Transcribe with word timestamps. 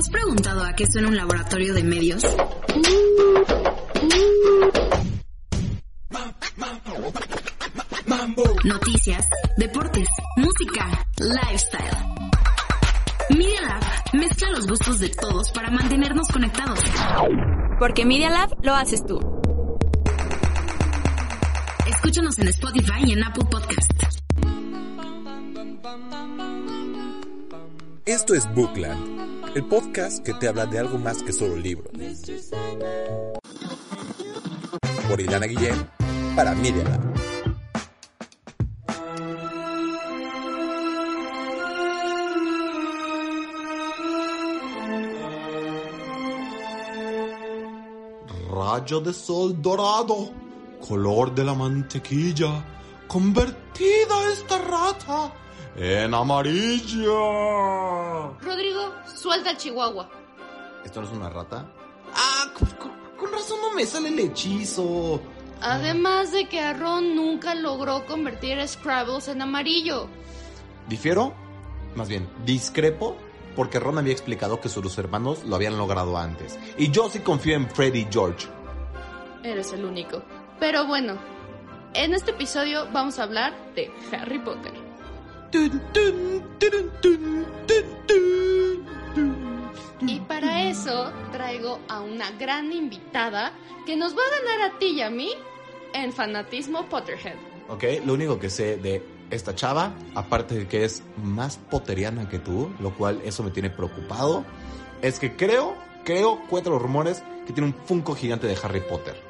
has 0.00 0.08
preguntado 0.08 0.64
a 0.64 0.72
qué 0.72 0.86
suena 0.86 1.08
un 1.08 1.16
laboratorio 1.16 1.74
de 1.74 1.82
medios? 1.82 2.24
Noticias, 8.64 9.26
deportes, 9.58 10.08
música, 10.36 11.04
lifestyle. 11.18 11.96
Media 13.28 13.60
Lab 13.60 13.82
mezcla 14.14 14.50
los 14.50 14.66
gustos 14.66 15.00
de 15.00 15.10
todos 15.10 15.52
para 15.52 15.70
mantenernos 15.70 16.28
conectados. 16.28 16.80
Porque 17.78 18.06
Media 18.06 18.30
Lab 18.30 18.56
lo 18.62 18.74
haces 18.74 19.04
tú. 19.04 19.18
Escúchanos 21.86 22.38
en 22.38 22.48
Spotify 22.48 23.04
y 23.04 23.12
en 23.12 23.24
Apple 23.24 23.44
Podcast. 23.50 23.99
Esto 28.10 28.34
es 28.34 28.52
Bookland, 28.52 29.56
el 29.56 29.68
podcast 29.68 30.26
que 30.26 30.34
te 30.34 30.48
habla 30.48 30.66
de 30.66 30.80
algo 30.80 30.98
más 30.98 31.22
que 31.22 31.32
solo 31.32 31.54
libros. 31.54 31.92
Por 35.08 35.20
Ilana 35.20 35.46
Guillén, 35.46 35.88
para 36.34 36.52
Lab. 36.52 37.14
Rayo 48.50 49.00
de 49.02 49.12
sol 49.12 49.62
dorado, 49.62 50.32
color 50.84 51.32
de 51.32 51.44
la 51.44 51.54
mantequilla, 51.54 52.64
convertida 53.06 54.32
esta 54.32 54.58
rata 54.58 55.32
en 55.76 56.12
amarilla. 56.14 57.10
Rodrigo, 58.40 58.94
suelta 59.14 59.50
el 59.50 59.56
chihuahua. 59.56 60.08
¿Esto 60.84 61.00
no 61.02 61.06
es 61.08 61.12
una 61.12 61.28
rata? 61.28 61.66
Ah, 62.14 62.46
con, 62.58 62.68
con- 62.70 63.00
con 63.16 63.32
razón 63.32 63.58
no 63.60 63.74
me 63.74 63.84
sale 63.84 64.08
el 64.08 64.18
hechizo. 64.18 65.20
Además 65.62 66.32
de 66.32 66.48
que 66.48 66.72
Ron 66.72 67.14
nunca 67.14 67.54
logró 67.54 68.06
convertir 68.06 68.58
a 68.58 68.66
Scrabbles 68.66 69.28
en 69.28 69.42
amarillo. 69.42 70.08
¿Difiero? 70.88 71.34
Más 71.94 72.08
bien, 72.08 72.28
discrepo 72.46 73.16
porque 73.56 73.78
Ron 73.78 73.98
había 73.98 74.12
explicado 74.12 74.60
que 74.60 74.68
sus 74.70 74.96
hermanos 74.96 75.44
lo 75.44 75.56
habían 75.56 75.76
logrado 75.76 76.16
antes. 76.16 76.58
Y 76.78 76.90
yo 76.90 77.10
sí 77.10 77.18
confío 77.20 77.56
en 77.56 77.68
Freddy 77.68 78.00
y 78.00 78.08
George. 78.10 78.46
Eres 79.42 79.72
el 79.72 79.84
único. 79.84 80.22
Pero 80.58 80.86
bueno, 80.86 81.18
en 81.92 82.14
este 82.14 82.30
episodio 82.30 82.86
vamos 82.92 83.18
a 83.18 83.24
hablar 83.24 83.52
de 83.74 83.92
Harry 84.12 84.38
Potter. 84.38 84.72
Y 90.00 90.20
para 90.20 90.68
eso 90.68 91.12
traigo 91.32 91.80
a 91.88 92.00
una 92.00 92.30
gran 92.32 92.72
invitada 92.72 93.52
que 93.84 93.96
nos 93.96 94.16
va 94.16 94.22
a 94.22 94.40
ganar 94.40 94.70
a 94.70 94.78
ti 94.78 94.86
y 94.86 95.02
a 95.02 95.10
mí 95.10 95.30
en 95.92 96.12
fanatismo 96.12 96.86
Potterhead. 96.86 97.36
Ok, 97.68 97.84
lo 98.04 98.14
único 98.14 98.38
que 98.38 98.50
sé 98.50 98.76
de 98.76 99.02
esta 99.30 99.54
chava, 99.54 99.94
aparte 100.14 100.54
de 100.56 100.68
que 100.68 100.84
es 100.84 101.02
más 101.22 101.56
poteriana 101.56 102.28
que 102.28 102.38
tú, 102.38 102.72
lo 102.80 102.94
cual 102.94 103.20
eso 103.24 103.42
me 103.42 103.50
tiene 103.50 103.70
preocupado, 103.70 104.44
es 105.02 105.18
que 105.18 105.36
creo, 105.36 105.76
creo, 106.04 106.40
cuento 106.48 106.70
los 106.70 106.82
rumores, 106.82 107.22
que 107.46 107.52
tiene 107.52 107.68
un 107.68 107.74
Funko 107.74 108.14
gigante 108.14 108.46
de 108.46 108.56
Harry 108.62 108.80
Potter. 108.80 109.20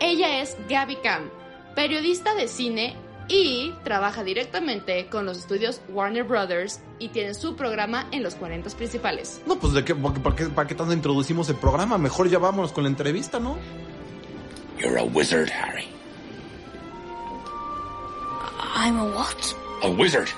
Ella 0.00 0.40
es 0.40 0.56
Gaby 0.68 0.96
Cam, 0.96 1.30
periodista 1.74 2.34
de 2.34 2.48
cine 2.48 2.96
y 3.28 3.72
trabaja 3.84 4.22
directamente 4.24 5.06
con 5.06 5.26
los 5.26 5.38
estudios 5.38 5.80
Warner 5.88 6.24
Brothers 6.24 6.80
y 6.98 7.08
tiene 7.08 7.34
su 7.34 7.56
programa 7.56 8.06
en 8.12 8.22
los 8.22 8.34
40 8.34 8.70
principales. 8.70 9.40
No, 9.46 9.58
pues 9.58 9.72
de 9.72 9.84
qué, 9.84 9.94
¿para 9.94 10.14
qué, 10.14 10.20
para 10.20 10.36
qué, 10.36 10.44
para 10.46 10.68
qué 10.68 10.74
tanto 10.74 10.92
introducimos 10.92 11.48
el 11.48 11.56
programa? 11.56 11.98
Mejor 11.98 12.28
ya 12.28 12.38
vámonos 12.38 12.72
con 12.72 12.84
la 12.84 12.90
entrevista, 12.90 13.40
¿no? 13.40 13.56
You're 14.78 14.98
a 14.98 15.04
wizard, 15.04 15.50
Harry. 15.50 15.88
I'm 18.74 18.98
a 18.98 19.04
what? 19.04 19.36
A 19.82 19.88
wizard. 19.88 20.28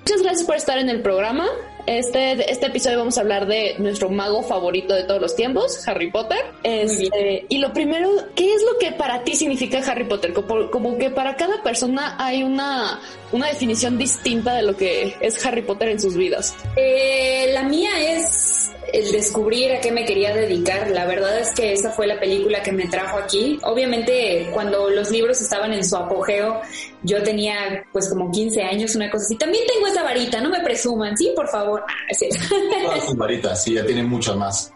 Muchas 0.00 0.22
gracias 0.22 0.46
por 0.46 0.56
estar 0.56 0.78
en 0.78 0.88
el 0.88 1.02
programa. 1.02 1.46
Este, 1.88 2.52
este 2.52 2.66
episodio 2.66 2.98
vamos 2.98 3.16
a 3.16 3.22
hablar 3.22 3.46
de 3.46 3.76
nuestro 3.78 4.10
mago 4.10 4.42
favorito 4.42 4.92
de 4.92 5.04
todos 5.04 5.22
los 5.22 5.34
tiempos, 5.34 5.88
Harry 5.88 6.10
Potter. 6.10 6.36
Este, 6.62 7.46
y 7.48 7.56
lo 7.56 7.72
primero, 7.72 8.10
¿qué 8.34 8.52
es 8.52 8.62
lo 8.62 8.78
que 8.78 8.92
para 8.92 9.24
ti 9.24 9.34
significa 9.34 9.78
Harry 9.78 10.04
Potter? 10.04 10.34
Como, 10.34 10.70
como 10.70 10.98
que 10.98 11.08
para 11.08 11.34
cada 11.36 11.62
persona 11.62 12.14
hay 12.18 12.42
una, 12.42 13.00
una 13.32 13.46
definición 13.46 13.96
distinta 13.96 14.54
de 14.54 14.64
lo 14.64 14.76
que 14.76 15.16
es 15.22 15.46
Harry 15.46 15.62
Potter 15.62 15.88
en 15.88 15.98
sus 15.98 16.14
vidas. 16.14 16.54
Eh, 16.76 17.52
la 17.54 17.62
mía 17.62 17.88
es 17.98 18.70
el 18.92 19.12
descubrir 19.12 19.72
a 19.72 19.80
qué 19.80 19.92
me 19.92 20.04
quería 20.04 20.34
dedicar. 20.34 20.90
La 20.90 21.04
verdad 21.06 21.38
es 21.38 21.54
que 21.54 21.72
esa 21.72 21.90
fue 21.90 22.06
la 22.06 22.18
película 22.18 22.62
que 22.62 22.72
me 22.72 22.86
trajo 22.86 23.18
aquí. 23.18 23.58
Obviamente, 23.62 24.48
cuando 24.52 24.90
los 24.90 25.10
libros 25.10 25.40
estaban 25.40 25.72
en 25.72 25.84
su 25.84 25.96
apogeo, 25.96 26.60
yo 27.02 27.22
tenía 27.22 27.84
pues 27.92 28.08
como 28.08 28.30
15 28.30 28.62
años, 28.62 28.94
una 28.94 29.10
cosa 29.10 29.24
así. 29.24 29.36
También 29.36 29.64
tengo 29.66 29.86
esa 29.86 30.02
varita, 30.02 30.40
no 30.40 30.50
me 30.50 30.60
presuman, 30.60 31.16
sí, 31.16 31.32
por 31.34 31.48
favor. 31.48 31.77
Sí. 32.12 32.28
Todas 32.84 33.04
sus 33.04 33.16
varitas, 33.16 33.62
sí, 33.62 33.74
ya 33.74 33.84
tienen 33.84 34.08
muchas 34.08 34.36
más. 34.36 34.72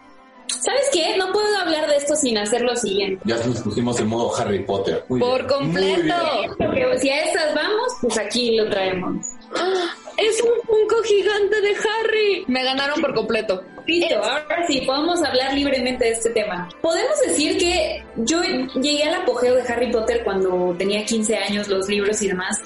¿Sabes 0.47 0.89
qué? 0.91 1.17
No 1.17 1.31
puedo 1.31 1.57
hablar 1.57 1.87
de 1.89 1.95
esto 1.97 2.15
sin 2.15 2.37
hacer 2.37 2.61
lo 2.61 2.75
siguiente. 2.75 3.21
Ya 3.25 3.37
nos 3.37 3.61
pusimos 3.61 3.99
en 3.99 4.07
modo 4.07 4.35
Harry 4.35 4.63
Potter. 4.63 5.03
Muy 5.09 5.19
Por 5.19 5.37
bien. 5.37 5.47
completo. 5.47 5.93
Muy 6.01 6.39
bien. 6.39 6.51
Porque 6.57 6.99
si 6.99 7.09
a 7.09 7.23
estas 7.23 7.55
vamos, 7.55 7.87
pues 8.01 8.17
aquí 8.17 8.55
lo 8.55 8.69
traemos. 8.69 9.25
¡Ah! 9.55 9.95
¡Es 10.17 10.41
un 10.41 10.49
Funko 10.67 11.01
gigante 11.03 11.59
de 11.61 11.69
Harry! 11.75 12.45
Me 12.47 12.63
ganaron 12.63 13.01
por 13.01 13.13
completo. 13.15 13.63
Listo, 13.85 14.15
ahora 14.15 14.65
sí, 14.65 14.81
podemos 14.85 15.21
hablar 15.23 15.53
libremente 15.53 16.05
de 16.05 16.11
este 16.11 16.29
tema. 16.29 16.69
Podemos 16.81 17.19
decir 17.27 17.57
que 17.57 18.03
yo 18.17 18.41
llegué 18.41 19.03
al 19.03 19.15
apogeo 19.15 19.55
de 19.55 19.61
Harry 19.63 19.91
Potter 19.91 20.23
cuando 20.23 20.73
tenía 20.77 21.03
15 21.03 21.35
años, 21.35 21.67
los 21.67 21.89
libros 21.89 22.21
y 22.21 22.29
demás, 22.29 22.61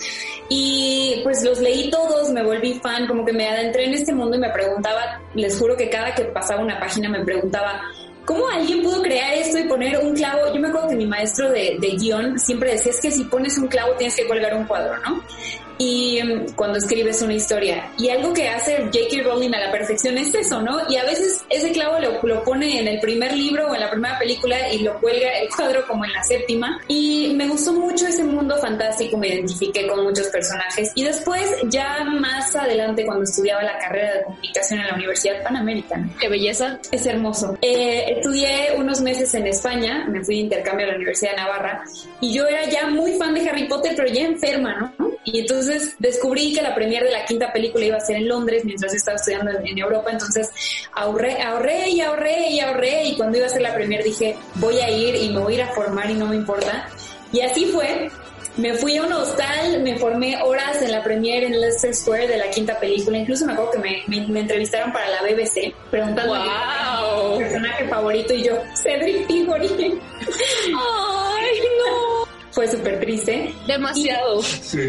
y 0.50 1.22
pues 1.24 1.44
los 1.44 1.60
leí 1.60 1.90
todos, 1.90 2.30
me 2.30 2.44
volví 2.44 2.76
fan, 2.76 3.08
como 3.08 3.26
que 3.26 3.34
me 3.34 3.48
adentré 3.48 3.86
en 3.86 3.96
este 3.96 4.14
mundo 4.14 4.38
y 4.38 4.40
me 4.40 4.50
preguntaba, 4.52 5.20
les 5.34 5.58
juro 5.58 5.76
que 5.76 5.90
cada 5.90 6.14
que 6.14 6.26
pasaba 6.26 6.62
una 6.62 6.80
página 6.80 7.10
me 7.10 7.24
preguntaba, 7.24 7.82
¿Cómo 8.28 8.46
alguien 8.50 8.84
pudo 8.84 9.02
crear 9.02 9.36
esto 9.36 9.58
y 9.58 9.64
poner 9.70 9.98
un 10.00 10.14
clavo? 10.14 10.54
Yo 10.54 10.60
me 10.60 10.68
acuerdo 10.68 10.90
que 10.90 10.98
mi 10.98 11.06
maestro 11.06 11.50
de, 11.50 11.78
de 11.80 11.88
guion 11.92 12.38
siempre 12.38 12.72
decía, 12.72 12.92
es 12.92 13.00
que 13.00 13.10
si 13.10 13.24
pones 13.24 13.58
un 13.58 13.70
clavo 13.70 13.94
tienes 13.94 14.18
que 14.18 14.28
colgar 14.28 14.54
un 14.54 14.66
cuadro, 14.66 14.98
¿no? 14.98 15.24
Y 15.78 16.22
mm, 16.22 16.54
cuando 16.56 16.78
escribes 16.78 17.22
una 17.22 17.34
historia. 17.34 17.92
Y 17.98 18.10
algo 18.10 18.34
que 18.34 18.48
hace 18.48 18.78
J.K. 18.78 19.24
Rowling 19.24 19.54
a 19.54 19.60
la 19.60 19.72
perfección 19.72 20.18
es 20.18 20.34
eso, 20.34 20.62
¿no? 20.62 20.80
Y 20.90 20.98
a 20.98 21.04
veces 21.04 21.44
ese 21.50 21.72
clavo 21.72 22.00
lo, 22.00 22.22
lo 22.22 22.44
pone 22.44 22.80
en 22.80 22.88
el 22.88 23.00
primer 23.00 23.36
libro 23.36 23.68
o 23.68 23.76
en 23.76 23.82
la 23.82 23.90
primera 23.90 24.18
película 24.20 24.72
y 24.72 24.80
lo 24.80 25.00
cuelga 25.00 25.40
el 25.40 25.50
cuadro 25.50 25.86
como 25.88 26.06
en 26.06 26.14
la 26.14 26.24
séptima. 26.24 26.80
Y 26.88 27.34
me 27.36 27.48
gustó 27.48 27.74
mucho 27.74 28.08
ese 28.08 28.24
mundo 28.24 28.58
fantástico, 28.58 29.18
me 29.18 29.30
identifiqué 29.30 29.88
con 29.88 30.04
muchos 30.04 30.28
personajes. 30.28 30.92
Y 30.96 31.04
después, 31.04 31.44
ya 31.70 32.04
más 32.04 32.56
adelante, 32.56 33.06
cuando 33.06 33.24
estudiaba 33.24 33.64
la 33.64 33.78
carrera 33.80 34.14
de 34.16 34.24
comunicación 34.24 34.80
en 34.80 34.88
la 34.88 34.96
Universidad 34.96 35.44
Panamericana, 35.44 36.10
¡Qué 36.20 36.30
belleza! 36.30 36.80
es 36.92 37.06
hermoso. 37.06 37.58
Eh, 37.62 38.06
estudié 38.18 38.74
unos 38.76 39.02
meses 39.02 39.34
en 39.34 39.48
España, 39.48 40.06
me 40.10 40.24
fui 40.24 40.36
de 40.36 40.42
intercambio 40.42 40.86
a 40.86 40.90
la 40.90 40.96
Universidad 40.96 41.32
de 41.32 41.38
Navarra 41.38 41.84
y 42.22 42.34
yo 42.34 42.48
era 42.48 42.66
ya 42.70 42.88
muy 42.88 43.14
fan 43.14 43.34
de 43.34 43.48
Harry 43.50 43.68
Potter, 43.68 43.94
pero 43.96 44.08
ya 44.10 44.22
enferma, 44.22 44.94
¿no? 44.98 45.07
Y 45.30 45.40
entonces 45.42 45.94
descubrí 46.00 46.54
que 46.54 46.62
la 46.62 46.74
premier 46.74 47.04
de 47.04 47.12
la 47.12 47.26
quinta 47.26 47.52
película 47.52 47.84
iba 47.86 47.98
a 47.98 48.00
ser 48.00 48.16
en 48.16 48.30
Londres 48.30 48.64
mientras 48.64 48.94
estaba 48.94 49.18
estudiando 49.18 49.52
en, 49.52 49.68
en 49.68 49.78
Europa, 49.78 50.10
entonces 50.10 50.50
ahorré, 50.94 51.42
ahorré 51.42 51.90
y 51.90 52.00
ahorré 52.00 52.48
y 52.50 52.60
ahorré 52.62 53.04
y 53.04 53.18
cuando 53.18 53.38
iba 53.38 53.48
a 53.48 53.50
ser 53.50 53.62
la 53.62 53.74
premier 53.74 54.02
dije 54.04 54.38
voy 54.56 54.80
a 54.80 54.90
ir 54.90 55.16
y 55.16 55.30
me 55.30 55.40
voy 55.42 55.54
a 55.54 55.56
ir 55.58 55.62
a 55.64 55.68
formar 55.74 56.10
y 56.10 56.14
no 56.14 56.28
me 56.28 56.38
importa. 56.38 56.88
Y 57.34 57.42
así 57.42 57.66
fue. 57.66 58.10
Me 58.56 58.74
fui 58.74 58.98
a 58.98 59.04
un 59.04 59.14
hostal, 59.14 59.84
me 59.84 60.00
formé 60.00 60.42
horas 60.42 60.82
en 60.82 60.92
la 60.92 61.04
premiere 61.04 61.46
en 61.46 61.60
Leicester 61.62 61.94
Square 61.94 62.28
de 62.28 62.38
la 62.38 62.50
quinta 62.50 62.80
película. 62.80 63.18
Incluso 63.20 63.46
me 63.46 63.52
acuerdo 63.54 63.72
que 63.74 63.78
me, 63.80 64.02
me- 64.08 64.28
me 64.30 64.40
entrevistaron 64.40 64.92
para 64.92 65.08
la 65.10 65.22
BBC 65.22 65.76
preguntando 65.92 66.34
¡Wow! 66.34 67.34
mi 67.34 67.44
personaje 67.44 67.88
favorito 67.88 68.34
y 68.34 68.44
yo, 68.44 68.54
Cedric 68.82 69.28
Diggory. 69.28 69.68
¡Ay, 69.78 70.72
no! 70.72 71.07
Fue 72.58 72.68
súper 72.68 73.00
triste. 73.00 73.54
Demasiado. 73.68 74.42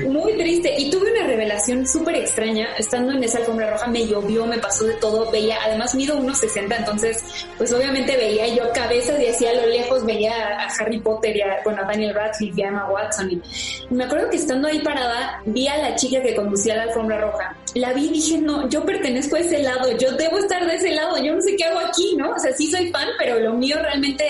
Muy 0.08 0.32
triste. 0.38 0.74
Y 0.78 0.88
tuve 0.90 1.12
una 1.12 1.26
revelación 1.26 1.86
súper 1.86 2.14
extraña. 2.14 2.66
Estando 2.78 3.12
en 3.12 3.22
esa 3.22 3.40
alfombra 3.40 3.70
roja 3.70 3.88
me 3.88 4.06
llovió, 4.06 4.46
me 4.46 4.56
pasó 4.56 4.86
de 4.86 4.94
todo. 4.94 5.30
Veía, 5.30 5.58
además 5.62 5.94
mido 5.94 6.16
unos 6.16 6.38
60, 6.38 6.74
entonces 6.74 7.22
pues 7.58 7.70
obviamente 7.74 8.16
veía 8.16 8.48
yo 8.54 8.72
cabezas 8.72 9.20
y 9.20 9.26
así 9.26 9.46
a 9.46 9.52
lo 9.52 9.66
lejos 9.66 10.02
veía 10.06 10.32
a 10.32 10.68
Harry 10.78 10.98
Potter 10.98 11.36
y 11.36 11.42
a, 11.42 11.58
bueno, 11.62 11.82
a 11.82 11.84
Daniel 11.84 12.14
Radcliffe 12.14 12.58
y 12.58 12.64
a 12.64 12.68
Emma 12.68 12.90
Watson. 12.90 13.32
Y, 13.32 13.34
y 13.34 13.94
me 13.94 14.04
acuerdo 14.04 14.30
que 14.30 14.38
estando 14.38 14.66
ahí 14.66 14.78
parada 14.80 15.42
vi 15.44 15.68
a 15.68 15.76
la 15.76 15.94
chica 15.94 16.22
que 16.22 16.34
conducía 16.34 16.74
la 16.74 16.84
alfombra 16.84 17.20
roja. 17.20 17.54
La 17.74 17.92
vi 17.92 18.06
y 18.06 18.12
dije, 18.12 18.38
no, 18.38 18.66
yo 18.70 18.82
pertenezco 18.82 19.36
a 19.36 19.40
ese 19.40 19.58
lado, 19.58 19.94
yo 19.98 20.12
debo 20.12 20.38
estar 20.38 20.66
de 20.66 20.74
ese 20.74 20.92
lado, 20.92 21.22
yo 21.22 21.34
no 21.34 21.42
sé 21.42 21.54
qué 21.54 21.64
hago 21.64 21.80
aquí, 21.80 22.16
¿no? 22.16 22.30
O 22.30 22.38
sea, 22.38 22.50
sí 22.54 22.70
soy 22.70 22.90
fan, 22.90 23.08
pero 23.18 23.38
lo 23.38 23.52
mío 23.52 23.76
realmente 23.78 24.24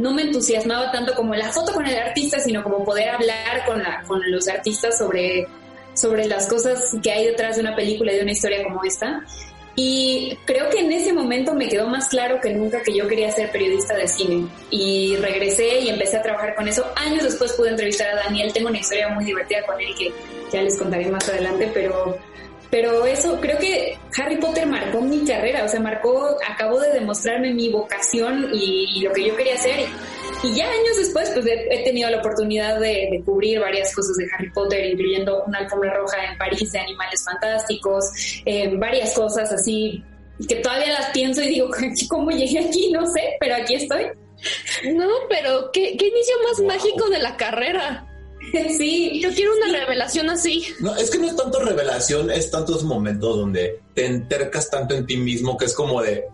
no 0.00 0.12
me 0.12 0.22
entusiasmaba 0.22 0.90
tanto 0.90 1.14
como 1.14 1.34
la 1.34 1.52
foto 1.52 1.72
con 1.72 1.86
el 1.86 1.96
artista, 1.96 2.38
sino 2.40 2.62
como 2.62 2.84
poder 2.84 3.10
hablar 3.10 3.64
con, 3.66 3.82
los 4.30 4.48
artistas 4.48 4.98
sobre, 4.98 5.46
sobre 5.94 6.26
las 6.26 6.46
cosas 6.48 6.96
que 7.02 7.12
hay 7.12 7.26
detrás 7.26 7.56
de 7.56 7.62
una 7.62 7.76
película 7.76 8.12
y 8.12 8.16
de 8.16 8.22
una 8.22 8.32
historia 8.32 8.64
como 8.64 8.82
esta. 8.84 9.24
Y 9.76 10.36
creo 10.44 10.68
que 10.68 10.80
en 10.80 10.90
ese 10.92 11.12
momento 11.12 11.54
me 11.54 11.68
quedó 11.68 11.86
más 11.86 12.08
claro 12.08 12.40
que 12.40 12.50
nunca 12.50 12.82
que 12.82 12.94
yo 12.94 13.06
quería 13.06 13.30
ser 13.30 13.50
periodista 13.50 13.94
de 13.94 14.08
cine. 14.08 14.46
Y 14.70 15.16
regresé 15.16 15.80
y 15.80 15.88
empecé 15.88 16.16
a 16.16 16.22
trabajar 16.22 16.54
con 16.54 16.66
eso. 16.66 16.84
Años 16.96 17.22
después 17.22 17.52
pude 17.52 17.70
entrevistar 17.70 18.10
a 18.10 18.24
Daniel. 18.24 18.52
Tengo 18.52 18.68
una 18.68 18.78
historia 18.78 19.08
muy 19.08 19.24
divertida 19.24 19.62
con 19.64 19.80
él 19.80 19.94
que 19.96 20.12
ya 20.52 20.62
les 20.62 20.76
contaré 20.76 21.06
más 21.06 21.28
adelante, 21.28 21.70
pero 21.72 22.18
pero 22.70 23.04
eso, 23.04 23.40
creo 23.40 23.58
que 23.58 23.98
Harry 24.16 24.36
Potter 24.36 24.66
marcó 24.66 25.00
mi 25.00 25.24
carrera, 25.24 25.64
o 25.64 25.68
sea, 25.68 25.80
marcó, 25.80 26.36
acabó 26.48 26.78
de 26.80 26.92
demostrarme 26.92 27.52
mi 27.52 27.70
vocación 27.70 28.48
y, 28.52 29.02
lo 29.02 29.12
que 29.12 29.26
yo 29.26 29.36
quería 29.36 29.54
hacer. 29.54 29.86
Y, 30.42 30.54
ya 30.54 30.66
años 30.66 30.96
después, 30.96 31.30
pues 31.30 31.46
he, 31.46 31.82
tenido 31.84 32.08
la 32.10 32.18
oportunidad 32.18 32.78
de, 32.78 33.22
cubrir 33.24 33.60
varias 33.60 33.94
cosas 33.94 34.16
de 34.16 34.26
Harry 34.34 34.50
Potter, 34.50 34.86
incluyendo 34.86 35.44
una 35.44 35.58
alfombra 35.58 35.94
roja 35.94 36.24
en 36.30 36.38
París 36.38 36.70
de 36.70 36.78
animales 36.78 37.24
fantásticos, 37.24 38.04
eh, 38.46 38.70
varias 38.76 39.12
cosas 39.14 39.52
así 39.52 40.04
que 40.48 40.56
todavía 40.56 40.92
las 40.92 41.10
pienso 41.10 41.42
y 41.42 41.48
digo, 41.48 41.68
¿cómo 42.08 42.30
llegué 42.30 42.60
aquí? 42.60 42.90
No 42.92 43.06
sé, 43.06 43.36
pero 43.40 43.56
aquí 43.56 43.74
estoy. 43.74 44.06
No, 44.94 45.08
pero 45.28 45.70
qué, 45.72 45.96
qué 45.98 46.08
inicio 46.08 46.34
más 46.48 46.60
mágico 46.60 47.10
de 47.10 47.18
la 47.18 47.36
carrera. 47.36 48.06
Sí, 48.78 49.20
yo 49.20 49.30
quiero 49.34 49.52
una 49.54 49.78
revelación 49.78 50.30
así. 50.30 50.64
No, 50.80 50.96
es 50.96 51.10
que 51.10 51.18
no 51.18 51.26
es 51.26 51.36
tanto 51.36 51.60
revelación, 51.60 52.30
es 52.30 52.50
tantos 52.50 52.84
momentos 52.84 53.36
donde 53.36 53.80
te 53.94 54.06
entercas 54.06 54.70
tanto 54.70 54.94
en 54.94 55.06
ti 55.06 55.16
mismo 55.16 55.56
que 55.56 55.66
es 55.66 55.74
como 55.74 56.02
de, 56.02 56.24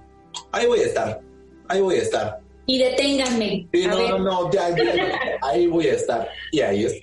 ahí 0.52 0.66
voy 0.66 0.80
a 0.80 0.86
estar, 0.86 1.20
ahí 1.68 1.80
voy 1.80 1.96
a 1.96 2.02
estar. 2.02 2.38
Y 2.66 2.78
deténganme. 2.78 3.68
Y 3.72 3.86
no, 3.86 4.08
no, 4.08 4.18
no, 4.18 4.52
ya, 4.52 4.74
ahí 5.42 5.66
voy 5.66 5.86
a 5.86 5.94
estar. 5.94 6.28
Y 6.50 6.60
ahí 6.60 6.84
es. 6.84 6.94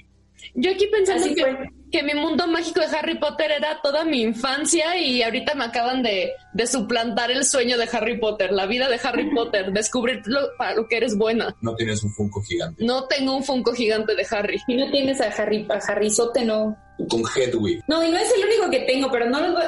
Yo 0.56 0.72
aquí 0.72 0.88
pensando 0.88 1.28
que, 1.34 1.46
que 1.94 2.02
mi 2.02 2.16
mundo 2.16 2.48
mágico 2.48 2.80
de 2.80 2.88
Harry 2.88 3.20
Potter 3.20 3.52
era 3.52 3.80
toda 3.84 4.04
mi 4.04 4.24
infancia 4.24 4.98
y 4.98 5.22
ahorita 5.22 5.54
me 5.54 5.66
acaban 5.66 6.02
de, 6.02 6.34
suplantar 6.66 7.30
el 7.30 7.46
sueñño 7.46 7.78
de 7.78 7.88
Harry 7.92 8.20
Potter, 8.20 8.52
la 8.52 8.66
vida 8.66 8.90
de 8.90 9.00
Harry 9.04 9.30
Potter, 9.30 9.72
descubrir 9.72 10.24
lo, 10.26 10.40
para 10.58 10.74
lo 10.74 10.88
que 10.88 10.98
eres 10.98 11.16
buena. 11.16 11.56
No 11.62 11.76
tienes 11.76 12.04
un 12.04 12.12
Funko 12.12 12.42
gigante. 12.42 12.84
No 12.84 13.06
tengo 13.06 13.36
un 13.38 13.44
Funko 13.44 13.74
gigante 13.74 14.16
de 14.16 14.26
Harry. 14.32 14.60
Y 14.68 14.76
no 14.76 14.90
tienes 14.90 15.22
a 15.22 15.26
Harry, 15.26 15.68
a 15.70 15.76
Harry 15.92 16.10
Sote, 16.10 16.44
no. 16.44 16.76
Con 17.08 17.22
Hedwig. 17.36 17.84
No, 17.88 18.04
y 18.04 18.10
no 18.10 18.18
es 18.18 18.34
el 18.38 18.44
único 18.44 18.72
que 18.72 18.80
tengo, 18.92 19.12
pero 19.12 19.30
no 19.30 19.40
lo 19.40 19.60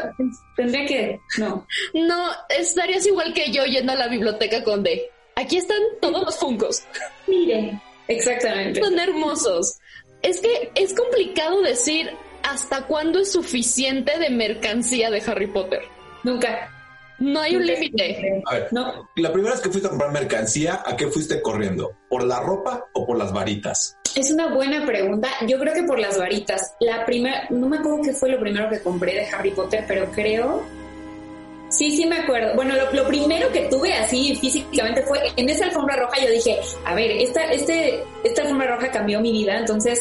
tendría 0.55 0.85
que, 0.87 1.19
no. 1.37 1.67
No, 1.93 2.31
estarías 2.49 3.05
igual 3.05 3.35
que 3.35 3.51
yo 3.51 3.65
yendo 3.65 3.91
a 3.91 3.95
la 3.97 4.07
biblioteca 4.07 4.63
con 4.63 4.81
D. 4.81 5.11
Aquí 5.35 5.57
están 5.57 5.77
todos 6.01 6.25
los 6.25 6.35
Funkos. 6.37 6.81
Miren, 7.27 7.79
exactamente. 8.07 8.81
Son 8.81 8.97
hermosos 8.97 9.77
es 10.25 10.41
que 10.41 10.71
es 10.73 10.93
complicado 10.93 11.61
decir 11.61 12.09
hasta 12.41 12.87
cuándo 12.87 13.19
es 13.19 13.31
suficiente 13.31 14.17
de 14.17 14.31
mercancía 14.31 15.11
de 15.11 15.21
Harry 15.25 15.47
Potter. 15.47 15.83
Nunca. 16.23 16.71
No 17.19 17.39
hay 17.39 17.55
un 17.55 17.65
límite. 17.65 18.41
A 18.45 18.53
ver, 18.55 18.67
no. 18.71 19.09
la 19.15 19.31
primera 19.31 19.53
vez 19.53 19.61
que 19.61 19.69
fuiste 19.69 19.87
a 19.87 19.91
comprar 19.91 20.11
mercancía, 20.11 20.83
¿a 20.85 20.97
qué 20.97 21.07
fuiste 21.07 21.41
corriendo? 21.41 21.95
¿Por 22.09 22.23
la 22.23 22.41
ropa 22.41 22.87
o 22.93 23.05
por 23.05 23.17
las 23.17 23.31
varitas? 23.31 23.97
Es 24.15 24.31
una 24.31 24.53
buena 24.53 24.85
pregunta. 24.85 25.29
Yo 25.47 25.59
creo 25.59 25.73
que 25.73 25.83
por 25.83 25.99
las 25.99 26.17
varitas. 26.17 26.75
La 26.79 27.05
primera, 27.05 27.47
no 27.51 27.69
me 27.69 27.77
acuerdo 27.77 28.01
qué 28.03 28.13
fue 28.13 28.29
lo 28.29 28.39
primero 28.39 28.69
que 28.69 28.81
compré 28.81 29.13
de 29.13 29.27
Harry 29.27 29.51
Potter, 29.51 29.85
pero 29.87 30.11
creo 30.11 30.63
Sí, 31.75 31.91
sí 31.91 32.05
me 32.05 32.17
acuerdo. 32.19 32.55
Bueno, 32.55 32.73
lo, 32.93 33.07
primero 33.07 33.51
que 33.51 33.67
tuve 33.67 33.93
así 33.93 34.33
físicamente 34.35 35.01
fue 35.01 35.19
en 35.35 35.49
esa 35.49 35.65
alfombra 35.65 35.97
roja. 35.97 36.23
Yo 36.23 36.31
dije, 36.31 36.57
a 36.85 36.95
ver, 36.95 37.11
esta, 37.11 37.43
este, 37.51 38.01
esta 38.23 38.43
alfombra 38.43 38.75
roja 38.75 38.89
cambió 38.91 39.19
mi 39.19 39.33
vida. 39.33 39.57
Entonces, 39.57 39.99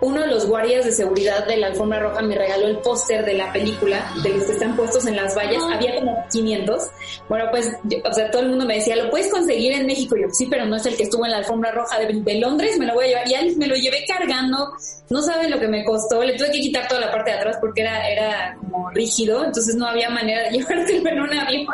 uno 0.00 0.20
de 0.20 0.28
los 0.28 0.46
guardias 0.46 0.84
de 0.84 0.92
seguridad 0.92 1.46
de 1.46 1.56
la 1.56 1.68
alfombra 1.68 1.98
roja 2.00 2.22
me 2.22 2.36
regaló 2.36 2.66
el 2.68 2.78
póster 2.78 3.24
de 3.24 3.34
la 3.34 3.52
película, 3.52 4.12
de 4.22 4.30
los 4.30 4.44
que 4.44 4.52
están 4.52 4.76
puestos 4.76 5.06
en 5.06 5.16
las 5.16 5.36
vallas. 5.36 5.62
Había 5.72 5.96
como 5.96 6.24
500. 6.30 6.82
Bueno, 7.28 7.46
pues, 7.50 7.70
o 8.04 8.12
sea, 8.12 8.30
todo 8.30 8.42
el 8.42 8.50
mundo 8.50 8.64
me 8.64 8.76
decía, 8.76 8.96
¿lo 8.96 9.10
puedes 9.10 9.30
conseguir 9.30 9.72
en 9.72 9.86
México? 9.86 10.16
Y 10.16 10.22
yo, 10.22 10.28
sí, 10.30 10.46
pero 10.50 10.66
no 10.66 10.76
es 10.76 10.86
el 10.86 10.96
que 10.96 11.04
estuvo 11.04 11.24
en 11.24 11.32
la 11.32 11.38
alfombra 11.38 11.72
roja 11.72 11.98
de, 11.98 12.12
de 12.12 12.34
Londres, 12.38 12.78
me 12.78 12.86
lo 12.86 12.94
voy 12.94 13.06
a 13.06 13.24
llevar. 13.24 13.46
Y 13.46 13.56
me 13.56 13.66
lo 13.66 13.74
llevé 13.74 14.04
cargando 14.06 14.72
no 15.10 15.22
saben 15.22 15.50
lo 15.50 15.58
que 15.58 15.68
me 15.68 15.84
costó. 15.84 16.22
Le 16.22 16.36
tuve 16.36 16.50
que 16.50 16.60
quitar 16.60 16.86
toda 16.88 17.00
la 17.00 17.10
parte 17.10 17.30
de 17.30 17.38
atrás 17.38 17.56
porque 17.60 17.82
era, 17.82 18.08
era 18.08 18.56
como 18.60 18.90
rígido, 18.90 19.44
entonces 19.44 19.74
no 19.74 19.86
había 19.86 20.10
manera 20.10 20.44
de 20.44 20.50
llevárselo 20.58 21.08
en 21.08 21.20
un 21.20 21.32
avión. 21.32 21.66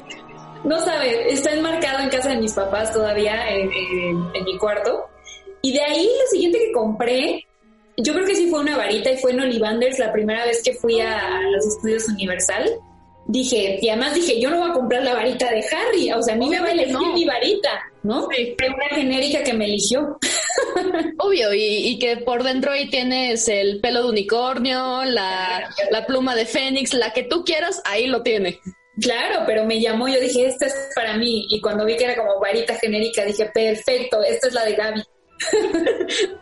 no 0.64 0.78
sabe, 0.80 1.32
está 1.32 1.52
enmarcado 1.52 2.00
en 2.00 2.10
casa 2.10 2.30
de 2.30 2.36
mis 2.36 2.52
papás 2.52 2.92
todavía 2.92 3.48
en, 3.48 3.68
mi 4.44 4.58
cuarto. 4.58 5.08
Y 5.62 5.72
de 5.72 5.82
ahí 5.82 6.04
lo 6.04 6.26
siguiente 6.30 6.58
que 6.58 6.72
compré, 6.72 7.46
yo 7.96 8.14
creo 8.14 8.26
que 8.26 8.34
sí 8.34 8.48
fue 8.48 8.60
una 8.60 8.76
varita 8.76 9.10
y 9.10 9.18
fue 9.18 9.32
en 9.32 9.40
Olivanders 9.40 9.98
la 9.98 10.12
primera 10.12 10.44
vez 10.44 10.62
que 10.62 10.74
fui 10.74 11.00
a, 11.00 11.40
los 11.50 11.66
estudios 11.66 12.08
Universal. 12.08 12.70
Dije, 13.26 13.78
y 13.80 13.88
además 13.88 14.14
dije, 14.14 14.40
yo 14.40 14.50
no 14.50 14.58
voy 14.58 14.70
a 14.70 14.74
comprar 14.74 15.04
la 15.04 15.14
varita 15.14 15.48
de 15.50 15.64
Harry, 15.70 16.10
o 16.12 16.22
sea, 16.22 16.34
a 16.34 16.36
mí 16.36 16.48
me 16.48 16.58
va 16.58 16.66
a 16.66 16.72
elegir 16.72 16.98
mi 17.14 17.24
varita, 17.24 17.70
¿no? 18.02 18.26
Sí. 18.34 18.54
Fue 18.58 18.68
una 18.68 18.88
genérica 18.88 19.44
que 19.44 19.52
me 19.52 19.66
eligió. 19.66 20.18
Obvio, 21.18 21.54
y, 21.54 21.98
que 21.98 22.16
por 22.16 22.42
dentro 22.42 22.72
ahí 22.72 22.90
tienes 22.90 23.46
el 23.48 23.80
pelo 23.80 24.02
de 24.02 24.08
unicornio, 24.08 25.04
la, 25.04 25.72
pluma 26.06 26.34
de 26.34 26.46
Fénix, 26.46 26.94
la 26.94 27.12
que 27.12 27.22
tú 27.22 27.44
quieras, 27.44 27.80
ahí 27.84 28.06
lo 28.06 28.22
tiene. 28.22 28.58
Claro, 29.00 29.44
pero 29.46 29.64
me 29.64 29.80
llamó, 29.80 30.08
yo 30.08 30.20
dije, 30.20 30.46
esta 30.46 30.66
es 30.66 30.74
para 30.94 31.16
mí. 31.16 31.46
Y 31.48 31.60
cuando 31.60 31.84
vi 31.84 31.96
que 31.96 32.04
era 32.04 32.16
como 32.16 32.40
varita 32.40 32.74
genérica, 32.74 33.24
dije, 33.24 33.50
perfecto, 33.54 34.20
esta 34.22 34.48
es 34.48 34.52
la 34.52 34.64
de 34.64 34.74
Gaby. 34.74 35.02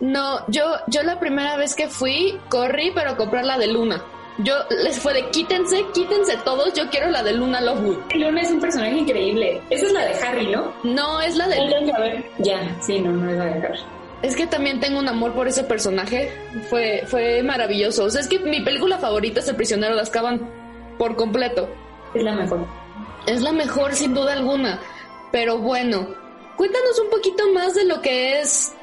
no, 0.00 0.46
yo, 0.48 0.64
yo 0.86 1.02
la 1.02 1.18
primera 1.18 1.56
vez 1.56 1.74
que 1.74 1.88
fui, 1.88 2.38
corrí, 2.48 2.92
pero 2.94 3.16
comprar 3.16 3.44
la 3.44 3.58
de 3.58 3.68
Luna. 3.68 4.02
Yo 4.38 4.54
les 4.82 4.98
fue 4.98 5.14
de 5.14 5.30
quítense, 5.30 5.86
quítense 5.94 6.36
todos, 6.44 6.74
yo 6.74 6.90
quiero 6.90 7.08
la 7.10 7.22
de 7.22 7.32
Luna 7.32 7.60
Lovewood. 7.60 7.96
Luna 8.14 8.42
es 8.42 8.50
un 8.50 8.60
personaje 8.60 8.98
increíble. 8.98 9.62
Esa 9.70 9.86
es 9.86 9.92
la 9.92 10.04
de 10.04 10.14
Harry, 10.22 10.46
¿no? 10.48 10.74
No, 10.84 11.20
es 11.22 11.36
la 11.36 11.48
de 11.48 11.56
Luna. 11.56 12.24
Ya, 12.38 12.76
sí, 12.82 12.98
no, 12.98 13.12
no 13.12 13.30
es 13.30 13.38
la 13.38 13.44
de 13.46 13.66
Harry. 13.66 13.80
Es 14.22 14.36
que 14.36 14.46
también 14.46 14.80
tengo 14.80 14.98
un 14.98 15.08
amor 15.08 15.32
por 15.32 15.48
ese 15.48 15.64
personaje. 15.64 16.30
Fue, 16.68 17.04
fue 17.06 17.42
maravilloso. 17.42 18.04
O 18.04 18.10
sea, 18.10 18.20
es 18.20 18.28
que 18.28 18.38
mi 18.38 18.60
película 18.60 18.98
favorita 18.98 19.40
es 19.40 19.48
El 19.48 19.56
prisionero 19.56 19.94
de 19.94 20.02
Azkaban. 20.02 20.40
Por 20.98 21.16
completo. 21.16 21.68
Es 22.14 22.22
la 22.22 22.34
mejor. 22.34 22.66
Es 23.26 23.40
la 23.42 23.52
mejor, 23.52 23.94
sin 23.94 24.14
duda 24.14 24.32
alguna. 24.32 24.80
Pero 25.32 25.58
bueno, 25.58 26.08
cuéntanos 26.56 26.98
un 26.98 27.10
poquito 27.10 27.50
más 27.52 27.74
de 27.74 27.84
lo 27.84 28.00
que 28.00 28.40
es 28.40 28.74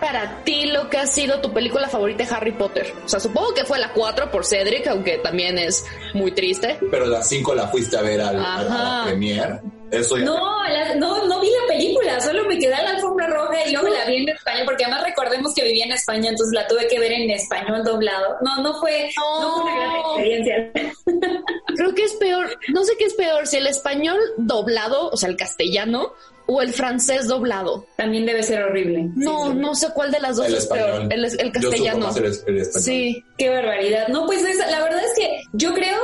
para 0.00 0.42
ti 0.44 0.66
lo 0.66 0.88
que 0.88 0.98
ha 0.98 1.06
sido 1.06 1.40
tu 1.40 1.52
película 1.52 1.88
favorita 1.88 2.24
de 2.24 2.34
Harry 2.34 2.52
Potter? 2.52 2.92
O 3.04 3.08
sea, 3.08 3.20
supongo 3.20 3.54
que 3.54 3.64
fue 3.64 3.78
la 3.78 3.92
4 3.92 4.30
por 4.30 4.44
Cedric, 4.44 4.86
aunque 4.88 5.18
también 5.18 5.58
es 5.58 5.84
muy 6.14 6.32
triste. 6.32 6.78
Pero 6.90 7.06
la 7.06 7.22
5 7.22 7.54
la 7.54 7.68
fuiste 7.68 7.96
a 7.96 8.02
ver 8.02 8.20
al, 8.20 8.36
a 8.38 8.62
la 8.62 9.02
premier. 9.06 9.60
Eso 9.90 10.16
no, 10.18 10.38
no, 10.98 11.26
no 11.26 11.40
vi 11.40 11.48
la 11.50 11.74
película, 11.74 12.20
solo 12.20 12.44
me 12.44 12.56
quedé 12.58 12.74
a 12.74 12.82
la 12.82 12.90
alfombra 12.90 13.26
roja 13.26 13.66
y 13.66 13.72
luego 13.72 13.88
la 13.88 14.04
vi 14.04 14.22
en 14.22 14.28
español, 14.28 14.62
porque 14.64 14.84
además 14.84 15.02
recordemos 15.02 15.52
que 15.52 15.64
vivía 15.64 15.84
en 15.84 15.92
España, 15.92 16.30
entonces 16.30 16.54
la 16.54 16.66
tuve 16.68 16.86
que 16.86 17.00
ver 17.00 17.10
en 17.10 17.28
español 17.30 17.82
doblado. 17.82 18.36
No, 18.40 18.62
no 18.62 18.78
fue, 18.78 19.10
no 19.16 19.52
fue 19.52 19.62
una 19.64 19.76
gran 19.76 19.96
experiencia. 19.96 20.72
Creo 21.74 21.94
que 21.94 22.04
es 22.04 22.12
peor, 22.14 22.56
no 22.68 22.84
sé 22.84 22.92
qué 22.98 23.06
es 23.06 23.14
peor, 23.14 23.48
si 23.48 23.56
el 23.56 23.66
español 23.66 24.18
doblado, 24.36 25.10
o 25.10 25.16
sea, 25.16 25.28
el 25.28 25.36
castellano, 25.36 26.12
o 26.50 26.60
el 26.60 26.72
francés 26.72 27.28
doblado. 27.28 27.86
También 27.96 28.26
debe 28.26 28.42
ser 28.42 28.64
horrible. 28.64 29.08
No, 29.14 29.54
no 29.54 29.72
sé 29.76 29.86
cuál 29.94 30.10
de 30.10 30.18
las 30.18 30.36
dos 30.36 30.48
es 30.48 30.66
peor. 30.66 31.08
El, 31.08 31.52
castellano. 31.52 32.10
Sí. 32.72 33.24
Qué 33.38 33.48
barbaridad. 33.48 34.08
No, 34.08 34.26
pues 34.26 34.42
la 34.42 34.82
verdad 34.82 35.00
es 35.04 35.12
que 35.16 35.42
yo 35.52 35.72
creo 35.72 35.96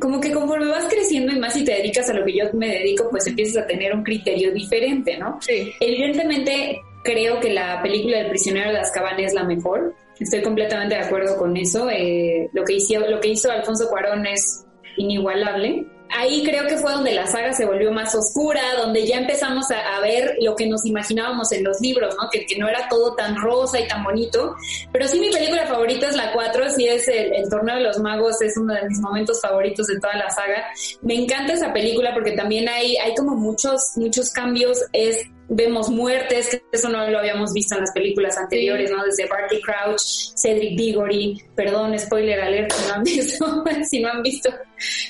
como 0.00 0.20
que 0.20 0.32
conforme 0.32 0.66
vas 0.66 0.86
creciendo 0.86 1.32
y 1.32 1.38
más 1.38 1.56
y 1.56 1.64
te 1.64 1.74
dedicas 1.74 2.10
a 2.10 2.14
lo 2.14 2.24
que 2.24 2.36
yo 2.36 2.44
me 2.54 2.68
dedico, 2.70 3.08
pues 3.08 3.28
empiezas 3.28 3.62
a 3.62 3.66
tener 3.68 3.94
un 3.94 4.02
criterio 4.02 4.52
diferente, 4.52 5.16
¿no? 5.16 5.38
Sí. 5.40 5.72
Evidentemente 5.78 6.80
creo 7.04 7.38
que 7.38 7.52
la 7.52 7.80
película 7.80 8.18
del 8.18 8.30
prisionero 8.30 8.72
de 8.72 8.78
Azkaban 8.78 9.20
es 9.20 9.32
la 9.32 9.44
mejor. 9.44 9.94
Estoy 10.18 10.42
completamente 10.42 10.96
de 10.96 11.02
acuerdo 11.02 11.36
con 11.36 11.56
eso. 11.56 11.88
Eh, 11.88 12.48
lo, 12.52 12.64
que 12.64 12.74
hizo, 12.74 12.98
lo 12.98 13.20
que 13.20 13.28
hizo 13.28 13.48
Alfonso 13.48 13.88
Cuarón 13.88 14.26
es 14.26 14.64
inigualable 14.96 15.86
ahí 16.14 16.44
creo 16.44 16.66
que 16.66 16.76
fue 16.76 16.92
donde 16.92 17.12
la 17.12 17.26
saga 17.26 17.52
se 17.52 17.66
volvió 17.66 17.90
más 17.92 18.14
oscura, 18.14 18.62
donde 18.76 19.06
ya 19.06 19.18
empezamos 19.18 19.66
a, 19.70 20.00
ver 20.00 20.36
lo 20.40 20.54
que 20.54 20.66
nos 20.66 20.84
imaginábamos 20.84 21.50
en 21.52 21.64
los 21.64 21.80
libros, 21.80 22.14
¿no? 22.20 22.28
Que, 22.30 22.46
no 22.58 22.68
era 22.68 22.88
todo 22.88 23.14
tan 23.14 23.36
rosa 23.36 23.80
y 23.80 23.88
tan 23.88 24.04
bonito. 24.04 24.54
Pero 24.92 25.08
sí, 25.08 25.18
mi 25.18 25.30
película 25.30 25.66
favorita 25.66 26.08
es 26.08 26.16
la 26.16 26.32
4, 26.32 26.70
sí 26.70 26.86
es 26.86 27.08
el, 27.08 27.32
el, 27.34 27.48
Torneo 27.48 27.76
de 27.76 27.82
los 27.82 27.98
Magos, 27.98 28.40
es 28.42 28.56
uno 28.56 28.74
de 28.74 28.88
mis 28.88 29.00
momentos 29.00 29.40
favoritos 29.40 29.86
de 29.86 29.98
toda 29.98 30.14
la 30.14 30.30
saga. 30.30 30.64
Me 31.02 31.14
encanta 31.14 31.54
esa 31.54 31.72
película 31.72 32.12
porque 32.14 32.32
también 32.32 32.68
hay, 32.68 32.96
hay 32.96 33.14
como 33.14 33.34
muchos, 33.34 33.92
muchos 33.96 34.30
cambios. 34.30 34.78
Es 34.92 35.26
vemos 35.48 35.90
muertes, 35.90 36.48
que 36.48 36.62
eso 36.72 36.88
no 36.88 37.08
lo 37.08 37.18
habíamos 37.18 37.52
visto 37.52 37.74
en 37.74 37.82
las 37.82 37.92
películas 37.92 38.36
anteriores, 38.38 38.90
¿no? 38.90 39.04
Desde 39.04 39.26
Barty 39.26 39.60
Crouch, 39.60 40.00
Cedric 40.36 40.76
Diggory, 40.76 41.42
perdón, 41.54 41.98
spoiler 41.98 42.40
alert 42.40 42.72
si 42.72 42.88
no 42.88 42.94
han 42.94 43.02
visto, 43.04 43.64
si 43.88 44.00
no 44.00 44.08
han 44.10 44.22
visto, 44.22 44.50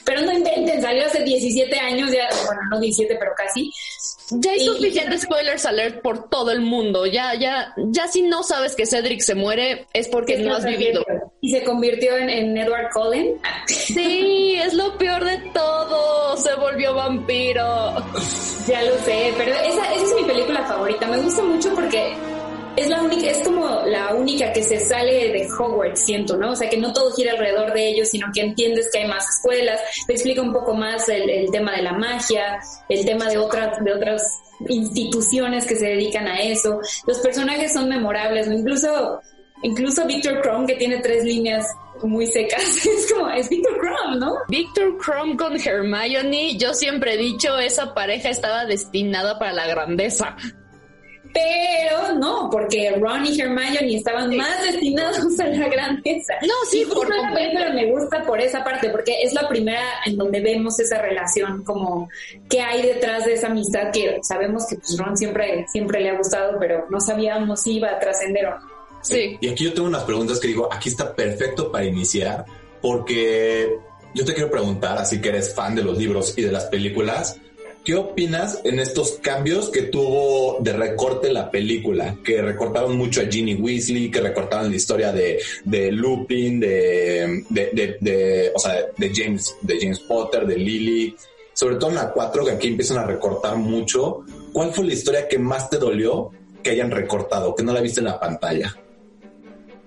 pero 0.04 0.23
no 0.23 0.33
inventen, 0.33 0.81
salió 0.81 1.07
hace 1.07 1.23
17 1.23 1.78
años, 1.78 2.11
ya, 2.12 2.28
bueno, 2.47 2.61
no 2.71 2.81
17, 2.81 3.16
pero 3.19 3.33
casi. 3.37 3.71
Ya 4.31 4.52
hay 4.52 4.64
suficientes 4.64 5.23
spoilers 5.23 5.66
alert 5.66 6.00
por 6.00 6.31
todo 6.31 6.50
el 6.50 6.61
mundo. 6.61 7.04
Ya, 7.07 7.35
ya, 7.35 7.75
ya 7.76 8.09
si 8.09 8.23
no 8.23 8.43
sabes 8.43 8.75
que 8.75 8.87
Cedric 8.87 9.21
se 9.21 9.35
muere 9.35 9.87
es 9.93 10.09
porque 10.09 10.38
no 10.38 10.54
has 10.57 10.64
vivido. 10.64 11.04
Y 11.40 11.50
se 11.50 11.62
convirtió 11.62 12.16
en, 12.16 12.31
en 12.31 12.57
Edward 12.57 12.90
Cullen. 12.93 13.38
Sí, 13.66 14.54
es 14.57 14.73
lo 14.73 14.97
peor 14.97 15.25
de 15.25 15.38
todo. 15.52 16.37
Se 16.38 16.54
volvió 16.54 16.95
vampiro. 16.95 17.95
Ya 18.66 18.83
lo 18.83 18.97
sé, 19.04 19.35
pero 19.37 19.52
esa, 19.52 19.95
esa 19.95 20.04
es 20.04 20.14
mi 20.14 20.25
película 20.25 20.64
favorita. 20.64 21.07
Me 21.07 21.19
gusta 21.19 21.43
mucho 21.43 21.75
porque 21.75 22.14
es 22.76 22.88
la 22.88 23.02
única, 23.02 23.26
es 23.31 23.38
como 23.47 23.83
la 23.87 24.14
única 24.14 24.52
que 24.52 24.62
se 24.62 24.81
sale 24.81 25.33
de 25.33 25.49
Hogwarts, 25.50 26.04
siento, 26.04 26.37
¿no? 26.37 26.52
O 26.52 26.57
sea, 26.57 26.69
que 26.69 26.76
no 26.76 26.93
todo 26.93 27.12
gira 27.12 27.33
alrededor 27.33 27.73
de 27.73 27.88
ellos, 27.88 28.09
sino 28.09 28.28
que 28.33 28.40
entiendes 28.40 28.90
que 28.93 28.99
hay 28.99 29.09
más 29.09 29.28
escuelas, 29.28 29.81
te 30.07 30.12
explica 30.12 30.43
un 30.43 30.52
poco 30.52 30.75
más 30.75 31.09
el, 31.09 31.28
el 31.28 31.50
tema 31.50 31.73
de 31.73 31.83
la 31.83 31.93
magia, 31.93 32.61
el 32.88 33.04
tema 33.04 33.28
de 33.28 33.38
otras, 33.38 33.83
de 33.85 33.93
otras 33.93 34.40
instituciones 34.69 35.66
que 35.66 35.76
se 35.76 35.87
dedican 35.87 36.26
a 36.26 36.40
eso. 36.40 36.81
Los 37.07 37.19
personajes 37.19 37.73
son 37.73 37.88
memorables. 37.88 38.47
Incluso, 38.49 39.21
incluso 39.62 40.07
Victor 40.07 40.40
Crumb, 40.43 40.66
que 40.66 40.75
tiene 40.75 40.99
tres 40.99 41.25
líneas 41.25 41.66
muy 42.02 42.26
secas, 42.26 42.62
es 42.87 43.12
como, 43.12 43.31
es 43.31 43.49
Victor 43.49 43.78
Crumb, 43.78 44.19
¿no? 44.19 44.35
Victor 44.49 44.97
Crumb 44.99 45.38
con 45.38 45.57
Hermione, 45.57 46.57
yo 46.57 46.75
siempre 46.75 47.14
he 47.14 47.16
dicho, 47.16 47.59
esa 47.59 47.95
pareja 47.95 48.31
estaba 48.31 48.64
destinada 48.66 49.38
para 49.38 49.52
la 49.52 49.66
grandeza. 49.66 50.37
Pero 51.34 52.14
no, 52.14 52.48
porque 52.48 52.92
Ron 52.92 53.26
y 53.26 53.40
Hermione 53.40 53.96
estaban 53.96 54.34
más 54.36 54.62
destinados 54.62 55.38
a 55.40 55.48
la 55.48 55.68
grandeza. 55.68 56.34
No, 56.42 56.54
sí, 56.70 56.82
Y 56.82 56.94
por 56.94 57.08
la 57.08 57.34
película 57.34 57.70
me 57.70 57.90
gusta 57.90 58.22
por 58.22 58.40
esa 58.40 58.62
parte, 58.62 58.88
porque 58.90 59.20
es 59.20 59.34
la 59.34 59.48
primera 59.48 59.82
en 60.06 60.16
donde 60.16 60.40
vemos 60.40 60.78
esa 60.78 61.02
relación, 61.02 61.64
como 61.64 62.08
que 62.48 62.60
hay 62.60 62.82
detrás 62.82 63.24
de 63.24 63.34
esa 63.34 63.48
amistad 63.48 63.90
que 63.92 64.20
sabemos 64.22 64.66
que 64.68 64.76
pues, 64.76 64.96
Ron 64.96 65.16
siempre, 65.16 65.66
siempre 65.68 66.00
le 66.00 66.10
ha 66.10 66.16
gustado, 66.16 66.56
pero 66.60 66.86
no 66.88 67.00
sabíamos 67.00 67.62
si 67.62 67.78
iba 67.78 67.90
a 67.90 67.98
trascender 67.98 68.46
o 68.46 68.60
no. 68.60 68.74
Sí. 69.02 69.36
Y 69.40 69.48
aquí 69.48 69.64
yo 69.64 69.74
tengo 69.74 69.88
unas 69.88 70.04
preguntas 70.04 70.38
que 70.38 70.48
digo, 70.48 70.72
aquí 70.72 70.88
está 70.88 71.14
perfecto 71.14 71.72
para 71.72 71.84
iniciar, 71.84 72.44
porque 72.80 73.76
yo 74.14 74.24
te 74.24 74.32
quiero 74.32 74.50
preguntar, 74.50 74.98
así 74.98 75.20
que 75.20 75.30
eres 75.30 75.52
fan 75.52 75.74
de 75.74 75.82
los 75.82 75.98
libros 75.98 76.38
y 76.38 76.42
de 76.42 76.52
las 76.52 76.66
películas, 76.66 77.38
¿qué 77.84 77.94
opinas 77.94 78.60
en 78.64 78.80
estos 78.80 79.18
cambios 79.22 79.68
que 79.68 79.82
tuvo 79.82 80.58
de 80.60 80.72
recorte 80.72 81.32
la 81.32 81.50
película? 81.50 82.16
Que 82.24 82.40
recortaron 82.40 82.96
mucho 82.96 83.20
a 83.20 83.26
Ginny 83.26 83.54
Weasley, 83.54 84.10
que 84.10 84.20
recortaron 84.20 84.70
la 84.70 84.76
historia 84.76 85.12
de, 85.12 85.38
de 85.64 85.92
Lupin, 85.92 86.58
de, 86.58 87.44
de, 87.50 87.96
de, 88.00 88.52
o 88.54 88.58
sea, 88.58 88.86
de 88.96 89.12
James, 89.14 89.54
de 89.60 89.78
James 89.78 90.00
Potter, 90.00 90.46
de 90.46 90.56
Lily, 90.56 91.14
sobre 91.52 91.76
todo 91.76 91.90
en 91.90 91.96
la 91.96 92.10
4, 92.10 92.44
que 92.44 92.50
aquí 92.52 92.68
empiezan 92.68 92.98
a 92.98 93.06
recortar 93.06 93.56
mucho. 93.56 94.24
¿Cuál 94.52 94.72
fue 94.72 94.86
la 94.86 94.94
historia 94.94 95.28
que 95.28 95.38
más 95.38 95.68
te 95.68 95.78
dolió 95.78 96.30
que 96.62 96.70
hayan 96.70 96.90
recortado, 96.90 97.54
que 97.54 97.62
no 97.62 97.72
la 97.72 97.80
viste 97.80 98.00
en 98.00 98.06
la 98.06 98.18
pantalla? 98.18 98.74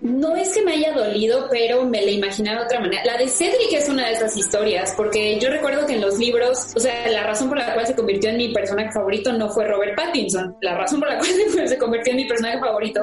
No 0.02 0.36
es 0.36 0.54
que 0.54 0.62
me 0.62 0.74
haya 0.74 0.94
dolido, 0.94 1.48
pero 1.50 1.84
me 1.84 2.04
la 2.04 2.12
imaginaba 2.12 2.60
de 2.60 2.66
otra 2.66 2.80
manera. 2.80 3.04
La 3.06 3.18
de 3.18 3.28
Cedric 3.28 3.74
es 3.74 3.90
una 3.90 4.08
de 4.08 4.14
esas 4.14 4.38
historias, 4.38 4.94
porque 4.96 5.40
yo 5.40 5.50
recuerdo 5.50 5.88
que 5.88 5.94
en 5.94 6.02
los 6.02 6.20
libros, 6.20 6.74
o 6.76 6.80
sea, 6.80 7.08
la 7.10 7.24
razón 7.24 7.50
por 7.50 7.58
la 7.58 7.74
cual 7.74 7.88
se 7.88 7.96
convirtió 7.96 8.30
en 8.30 8.38
mi 8.38 8.54
personaje 8.54 8.92
favorito 8.92 9.34
no 9.34 9.50
fue 9.50 9.66
Robert 9.66 9.96
Pattinson. 9.96 10.56
La 10.62 10.78
razón 10.78 11.00
por 11.00 11.10
la 11.10 11.18
cual 11.54 11.68
se 11.68 11.78
convirtió 11.78 12.12
en 12.12 12.18
mi 12.18 12.26
personaje 12.26 12.60
favorito 12.60 13.02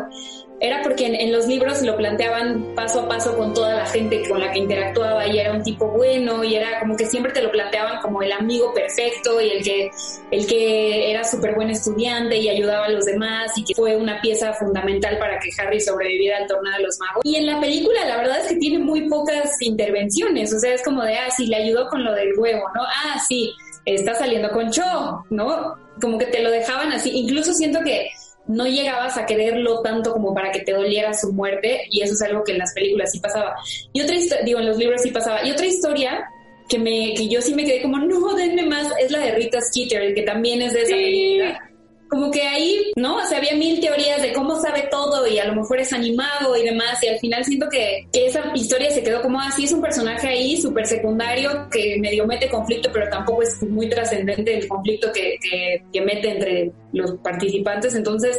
era 0.61 0.82
porque 0.82 1.06
en, 1.06 1.32
los 1.32 1.46
libros 1.46 1.82
lo 1.82 1.96
planteaban 1.96 2.75
paso 2.75 3.00
a 3.00 3.08
paso 3.08 3.37
con 3.37 3.52
toda 3.52 3.75
la 3.75 3.87
gente 3.87 4.26
con 4.28 4.40
la 4.40 4.52
que 4.52 4.61
interactuaba 4.61 5.26
y 5.26 5.38
era 5.38 5.52
un 5.52 5.62
tipo 5.62 5.88
bueno 5.88 6.44
y 6.44 6.54
era 6.54 6.78
como 6.80 6.96
que 6.96 7.06
siempre 7.06 7.32
te 7.32 7.42
lo 7.42 7.50
planteaban 7.50 8.00
como 8.00 8.23
el 8.23 8.32
amigo 8.32 8.73
perfecto 8.73 9.40
y 9.40 9.50
el 9.50 9.64
que, 9.64 9.90
el 10.30 10.46
que 10.46 11.11
era 11.11 11.25
súper 11.25 11.54
buen 11.54 11.70
estudiante 11.70 12.37
y 12.37 12.49
ayudaba 12.49 12.87
a 12.87 12.90
los 12.90 13.04
demás 13.04 13.52
y 13.56 13.64
que 13.64 13.75
fue 13.75 13.96
una 13.96 14.20
pieza 14.20 14.52
fundamental 14.54 15.18
para 15.18 15.38
que 15.38 15.50
Harry 15.58 15.80
sobreviviera 15.80 16.38
al 16.38 16.46
torneo 16.46 16.73
de 16.76 16.82
los 16.84 16.99
magos. 16.99 17.23
Y 17.25 17.37
en 17.37 17.46
la 17.46 17.61
película 17.61 18.04
la 18.06 18.16
verdad 18.16 18.40
es 18.40 18.49
que 18.49 18.56
tiene 18.56 18.78
muy 18.78 19.08
pocas 19.08 19.61
intervenciones, 19.61 20.52
o 20.52 20.58
sea, 20.58 20.73
es 20.73 20.82
como 20.82 21.02
de, 21.02 21.16
ah, 21.16 21.30
sí, 21.30 21.46
le 21.46 21.56
ayudó 21.56 21.88
con 21.88 22.04
lo 22.04 22.14
del 22.14 22.38
huevo, 22.38 22.64
¿no? 22.75 22.82
Ah, 22.82 23.18
sí, 23.26 23.52
está 23.84 24.14
saliendo 24.14 24.50
con 24.50 24.70
Cho, 24.70 25.25
¿no? 25.30 25.76
Como 26.00 26.18
que 26.18 26.26
te 26.26 26.42
lo 26.42 26.50
dejaban 26.50 26.92
así, 26.92 27.11
incluso 27.11 27.52
siento 27.52 27.80
que 27.84 28.08
no 28.46 28.66
llegabas 28.66 29.16
a 29.16 29.26
quererlo 29.26 29.80
tanto 29.80 30.12
como 30.12 30.34
para 30.34 30.52
que 30.52 30.60
te 30.60 30.72
doliera 30.72 31.14
su 31.14 31.32
muerte 31.32 31.82
y 31.90 32.02
eso 32.02 32.14
es 32.14 32.22
algo 32.22 32.44
que 32.44 32.52
en 32.52 32.58
las 32.58 32.72
películas 32.74 33.12
sí 33.12 33.20
pasaba. 33.20 33.56
Y 33.92 34.02
otra 34.02 34.16
historia, 34.16 34.44
digo, 34.44 34.60
en 34.60 34.66
los 34.66 34.76
libros 34.76 35.02
sí 35.02 35.10
pasaba. 35.10 35.44
Y 35.46 35.50
otra 35.50 35.66
historia 35.66 36.24
que 36.68 36.78
me 36.78 37.14
que 37.14 37.28
yo 37.28 37.40
sí 37.40 37.54
me 37.54 37.64
quedé 37.64 37.82
como, 37.82 37.98
no, 37.98 38.34
denme 38.34 38.64
más, 38.64 38.88
es 39.00 39.10
la 39.10 39.20
de 39.20 39.32
Rita 39.32 39.60
Skeeter, 39.60 40.14
que 40.14 40.22
también 40.22 40.62
es 40.62 40.72
de 40.72 40.82
esa 40.82 40.94
película. 40.94 41.70
Como 42.14 42.30
que 42.30 42.42
ahí, 42.42 42.92
¿no? 42.94 43.16
O 43.16 43.26
sea, 43.26 43.38
había 43.38 43.56
mil 43.56 43.80
teorías 43.80 44.23
de 44.23 44.33
cómo 44.33 44.54
sabe 44.61 44.87
todo 44.88 45.26
y 45.26 45.40
a 45.40 45.47
lo 45.47 45.56
mejor 45.56 45.80
es 45.80 45.92
animado 45.92 46.56
y 46.56 46.62
demás 46.62 47.02
y 47.02 47.09
al 47.09 47.18
final 47.18 47.44
siento 47.44 47.68
que, 47.68 48.06
esa 48.12 48.52
historia 48.54 48.88
se 48.92 49.02
quedó 49.02 49.21
como 49.21 49.40
así, 49.40 49.64
es 49.64 49.73
un 49.73 49.83
personaje 49.83 50.28
ahí 50.28 50.56
súper 50.56 50.87
secundario 50.87 51.68
que 51.73 51.99
medio 51.99 52.25
mete 52.25 52.49
conflicto, 52.49 52.88
pero 52.92 53.11
tampoco 53.11 53.42
es 53.42 53.61
muy 53.64 53.88
trascendente 53.88 54.56
el 54.56 54.68
conflicto 54.68 55.11
que, 55.12 55.38
que, 55.42 55.83
que 55.92 56.00
mete 56.02 56.30
entre 56.30 56.71
los 56.92 57.16
participantes. 57.16 57.97
Entonces, 57.97 58.38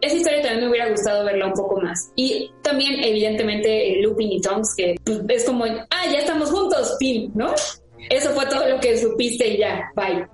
esa 0.00 0.16
historia 0.16 0.42
también 0.42 0.64
me 0.64 0.70
hubiera 0.70 0.90
gustado 0.90 1.24
verla 1.24 1.46
un 1.46 1.52
poco 1.52 1.80
más. 1.80 2.10
Y 2.16 2.50
también, 2.60 3.04
evidentemente, 3.04 3.92
eh, 3.92 4.02
Lupin 4.02 4.32
y 4.32 4.40
Tonks, 4.40 4.74
que 4.76 4.96
pues, 5.04 5.20
es 5.28 5.44
como, 5.44 5.64
ah, 5.64 6.06
ya 6.12 6.18
estamos 6.18 6.50
juntos, 6.50 6.96
fin, 6.98 7.30
¿no? 7.36 7.54
Eso 8.10 8.30
fue 8.30 8.46
todo 8.46 8.66
lo 8.66 8.80
que 8.80 8.98
supiste 8.98 9.46
y 9.46 9.58
ya, 9.58 9.92
bye. 9.94 10.26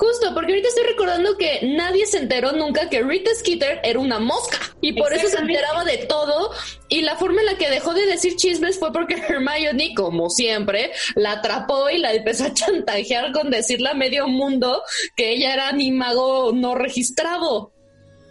Justo, 0.00 0.32
porque 0.32 0.52
ahorita 0.52 0.68
estoy 0.68 0.84
recordando 0.84 1.36
que 1.36 1.60
nadie 1.62 2.06
se 2.06 2.16
enteró 2.16 2.52
nunca 2.52 2.88
que 2.88 3.02
Rita 3.02 3.30
Skeeter 3.34 3.80
era 3.84 3.98
una 3.98 4.18
mosca 4.18 4.56
y 4.80 4.94
por 4.94 5.12
eso 5.12 5.28
se 5.28 5.36
enteraba 5.36 5.84
de 5.84 5.98
todo 5.98 6.52
y 6.88 7.02
la 7.02 7.16
forma 7.16 7.40
en 7.42 7.46
la 7.48 7.58
que 7.58 7.68
dejó 7.68 7.92
de 7.92 8.06
decir 8.06 8.34
chismes 8.36 8.78
fue 8.78 8.94
porque 8.94 9.14
Hermione, 9.28 9.92
como 9.94 10.30
siempre, 10.30 10.90
la 11.16 11.32
atrapó 11.32 11.90
y 11.90 11.98
la 11.98 12.14
empezó 12.14 12.44
a 12.46 12.54
chantajear 12.54 13.30
con 13.32 13.50
decirle 13.50 13.90
a 13.90 13.94
medio 13.94 14.26
mundo 14.26 14.82
que 15.16 15.32
ella 15.32 15.52
era 15.52 15.68
animago 15.68 16.50
no 16.54 16.74
registrado. 16.74 17.70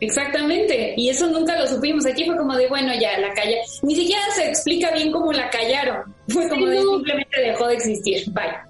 Exactamente, 0.01 0.95
y 0.97 1.09
eso 1.09 1.27
nunca 1.27 1.55
lo 1.59 1.67
supimos. 1.67 2.03
Aquí 2.07 2.25
fue 2.25 2.35
como 2.35 2.55
de, 2.55 2.67
bueno, 2.67 2.93
ya 2.99 3.19
la 3.19 3.31
calla. 3.33 3.57
Ni 3.83 3.93
siquiera 3.95 4.21
se 4.33 4.47
explica 4.47 4.89
bien 4.91 5.11
cómo 5.11 5.31
la 5.31 5.51
callaron. 5.51 6.15
Fue 6.29 6.49
como 6.49 6.65
Sí, 6.65 6.71
de 6.71 6.83
no. 6.83 6.93
simplemente 6.95 7.41
dejó 7.41 7.67
de 7.67 7.75
existir. 7.75 8.23
Bye. 8.31 8.68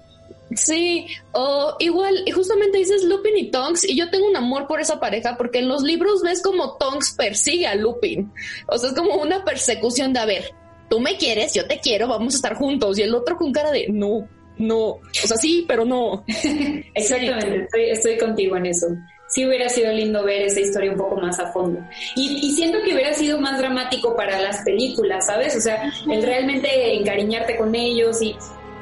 Sí, 0.54 1.06
o 1.32 1.76
igual, 1.78 2.22
y 2.26 2.32
justamente 2.32 2.78
dices 2.78 3.04
Lupin 3.04 3.36
y 3.36 3.50
Tonks, 3.50 3.84
y 3.84 3.96
yo 3.96 4.10
tengo 4.10 4.26
un 4.26 4.36
amor 4.36 4.66
por 4.66 4.80
esa 4.80 4.98
pareja, 4.98 5.36
porque 5.36 5.60
en 5.60 5.68
los 5.68 5.82
libros 5.82 6.22
ves 6.22 6.42
como 6.42 6.76
Tonks 6.76 7.14
persigue 7.14 7.66
a 7.66 7.76
Lupin. 7.76 8.32
O 8.66 8.76
sea, 8.76 8.90
es 8.90 8.96
como 8.96 9.14
una 9.16 9.44
persecución 9.44 10.12
de, 10.12 10.20
a 10.20 10.26
ver, 10.26 10.52
tú 10.88 10.98
me 10.98 11.16
quieres, 11.16 11.54
yo 11.54 11.66
te 11.66 11.78
quiero, 11.78 12.08
vamos 12.08 12.34
a 12.34 12.36
estar 12.36 12.54
juntos. 12.54 12.98
Y 12.98 13.02
el 13.02 13.14
otro 13.14 13.36
con 13.36 13.52
cara 13.52 13.70
de, 13.70 13.86
no, 13.88 14.28
no. 14.58 14.78
O 14.78 15.00
sea, 15.12 15.36
sí, 15.36 15.64
pero 15.68 15.84
no. 15.84 16.24
Exactamente, 16.94 17.64
estoy, 17.64 17.90
estoy 17.90 18.18
contigo 18.18 18.56
en 18.56 18.66
eso. 18.66 18.86
Sí 19.28 19.46
hubiera 19.46 19.68
sido 19.68 19.92
lindo 19.92 20.24
ver 20.24 20.42
esa 20.42 20.58
historia 20.58 20.90
un 20.90 20.96
poco 20.96 21.14
más 21.16 21.38
a 21.38 21.52
fondo. 21.52 21.78
Y, 22.16 22.44
y 22.44 22.50
siento 22.50 22.78
que 22.84 22.92
hubiera 22.92 23.14
sido 23.14 23.38
más 23.38 23.58
dramático 23.58 24.16
para 24.16 24.40
las 24.40 24.62
películas, 24.64 25.26
¿sabes? 25.26 25.54
O 25.56 25.60
sea, 25.60 25.92
el 26.10 26.20
realmente 26.24 26.96
encariñarte 26.96 27.56
con 27.56 27.72
ellos 27.76 28.20
y 28.20 28.34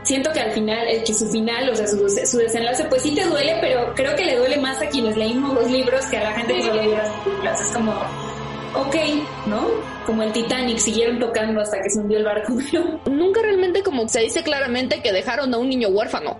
siento 0.08 0.32
que 0.32 0.40
al 0.40 0.50
final, 0.52 0.88
eh, 0.88 1.04
que 1.06 1.12
su 1.14 1.28
final, 1.28 1.68
o 1.68 1.74
sea, 1.76 1.86
su, 1.86 1.96
su 2.08 2.38
desenlace, 2.38 2.84
pues 2.84 3.02
sí 3.02 3.14
te 3.14 3.24
duele, 3.24 3.58
pero 3.60 3.92
creo 3.94 4.16
que 4.16 4.24
le 4.24 4.36
duele 4.36 4.56
más 4.56 4.80
a 4.82 4.88
quienes 4.88 5.16
leímos 5.16 5.54
los 5.54 5.70
libros 5.70 6.04
que 6.06 6.16
a 6.16 6.24
la 6.24 6.32
gente 6.32 6.54
que 6.54 6.62
solo 6.62 6.82
vio 6.82 6.96
las 6.96 7.10
películas. 7.22 7.60
Es 7.60 7.68
como, 7.68 7.92
ok, 8.74 8.96
¿no? 9.46 9.66
Como 10.06 10.22
el 10.22 10.32
Titanic, 10.32 10.78
siguieron 10.78 11.18
tocando 11.18 11.60
hasta 11.60 11.80
que 11.82 11.90
se 11.90 12.00
hundió 12.00 12.18
el 12.18 12.24
barco, 12.24 12.54
pero 12.72 13.00
Nunca 13.06 13.42
realmente 13.42 13.82
como 13.82 14.08
se 14.08 14.20
dice 14.20 14.42
claramente 14.42 15.02
que 15.02 15.12
dejaron 15.12 15.52
a 15.52 15.58
un 15.58 15.68
niño 15.68 15.88
huérfano. 15.88 16.38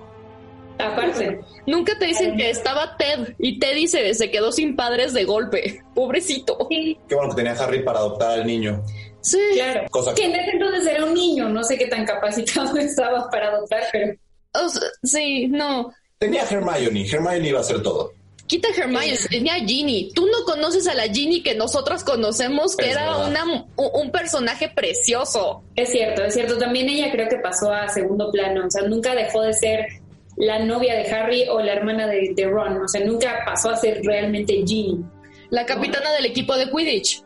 aparte. 0.79 1.41
Nunca 1.67 1.99
te 1.99 2.07
dicen 2.07 2.37
que 2.39 2.49
estaba 2.49 2.97
Ted 2.97 3.35
y 3.39 3.59
Ted 3.59 3.75
dice, 3.75 4.15
se 4.15 4.31
quedó 4.31 4.51
sin 4.53 4.75
padres 4.77 5.13
de 5.13 5.25
golpe. 5.25 5.83
Pobrecito. 5.95 6.57
Sí, 6.71 6.97
Qué 7.07 7.15
bueno 7.15 7.31
que 7.35 7.43
tenía 7.43 7.53
Harry 7.63 7.83
para 7.83 7.99
adoptar 7.99 8.31
al 8.41 8.47
niño. 8.47 8.83
Sí. 9.21 9.39
claro. 9.55 9.87
Cosa 9.91 10.15
Que 10.15 10.25
en 10.25 10.35
ese 10.35 10.51
entonces 10.53 10.87
era 10.87 11.05
un 11.05 11.15
niño, 11.15 11.49
no 11.49 11.63
sé 11.65 11.77
qué 11.77 11.87
tan 11.87 12.05
capacitado 12.05 12.77
estaba 12.79 13.29
para 13.31 13.49
adoptar, 13.49 13.83
pero 13.93 14.15
O 14.55 14.69
sea, 14.69 14.89
sí, 15.03 15.49
no. 15.49 15.93
Tenía 16.19 16.43
Hermione. 16.45 17.07
Hermione 17.09 17.49
iba 17.49 17.59
a 17.59 17.63
hacer 17.63 17.83
todo. 17.83 18.13
Quita 18.47 18.69
Hermione, 18.75 19.15
tenía 19.29 19.57
a 19.57 19.61
Ginny. 19.61 20.11
Tú 20.15 20.27
no 20.27 20.45
conoces 20.47 20.89
a 20.89 20.95
la 20.95 21.05
Ginny 21.05 21.43
que 21.43 21.55
nosotros 21.55 22.03
conocemos, 22.03 22.75
que 22.77 22.87
Es 22.87 22.97
era 22.97 23.19
una, 23.19 23.45
un, 23.45 23.67
un 23.77 24.11
personaje 24.11 24.71
precioso. 24.71 25.63
es 25.77 25.91
cierto, 25.91 26.25
es 26.25 26.33
cierto. 26.33 26.57
También 26.57 26.89
ella 26.89 27.11
creo 27.13 27.29
que 27.29 27.37
pasó 27.37 27.71
a 27.71 27.89
segundo 27.89 28.31
plano, 28.33 28.67
o 28.67 28.71
sea, 28.71 28.89
nunca 28.89 29.15
dejó 29.15 29.43
de 29.43 29.53
ser 29.53 29.87
la 30.37 30.61
novia 30.61 30.95
de 30.95 31.11
Harry 31.13 31.47
o 31.51 31.61
la 31.61 31.75
hermana 31.75 32.07
de, 32.07 32.33
de 32.35 32.47
Ron, 32.47 32.81
o 32.81 32.89
sea, 32.89 33.05
nunca 33.05 33.41
pasó 33.45 33.71
a 33.71 33.77
ser 33.77 34.01
realmente 34.03 34.55
Ginny. 34.67 35.05
La 35.51 35.67
capitana 35.67 36.13
del 36.13 36.25
equipo 36.27 36.57
de 36.57 36.71
Quidditch. 36.71 37.23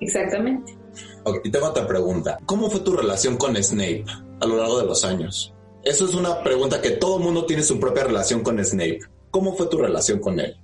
Exactamente. 0.00 0.79
Ok, 1.24 1.40
y 1.44 1.50
tengo 1.50 1.66
otra 1.66 1.86
pregunta. 1.86 2.38
¿Cómo 2.46 2.70
fue 2.70 2.80
tu 2.80 2.96
relación 2.96 3.36
con 3.36 3.56
Snape 3.62 4.04
a 4.40 4.46
lo 4.46 4.56
largo 4.56 4.80
de 4.80 4.86
los 4.86 5.04
años? 5.04 5.52
Eso 5.82 6.04
es 6.04 6.14
una 6.14 6.42
pregunta 6.42 6.80
que 6.80 6.90
todo 6.90 7.18
mundo 7.18 7.46
tiene 7.46 7.62
su 7.62 7.78
propia 7.78 8.04
relación 8.04 8.42
con 8.42 8.62
Snape. 8.62 9.00
¿Cómo 9.30 9.54
fue 9.54 9.66
tu 9.66 9.78
relación 9.78 10.18
con 10.18 10.40
él? 10.40 10.56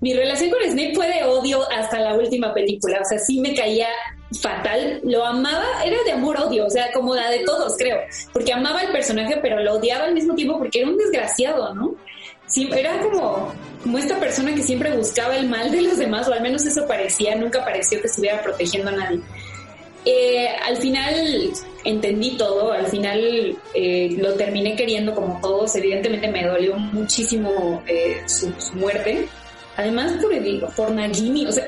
Mi 0.00 0.12
relación 0.12 0.50
con 0.50 0.60
Snape 0.62 0.94
fue 0.94 1.08
de 1.08 1.24
odio 1.24 1.60
hasta 1.70 1.98
la 2.00 2.14
última 2.14 2.52
película. 2.52 3.00
O 3.02 3.04
sea, 3.04 3.18
sí 3.18 3.40
me 3.40 3.54
caía 3.54 3.88
fatal. 4.40 5.00
Lo 5.04 5.24
amaba, 5.24 5.84
era 5.84 5.96
de 6.04 6.12
amor-odio, 6.12 6.66
o 6.66 6.70
sea, 6.70 6.92
como 6.92 7.14
la 7.14 7.30
de 7.30 7.40
todos, 7.40 7.74
creo. 7.78 7.98
Porque 8.32 8.52
amaba 8.52 8.80
al 8.80 8.92
personaje, 8.92 9.38
pero 9.42 9.62
lo 9.62 9.74
odiaba 9.74 10.04
al 10.04 10.14
mismo 10.14 10.34
tiempo 10.34 10.58
porque 10.58 10.80
era 10.80 10.88
un 10.88 10.98
desgraciado, 10.98 11.74
¿no? 11.74 11.94
Era 12.76 13.00
como, 13.00 13.52
como 13.82 13.98
esta 13.98 14.20
persona 14.20 14.54
que 14.54 14.62
siempre 14.62 14.96
buscaba 14.96 15.36
el 15.36 15.48
mal 15.48 15.70
de 15.70 15.82
los 15.82 15.98
demás, 15.98 16.28
o 16.28 16.32
al 16.32 16.42
menos 16.42 16.64
eso 16.64 16.86
parecía, 16.86 17.34
nunca 17.34 17.64
pareció 17.64 18.00
que 18.00 18.06
estuviera 18.06 18.40
protegiendo 18.42 18.90
a 18.90 18.92
nadie. 18.92 19.20
Eh, 20.08 20.48
al 20.62 20.76
final 20.76 21.50
entendí 21.82 22.36
todo, 22.36 22.70
al 22.70 22.86
final 22.86 23.58
eh, 23.74 24.14
lo 24.16 24.34
terminé 24.34 24.76
queriendo 24.76 25.12
como 25.12 25.40
todos, 25.40 25.74
evidentemente 25.74 26.28
me 26.28 26.46
dolió 26.46 26.76
muchísimo 26.76 27.82
eh, 27.88 28.22
su, 28.26 28.52
muerte, 28.74 29.26
además 29.76 30.12
por, 30.22 30.32
el, 30.32 30.64
por 30.76 30.92
Nagini, 30.92 31.46
o 31.46 31.50
sea, 31.50 31.64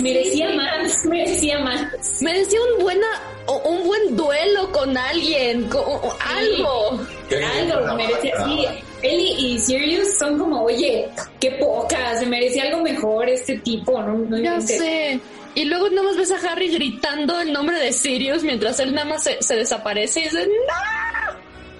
merecía 0.00 0.50
más, 0.50 1.04
merecía 1.04 1.58
más. 1.60 2.22
Merecía 2.22 2.58
un 2.76 2.82
buena 2.82 3.06
o 3.46 3.58
un 3.68 3.86
buen 3.86 4.16
duelo 4.16 4.70
con 4.72 4.96
alguien, 4.96 5.68
con, 5.68 5.82
algo. 6.20 7.00
Algo, 7.30 7.94
merecía, 7.96 8.44
sí. 8.44 8.66
Él 9.02 9.20
y, 9.20 9.58
Sirius 9.58 10.16
son 10.16 10.38
como, 10.38 10.62
oye, 10.62 11.08
qué 11.40 11.50
poca, 11.52 12.16
se 12.16 12.26
merecía 12.26 12.64
algo 12.64 12.82
mejor 12.82 13.28
este 13.28 13.58
tipo, 13.58 14.00
¿no? 14.00 14.14
no 14.14 14.38
Ya 14.38 14.60
sé. 14.60 15.20
Y 15.54 15.64
luego 15.64 15.90
nada 15.90 16.04
más 16.04 16.16
ves 16.16 16.30
a 16.30 16.50
Harry 16.50 16.68
gritando 16.68 17.38
el 17.40 17.52
nombre 17.52 17.78
de 17.78 17.92
Sirius 17.92 18.42
mientras 18.42 18.80
él 18.80 18.94
nada 18.94 19.06
más 19.06 19.24
se, 19.24 19.42
se 19.42 19.56
desaparece 19.56 20.20
y 20.20 20.22
dice, 20.24 20.46
¡No! 20.46 21.11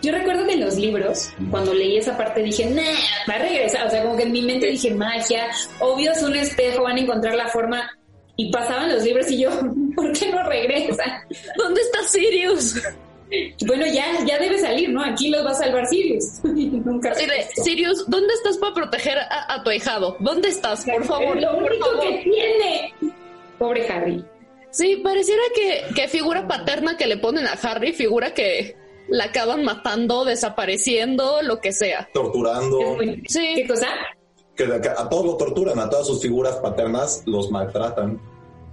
Yo 0.03 0.13
recuerdo 0.13 0.45
que 0.47 0.55
en 0.55 0.61
los 0.61 0.77
libros, 0.77 1.33
cuando 1.51 1.73
leí 1.73 1.97
esa 1.97 2.17
parte, 2.17 2.43
dije, 2.43 2.67
nah, 2.67 2.83
va 3.31 3.35
a 3.35 3.39
regresar. 3.39 3.87
O 3.87 3.91
sea, 3.91 4.03
como 4.03 4.17
que 4.17 4.25
en 4.25 4.33
mi 4.33 4.43
mente 4.43 4.67
dije, 4.67 4.93
magia, 4.93 5.49
obvio 5.79 6.13
es 6.13 6.23
un 6.23 6.35
espejo, 6.35 6.83
van 6.83 6.97
a 6.97 7.01
encontrar 7.01 7.35
la 7.37 7.49
forma. 7.49 7.89
Y 8.37 8.51
pasaban 8.51 8.91
los 8.93 9.05
libros 9.05 9.31
y 9.31 9.41
yo, 9.43 9.51
¿por 9.95 10.13
qué 10.13 10.31
no 10.31 10.43
regresa? 10.49 11.05
¿Dónde 11.57 11.81
está 11.83 12.03
Sirius? 12.09 12.83
Bueno, 13.67 13.87
ya, 13.87 14.05
ya 14.27 14.39
debe 14.39 14.59
salir, 14.59 14.91
¿no? 14.91 15.03
Aquí 15.05 15.31
los 15.31 15.45
va 15.47 15.51
a 15.51 15.55
salvar 15.55 15.87
Sirius. 15.87 16.25
Nunca 16.45 17.15
de, 17.15 17.47
Sirius, 17.63 18.05
¿dónde 18.09 18.35
estás 18.35 18.59
para 18.59 18.75
proteger 18.75 19.19
a, 19.19 19.55
a 19.55 19.63
tu 19.63 19.71
ahijado? 19.71 20.17
¿Dónde 20.21 20.49
estás? 20.49 20.85
Por 20.85 21.05
favor, 21.05 21.37
Es 21.39 21.43
lo 21.45 21.55
por 21.55 21.63
único 21.65 21.87
favor. 21.87 22.01
que 22.03 22.19
tiene. 22.25 22.95
Pobre 23.59 23.87
Harry. 23.89 24.25
Sí, 24.71 24.97
pareciera 24.97 25.43
que, 25.55 25.95
que 25.95 26.09
figura 26.09 26.49
paterna 26.49 26.97
que 26.97 27.07
le 27.07 27.19
ponen 27.19 27.47
a 27.47 27.53
Harry, 27.53 27.93
figura 27.93 28.33
que 28.35 28.75
la 29.09 29.25
acaban 29.25 29.65
matando, 29.65 30.25
desapareciendo, 30.25 31.43
lo 31.43 31.61
que 31.61 31.73
sea. 31.73 32.09
Torturando. 32.13 32.81
Muy- 32.97 33.23
Sí. 33.29 33.53
¿Qué 33.55 33.67
cosa? 33.67 33.89
Que 34.57 34.65
a 34.65 35.09
todos 35.09 35.25
lo 35.27 35.37
torturan, 35.37 35.79
a 35.79 35.89
todas 35.89 36.07
sus 36.07 36.21
figuras 36.23 36.57
paternas 36.57 37.23
los 37.27 37.51
maltratan. 37.51 38.21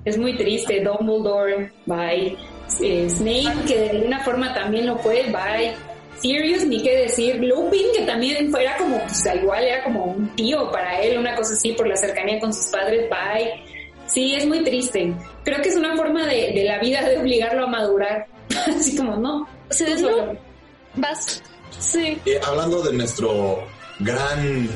Es 0.06 0.18
muy 0.18 0.38
triste. 0.38 0.82
Dumbledore, 0.82 1.72
bye. 1.86 2.38
Eh, 2.82 3.10
Snape, 3.10 3.66
que 3.68 3.80
de 3.80 3.90
alguna 3.92 4.24
forma 4.24 4.54
también 4.54 4.86
lo 4.86 4.98
fue, 5.00 5.24
bye. 5.32 5.74
Sirius, 6.20 6.66
ni 6.66 6.82
qué 6.84 6.98
decir. 6.98 7.38
Lupin, 7.38 7.88
que 7.96 8.04
también 8.06 8.52
fuera 8.52 8.78
como, 8.78 9.00
pues 9.00 9.24
igual 9.42 9.64
era 9.64 9.84
como 9.84 10.06
un 10.06 10.36
tío 10.36 10.70
para 10.72 11.02
él, 11.02 11.18
una 11.18 11.36
cosa 11.36 11.54
así 11.54 11.72
por 11.72 11.88
la 11.88 11.96
cercanía 11.96 12.40
con 12.40 12.54
sus 12.54 12.68
padres, 12.68 13.10
bye. 13.10 13.54
Sí, 14.06 14.36
es 14.36 14.46
muy 14.46 14.64
triste. 14.64 15.14
Creo 15.44 15.62
que 15.62 15.70
es 15.70 15.76
una 15.78 15.96
forma 15.96 16.26
de, 16.26 16.52
de 16.54 16.64
la 16.66 16.80
vida 16.80 17.02
de 17.08 17.18
obligarlo 17.20 17.64
a 17.64 17.68
madurar. 17.68 18.28
así 18.68 18.98
como, 18.98 19.16
no. 19.16 19.48
Sí, 19.70 19.86
tú 19.86 20.02
¿no? 20.02 20.10
solo. 20.10 20.38
Vas. 20.96 21.42
Sí. 21.78 22.20
Y 22.26 22.32
hablando 22.46 22.82
de 22.82 22.94
nuestro 22.94 23.60
gran 24.00 24.70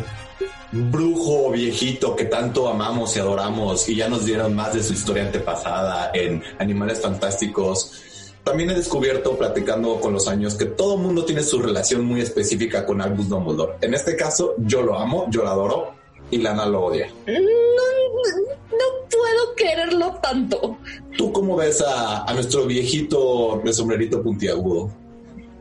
brujo 0.71 1.51
viejito 1.51 2.15
que 2.15 2.25
tanto 2.25 2.67
amamos 2.67 3.15
y 3.15 3.19
adoramos 3.19 3.87
y 3.89 3.95
ya 3.95 4.09
nos 4.09 4.25
dieron 4.25 4.55
más 4.55 4.73
de 4.73 4.83
su 4.83 4.93
historia 4.93 5.23
antepasada 5.23 6.11
en 6.13 6.43
Animales 6.59 6.99
Fantásticos, 7.01 8.31
también 8.43 8.71
he 8.71 8.75
descubierto 8.75 9.37
platicando 9.37 9.99
con 10.01 10.13
los 10.13 10.27
años 10.27 10.55
que 10.55 10.65
todo 10.65 10.97
mundo 10.97 11.23
tiene 11.23 11.43
su 11.43 11.61
relación 11.61 12.03
muy 12.03 12.21
específica 12.21 12.85
con 12.85 13.01
Albus 13.01 13.29
Dumbledore. 13.29 13.73
En 13.81 13.93
este 13.93 14.17
caso, 14.17 14.55
yo 14.57 14.81
lo 14.81 14.97
amo, 14.99 15.27
yo 15.29 15.43
lo 15.43 15.49
adoro 15.49 15.93
y 16.29 16.39
Lana 16.39 16.65
lo 16.65 16.85
odia. 16.85 17.07
No, 17.27 17.33
no 17.33 19.07
puedo 19.09 19.55
quererlo 19.55 20.19
tanto. 20.21 20.77
¿Tú 21.17 21.31
cómo 21.31 21.55
ves 21.55 21.83
a, 21.85 22.31
nuestro 22.33 22.65
viejito 22.65 23.61
de 23.63 23.73
sombrerito 23.73 24.21
puntiagudo? 24.21 24.91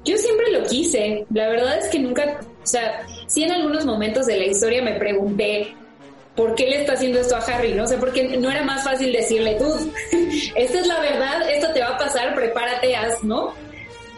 Yo 0.05 0.17
siempre 0.17 0.51
lo 0.53 0.65
quise. 0.67 1.27
La 1.33 1.49
verdad 1.49 1.79
es 1.79 1.89
que 1.89 1.99
nunca, 1.99 2.41
o 2.63 2.67
sea, 2.67 3.07
sí 3.27 3.45
en 3.45 3.53
algunos 3.53 3.85
momentos 3.85 4.27
de 4.27 4.37
la 4.37 4.47
historia 4.47 4.83
me 4.83 4.95
pregunté 4.95 5.75
por 6.35 6.55
qué 6.55 6.67
le 6.67 6.81
está 6.81 6.95
haciendo 6.95 7.21
esto 7.21 7.37
a 7.37 7.41
Harry, 7.41 7.75
¿no? 7.75 7.85
O 7.85 7.87
sea, 7.87 8.01
porque 8.01 8.37
no 8.39 8.51
era 8.51 8.63
más 8.63 8.85
fácil 8.85 9.13
decirle, 9.13 9.57
tú, 9.59 9.67
esta 10.57 10.81
es 10.81 10.87
la 10.87 11.01
verdad, 11.01 11.51
esto 11.51 11.73
te 11.73 11.81
va 11.81 11.89
a 11.89 11.99
pasar, 11.99 12.35
prepárate, 12.35 12.97
haz, 12.97 13.23
¿no? 13.23 13.53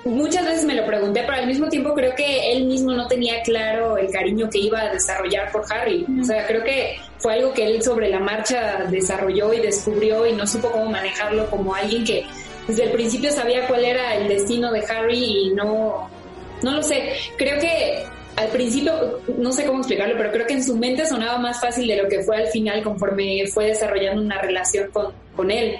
Muchas 0.04 0.44
veces 0.44 0.64
me 0.66 0.74
lo 0.74 0.84
pregunté, 0.84 1.22
pero 1.22 1.38
al 1.38 1.46
mismo 1.46 1.68
tiempo 1.68 1.94
creo 1.94 2.14
que 2.14 2.52
él 2.52 2.66
mismo 2.66 2.92
no 2.92 3.06
tenía 3.06 3.42
claro 3.42 3.96
el 3.96 4.10
cariño 4.10 4.50
que 4.50 4.58
iba 4.58 4.80
a 4.80 4.92
desarrollar 4.92 5.50
por 5.50 5.64
Harry. 5.72 6.04
O 6.20 6.24
sea, 6.24 6.46
creo 6.46 6.62
que 6.62 6.98
fue 7.18 7.34
algo 7.34 7.54
que 7.54 7.66
él 7.66 7.82
sobre 7.82 8.10
la 8.10 8.20
marcha 8.20 8.84
desarrolló 8.90 9.54
y 9.54 9.60
descubrió 9.60 10.26
y 10.26 10.32
no 10.32 10.46
supo 10.46 10.70
cómo 10.70 10.90
manejarlo 10.90 11.48
como 11.48 11.74
alguien 11.74 12.04
que 12.04 12.26
desde 12.68 12.84
el 12.84 12.90
principio 12.92 13.30
sabía 13.32 13.66
cuál 13.66 13.84
era 13.84 14.14
el 14.16 14.28
destino 14.28 14.70
de 14.72 14.84
Harry 14.86 15.24
y 15.24 15.54
no, 15.54 16.10
no 16.62 16.70
lo 16.72 16.82
sé. 16.82 17.14
Creo 17.38 17.58
que 17.58 18.04
al 18.36 18.48
principio, 18.48 19.20
no 19.38 19.52
sé 19.52 19.64
cómo 19.64 19.78
explicarlo, 19.78 20.16
pero 20.18 20.32
creo 20.32 20.46
que 20.46 20.54
en 20.54 20.64
su 20.64 20.76
mente 20.76 21.06
sonaba 21.06 21.38
más 21.38 21.60
fácil 21.60 21.86
de 21.86 21.96
lo 21.96 22.08
que 22.08 22.20
fue 22.22 22.36
al 22.36 22.48
final 22.48 22.82
conforme 22.82 23.46
fue 23.46 23.66
desarrollando 23.66 24.20
una 24.20 24.40
relación 24.42 24.90
con, 24.90 25.12
con 25.34 25.50
él. 25.50 25.76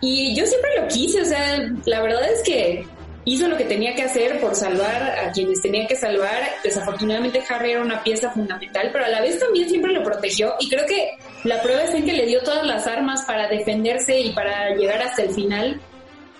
Y 0.00 0.34
yo 0.34 0.46
siempre 0.46 0.70
lo 0.80 0.88
quise, 0.88 1.20
o 1.20 1.26
sea, 1.26 1.58
la 1.84 2.00
verdad 2.00 2.30
es 2.30 2.42
que 2.42 2.86
hizo 3.26 3.48
lo 3.48 3.56
que 3.56 3.64
tenía 3.64 3.94
que 3.94 4.04
hacer 4.04 4.40
por 4.40 4.54
salvar 4.54 5.02
a 5.18 5.32
quienes 5.32 5.60
tenía 5.60 5.86
que 5.86 5.96
salvar. 5.96 6.42
Desafortunadamente 6.62 7.42
Harry 7.48 7.72
era 7.72 7.82
una 7.82 8.02
pieza 8.02 8.30
fundamental, 8.30 8.88
pero 8.92 9.04
a 9.04 9.08
la 9.08 9.20
vez 9.20 9.38
también 9.38 9.68
siempre 9.68 9.92
lo 9.92 10.02
protegió 10.02 10.54
y 10.60 10.70
creo 10.70 10.86
que 10.86 11.10
la 11.44 11.60
prueba 11.60 11.82
es 11.82 11.92
en 11.92 12.04
que 12.04 12.12
le 12.12 12.24
dio 12.24 12.40
todas 12.42 12.64
las 12.64 12.86
armas 12.86 13.22
para 13.26 13.48
defenderse 13.48 14.18
y 14.18 14.32
para 14.32 14.74
llegar 14.74 15.02
hasta 15.02 15.24
el 15.24 15.30
final 15.34 15.80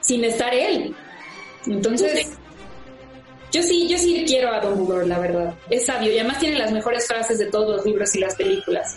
sin 0.00 0.24
estar 0.24 0.54
él. 0.54 0.94
Entonces, 1.66 2.38
yo 3.50 3.62
sí, 3.62 3.88
yo 3.88 3.98
sí 3.98 4.24
quiero 4.26 4.50
a 4.52 4.60
Dumbledore, 4.60 5.06
la 5.06 5.18
verdad. 5.18 5.54
Es 5.68 5.86
sabio 5.86 6.12
y 6.12 6.18
además 6.18 6.38
tiene 6.38 6.56
las 6.56 6.70
mejores 6.70 7.06
frases 7.08 7.38
de 7.38 7.46
todos 7.46 7.76
los 7.76 7.84
libros 7.84 8.14
y 8.14 8.20
las 8.20 8.36
películas. 8.36 8.96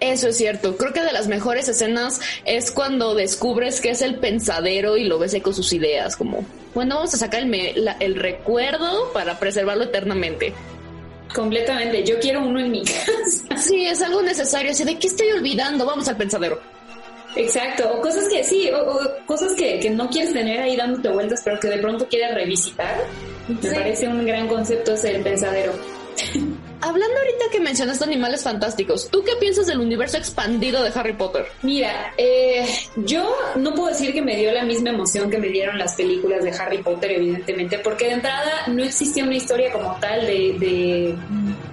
Eso 0.00 0.28
es 0.28 0.36
cierto. 0.36 0.76
Creo 0.76 0.92
que 0.92 1.02
de 1.02 1.12
las 1.12 1.28
mejores 1.28 1.68
escenas 1.68 2.20
es 2.44 2.70
cuando 2.70 3.14
descubres 3.14 3.80
que 3.80 3.90
es 3.90 4.02
el 4.02 4.16
pensadero 4.16 4.96
y 4.96 5.04
lo 5.04 5.18
ves 5.18 5.34
ahí 5.34 5.40
con 5.40 5.54
sus 5.54 5.72
ideas, 5.72 6.16
como, 6.16 6.44
bueno, 6.74 6.96
vamos 6.96 7.14
a 7.14 7.16
sacar 7.18 7.40
el, 7.40 7.46
me- 7.46 7.72
la- 7.74 7.96
el 8.00 8.14
recuerdo 8.16 9.12
para 9.12 9.38
preservarlo 9.38 9.84
eternamente. 9.84 10.52
Completamente. 11.34 12.04
Yo 12.04 12.18
quiero 12.20 12.40
uno 12.44 12.60
en 12.60 12.70
mi 12.70 12.82
casa. 12.84 13.56
Sí, 13.56 13.86
es 13.86 14.02
algo 14.02 14.22
necesario. 14.22 14.70
Así 14.72 14.84
de, 14.84 14.98
¿qué 14.98 15.06
estoy 15.06 15.30
olvidando? 15.32 15.86
Vamos 15.86 16.06
al 16.08 16.16
pensadero. 16.16 16.60
Exacto. 17.34 17.90
O 17.94 18.02
cosas 18.02 18.28
que 18.28 18.44
sí, 18.44 18.68
o, 18.70 18.78
o 18.96 19.00
cosas 19.26 19.54
que, 19.54 19.80
que 19.80 19.88
no 19.88 20.10
quieres 20.10 20.34
tener 20.34 20.60
ahí 20.60 20.76
dándote 20.76 21.08
vueltas, 21.08 21.40
pero 21.42 21.58
que 21.58 21.68
de 21.68 21.78
pronto 21.78 22.06
quieres 22.06 22.34
revisitar. 22.34 22.98
Me 23.48 23.56
Sí. 23.62 23.74
parece 23.74 24.08
un 24.08 24.26
gran 24.26 24.46
concepto 24.48 24.92
ese 24.92 25.12
del 25.12 25.22
pensadero. 25.22 25.72
Hablando 26.84 27.16
ahorita 27.16 27.44
que 27.52 27.60
mencionaste 27.60 28.04
animales 28.04 28.42
fantásticos, 28.42 29.08
¿tú 29.08 29.22
qué 29.22 29.36
piensas 29.38 29.66
del 29.66 29.78
universo 29.78 30.16
expandido 30.16 30.82
de 30.82 30.90
Harry 30.92 31.12
Potter? 31.12 31.46
Mira, 31.62 32.12
eh, 32.16 32.66
yo 32.96 33.36
no 33.54 33.72
puedo 33.72 33.90
decir 33.90 34.12
que 34.12 34.20
me 34.20 34.36
dio 34.36 34.50
la 34.50 34.64
misma 34.64 34.90
emoción 34.90 35.30
que 35.30 35.38
me 35.38 35.48
dieron 35.48 35.78
las 35.78 35.94
películas 35.94 36.42
de 36.42 36.50
Harry 36.50 36.78
Potter, 36.78 37.12
evidentemente, 37.12 37.78
porque 37.78 38.06
de 38.06 38.14
entrada 38.14 38.66
no 38.66 38.82
existía 38.82 39.22
una 39.22 39.36
historia 39.36 39.70
como 39.70 39.96
tal 40.00 40.26
de, 40.26 40.56
de, 40.58 41.16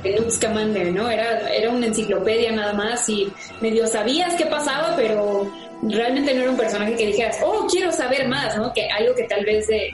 de 0.04 0.92
¿no? 0.92 1.10
Era, 1.10 1.50
era 1.50 1.72
una 1.72 1.88
enciclopedia 1.88 2.52
nada 2.52 2.74
más 2.74 3.10
y 3.10 3.34
medio 3.62 3.88
sabías 3.88 4.36
qué 4.36 4.46
pasaba, 4.46 4.96
pero 4.96 5.52
realmente 5.82 6.36
no 6.36 6.42
era 6.42 6.52
un 6.52 6.58
personaje 6.58 6.96
que 6.96 7.08
dijeras, 7.08 7.40
oh, 7.44 7.66
quiero 7.66 7.92
saber 7.92 8.28
más, 8.28 8.56
¿no? 8.58 8.72
Que 8.74 8.88
algo 8.90 9.16
que 9.16 9.24
tal 9.24 9.44
vez 9.44 9.66
de, 9.66 9.92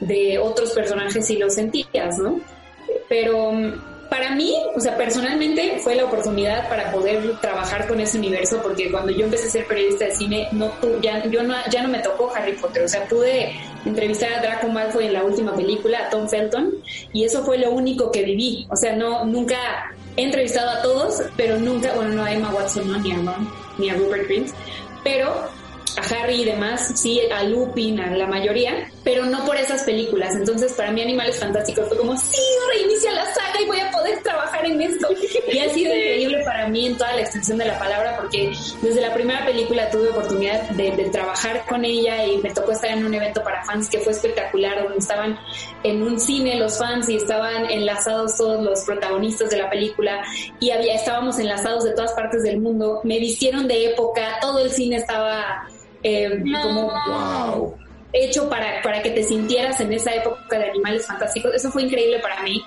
de 0.00 0.40
otros 0.40 0.72
personajes 0.72 1.24
sí 1.24 1.36
lo 1.36 1.48
sentías, 1.48 2.18
¿no? 2.18 2.40
Pero 3.08 3.52
mm, 3.52 3.72
para 4.08 4.34
mí, 4.34 4.54
o 4.74 4.80
sea, 4.80 4.96
personalmente 4.96 5.78
fue 5.82 5.94
la 5.94 6.04
oportunidad 6.04 6.68
para 6.68 6.90
poder 6.92 7.38
trabajar 7.40 7.86
con 7.86 8.00
ese 8.00 8.18
universo, 8.18 8.60
porque 8.62 8.90
cuando 8.90 9.12
yo 9.12 9.24
empecé 9.24 9.48
a 9.48 9.50
ser 9.50 9.66
periodista 9.66 10.06
de 10.06 10.12
cine, 10.12 10.48
no 10.52 10.72
ya, 11.02 11.24
yo 11.26 11.42
no, 11.42 11.54
ya 11.70 11.82
no 11.82 11.88
me 11.88 11.98
tocó 11.98 12.32
Harry 12.34 12.52
Potter, 12.52 12.84
o 12.84 12.88
sea, 12.88 13.04
pude 13.08 13.52
entrevistar 13.84 14.32
a 14.32 14.40
Draco 14.40 14.68
Malfoy 14.68 15.06
en 15.06 15.12
la 15.12 15.24
última 15.24 15.54
película, 15.54 16.06
a 16.06 16.10
Tom 16.10 16.28
Felton, 16.28 16.74
y 17.12 17.24
eso 17.24 17.44
fue 17.44 17.58
lo 17.58 17.70
único 17.70 18.10
que 18.10 18.22
viví, 18.22 18.66
o 18.70 18.76
sea, 18.76 18.94
no, 18.94 19.24
nunca 19.24 19.56
he 20.16 20.22
entrevistado 20.22 20.70
a 20.70 20.82
todos, 20.82 21.22
pero 21.36 21.58
nunca, 21.58 21.94
bueno, 21.94 22.14
no 22.14 22.24
a 22.24 22.32
Emma 22.32 22.52
Watson, 22.54 22.90
no, 22.90 22.98
ni 22.98 23.12
a 23.12 23.16
Ron, 23.16 23.48
ni 23.78 23.90
a 23.90 23.94
Rupert 23.94 24.26
Grint, 24.26 24.50
pero 25.02 25.48
a 25.96 26.14
Harry 26.14 26.42
y 26.42 26.44
demás, 26.44 26.92
sí, 26.94 27.20
a 27.34 27.42
Lupin, 27.44 28.00
a 28.00 28.14
la 28.14 28.26
mayoría, 28.26 28.90
pero 29.02 29.24
no 29.24 29.44
por 29.44 29.56
esas 29.56 29.82
películas. 29.84 30.34
Entonces, 30.34 30.72
para 30.74 30.92
mí 30.92 31.02
Animales 31.02 31.38
Fantásticos 31.38 31.88
fue 31.88 31.96
como, 31.96 32.16
sí, 32.16 32.42
reinicia 32.72 33.12
la 33.12 33.24
saga 33.26 33.60
y 33.62 33.66
voy 33.66 33.80
a 33.80 33.90
poder 33.90 34.22
trabajar 34.22 34.66
en 34.66 34.80
esto. 34.82 35.08
Y 35.48 35.58
ha 35.58 35.68
sido 35.70 35.94
increíble 35.94 36.42
para 36.44 36.68
mí 36.68 36.86
en 36.86 36.96
toda 36.98 37.14
la 37.14 37.20
extensión 37.22 37.56
de 37.58 37.66
la 37.66 37.78
palabra, 37.78 38.16
porque 38.16 38.52
desde 38.82 39.00
la 39.00 39.14
primera 39.14 39.44
película 39.46 39.88
tuve 39.90 40.08
oportunidad 40.08 40.68
de, 40.70 40.90
de 40.90 41.04
trabajar 41.10 41.64
con 41.66 41.84
ella 41.84 42.24
y 42.26 42.38
me 42.38 42.52
tocó 42.52 42.72
estar 42.72 42.90
en 42.90 43.06
un 43.06 43.14
evento 43.14 43.42
para 43.42 43.64
fans 43.64 43.88
que 43.88 44.00
fue 44.00 44.12
espectacular, 44.12 44.82
donde 44.82 44.98
estaban 44.98 45.38
en 45.82 46.02
un 46.02 46.18
cine 46.18 46.56
los 46.56 46.78
fans 46.78 47.08
y 47.08 47.16
estaban 47.16 47.70
enlazados 47.70 48.36
todos 48.36 48.62
los 48.62 48.84
protagonistas 48.84 49.50
de 49.50 49.58
la 49.58 49.70
película 49.70 50.22
y 50.60 50.70
había, 50.70 50.94
estábamos 50.94 51.38
enlazados 51.38 51.84
de 51.84 51.92
todas 51.92 52.12
partes 52.12 52.42
del 52.42 52.60
mundo. 52.60 53.00
Me 53.04 53.18
vistieron 53.18 53.68
de 53.68 53.92
época, 53.92 54.38
todo 54.40 54.58
el 54.58 54.70
cine 54.70 54.96
estaba 54.96 55.68
eh, 56.06 56.42
como 56.62 56.92
Wow. 57.06 57.76
hecho 58.12 58.48
para, 58.48 58.80
para 58.82 59.02
que 59.02 59.10
te 59.10 59.22
sintieras 59.22 59.80
en 59.80 59.92
esa 59.92 60.14
época 60.14 60.58
de 60.58 60.70
animales 60.70 61.06
fantásticos. 61.06 61.54
Eso 61.54 61.70
fue 61.70 61.82
increíble 61.82 62.18
para 62.20 62.42
mí. 62.42 62.62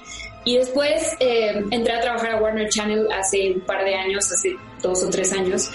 Y 0.46 0.58
después 0.58 1.16
eh, 1.20 1.62
entré 1.72 1.94
a 1.94 2.02
trabajar 2.02 2.32
a 2.32 2.42
Warner 2.42 2.70
Channel 2.70 3.08
hace 3.12 3.52
un 3.52 3.62
par 3.62 3.84
de 3.84 3.96
años, 3.96 4.32
hace 4.32 4.56
dos 4.82 5.04
o 5.04 5.10
tres 5.10 5.34
años, 5.34 5.70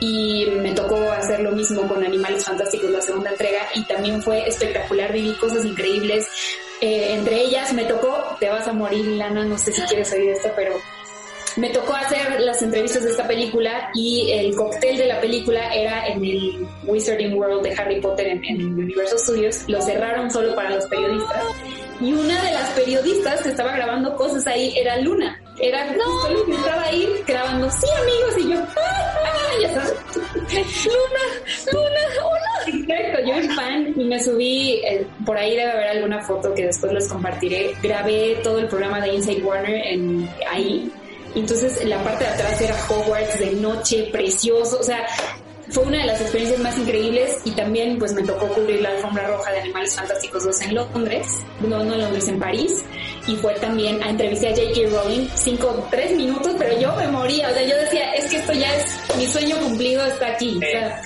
y 0.00 0.46
me 0.60 0.72
tocó 0.72 0.96
hacer 1.10 1.40
lo 1.40 1.52
mismo 1.52 1.88
con 1.88 2.04
Animales 2.04 2.44
Fantásticos, 2.44 2.90
la 2.90 3.00
segunda 3.00 3.30
entrega, 3.30 3.60
y 3.74 3.84
también 3.84 4.22
fue 4.22 4.46
espectacular, 4.46 5.12
viví 5.12 5.34
cosas 5.34 5.64
increíbles. 5.64 6.26
Eh, 6.82 7.14
entre 7.14 7.40
ellas 7.40 7.72
me 7.72 7.84
tocó, 7.84 8.36
te 8.38 8.48
vas 8.48 8.66
a 8.68 8.72
morir, 8.72 9.06
Lana, 9.06 9.44
no 9.44 9.58
sé 9.58 9.72
si 9.72 9.80
quieres 9.82 10.12
oír 10.12 10.30
esto, 10.30 10.50
pero 10.54 10.74
me 11.60 11.68
tocó 11.68 11.94
hacer 11.94 12.40
las 12.40 12.62
entrevistas 12.62 13.04
de 13.04 13.10
esta 13.10 13.28
película 13.28 13.90
y 13.94 14.32
el 14.32 14.56
cóctel 14.56 14.96
de 14.96 15.06
la 15.06 15.20
película 15.20 15.74
era 15.74 16.06
en 16.06 16.24
el 16.24 16.66
Wizarding 16.84 17.34
World 17.34 17.62
de 17.62 17.74
Harry 17.74 18.00
Potter 18.00 18.28
en, 18.28 18.44
en 18.46 18.78
Universal 18.78 19.18
Studios. 19.18 19.64
Lo 19.68 19.82
cerraron 19.82 20.30
solo 20.30 20.54
para 20.54 20.70
los 20.70 20.86
periodistas. 20.86 21.44
Y 22.00 22.14
una 22.14 22.42
de 22.42 22.52
las 22.52 22.70
periodistas 22.70 23.42
que 23.42 23.50
estaba 23.50 23.72
grabando 23.72 24.16
cosas 24.16 24.46
ahí 24.46 24.72
era 24.74 24.96
Luna. 24.98 25.38
Era 25.60 25.86
justo 25.88 26.32
Luna, 26.32 26.56
estaba 26.56 26.82
ahí 26.84 27.06
grabando, 27.26 27.70
sí 27.70 27.86
amigos, 28.00 28.38
y 28.38 28.52
yo, 28.54 28.58
¡ah! 28.58 29.50
ya 29.60 29.74
sabes. 29.74 29.94
Luna, 30.86 31.72
Luna, 31.72 32.24
hola. 32.24 32.50
Exacto, 32.66 33.18
yo 33.26 33.34
era 33.34 33.54
fan 33.54 33.94
y 33.94 34.04
me 34.04 34.22
subí, 34.22 34.80
eh, 34.86 35.06
por 35.26 35.36
ahí 35.36 35.50
debe 35.50 35.72
haber 35.72 35.88
alguna 35.88 36.22
foto 36.22 36.54
que 36.54 36.64
después 36.64 36.90
les 36.94 37.06
compartiré. 37.06 37.74
Grabé 37.82 38.38
todo 38.42 38.60
el 38.60 38.68
programa 38.68 39.02
de 39.02 39.14
Inside 39.14 39.42
Warner 39.42 39.86
en 39.86 40.30
ahí 40.50 40.90
entonces 41.34 41.84
la 41.84 42.02
parte 42.02 42.24
de 42.24 42.30
atrás 42.30 42.60
era 42.60 42.74
Hogwarts 42.88 43.38
de 43.38 43.52
noche, 43.52 44.08
precioso, 44.12 44.78
o 44.80 44.82
sea, 44.82 45.06
fue 45.70 45.84
una 45.84 45.98
de 45.98 46.06
las 46.06 46.20
experiencias 46.20 46.60
más 46.60 46.76
increíbles 46.78 47.38
y 47.44 47.52
también 47.52 47.98
pues 47.98 48.12
me 48.12 48.22
tocó 48.22 48.48
cubrir 48.48 48.80
la 48.80 48.90
alfombra 48.90 49.28
roja 49.28 49.52
de 49.52 49.60
Animales 49.60 49.94
Fantásticos 49.94 50.44
2 50.44 50.60
en 50.62 50.74
Londres, 50.74 51.26
no, 51.60 51.84
no 51.84 51.94
en 51.94 52.00
Londres, 52.00 52.28
en 52.28 52.38
París, 52.40 52.82
y 53.28 53.36
fue 53.36 53.54
también 53.54 54.02
a 54.02 54.10
entrevisté 54.10 54.48
a 54.48 54.50
J.K. 54.50 54.88
Rowling, 54.90 55.28
cinco, 55.36 55.86
tres 55.90 56.16
minutos, 56.16 56.54
pero 56.58 56.78
yo 56.80 56.94
me 56.96 57.06
moría, 57.08 57.48
o 57.48 57.52
sea, 57.52 57.62
yo 57.62 57.76
decía, 57.76 58.12
es 58.14 58.28
que 58.28 58.38
esto 58.38 58.52
ya 58.52 58.74
es, 58.74 59.16
mi 59.16 59.26
sueño 59.26 59.56
cumplido 59.60 60.04
está 60.06 60.28
aquí, 60.28 60.56
o 60.56 60.60
sea, 60.60 61.02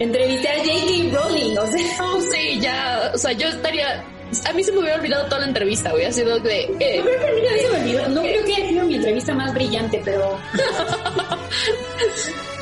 entrevisté 0.00 0.48
a 0.48 0.56
J.K. 0.56 1.16
Rowling, 1.16 1.58
o 1.58 1.66
sea, 1.66 1.80
No, 1.98 2.20
sí, 2.20 2.58
ya, 2.60 3.12
o 3.14 3.18
sea, 3.18 3.32
yo 3.32 3.48
estaría... 3.48 4.04
A 4.48 4.52
mí 4.52 4.62
se 4.62 4.72
me 4.72 4.80
hubiera 4.80 4.96
olvidado 4.96 5.24
toda 5.26 5.40
la 5.40 5.46
entrevista, 5.46 5.94
hubiera 5.94 6.12
sido 6.12 6.38
de... 6.40 6.62
eh, 6.80 7.02
olvidó, 7.74 8.08
no 8.08 8.22
creo 8.22 8.44
que 8.44 8.54
haya 8.54 8.68
sido 8.68 8.84
mi 8.84 8.94
entrevista 8.96 9.34
más 9.34 9.54
brillante, 9.54 10.02
pero, 10.04 10.38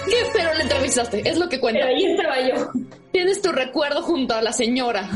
¿Qué? 0.07 0.17
Pero 0.33 0.55
la 0.55 0.63
entrevistaste, 0.63 1.29
es 1.29 1.37
lo 1.39 1.49
que 1.49 1.59
cuenta. 1.59 1.81
pero 1.81 1.97
ahí 1.97 2.05
estaba 2.05 2.41
yo. 2.49 2.71
Tienes 3.13 3.43
tu 3.43 3.51
recuerdo 3.51 4.03
junto 4.03 4.35
a 4.35 4.43
la 4.43 4.53
señora. 4.53 5.09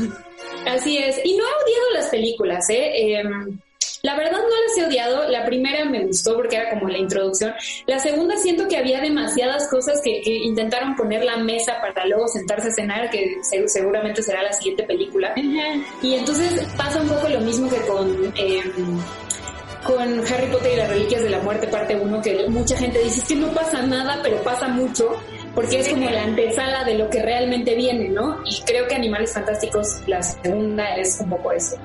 Así 0.67 0.97
es. 0.97 1.19
Y 1.23 1.37
no 1.37 1.43
he 1.43 1.63
odiado 1.63 1.91
las 1.93 2.07
películas, 2.09 2.69
¿eh? 2.69 3.15
Em, 3.19 3.57
la 4.03 4.15
verdad 4.15 4.39
no 4.39 4.47
las 4.47 4.77
he 4.77 4.85
odiado. 4.85 5.27
La 5.29 5.45
primera 5.45 5.85
me 5.85 6.05
gustó 6.05 6.35
porque 6.35 6.55
era 6.55 6.69
como 6.69 6.87
la 6.89 6.97
introducción. 6.97 7.53
La 7.85 7.99
segunda 7.99 8.35
siento 8.37 8.67
que 8.67 8.77
había 8.77 8.99
demasiadas 9.01 9.67
cosas 9.69 9.99
que, 10.03 10.21
que 10.21 10.31
intentaron 10.37 10.95
poner 10.95 11.23
la 11.23 11.37
mesa 11.37 11.79
para 11.81 12.05
luego 12.07 12.27
sentarse 12.27 12.69
a 12.69 12.71
cenar, 12.71 13.09
que 13.09 13.37
se- 13.43 13.67
seguramente 13.67 14.21
será 14.23 14.41
la 14.43 14.53
siguiente 14.53 14.83
película. 14.83 15.33
Y 16.01 16.15
entonces 16.15 16.61
pasa 16.77 17.01
un 17.01 17.07
poco 17.09 17.27
lo 17.29 17.39
mismo 17.41 17.69
que 17.69 17.77
con... 17.87 18.33
em, 18.37 18.99
con 19.83 20.19
Harry 20.31 20.45
Potter 20.51 20.73
y 20.73 20.75
las 20.77 20.89
Reliquias 20.89 21.23
de 21.23 21.29
la 21.31 21.39
Muerte, 21.39 21.67
parte 21.67 21.95
1, 21.95 22.21
que 22.21 22.47
mucha 22.49 22.77
gente 22.77 22.99
dice 22.99 23.19
es 23.21 23.27
que 23.27 23.35
no 23.35 23.47
pasa 23.47 23.81
nada, 23.81 24.19
pero 24.21 24.37
pasa 24.43 24.67
mucho, 24.67 25.09
porque 25.55 25.79
es 25.79 25.89
como 25.89 26.07
la 26.07 26.21
antesala 26.23 26.83
de 26.83 26.95
lo 26.99 27.09
que 27.09 27.19
realmente 27.23 27.73
viene, 27.73 28.07
¿no? 28.09 28.37
Y 28.45 28.61
creo 28.61 28.87
que 28.87 28.93
Animales 28.93 29.33
Fantásticos, 29.33 29.87
la 30.05 30.21
segunda, 30.21 30.95
es 30.97 31.19
un 31.21 31.31
poco 31.31 31.51
eso, 31.51 31.77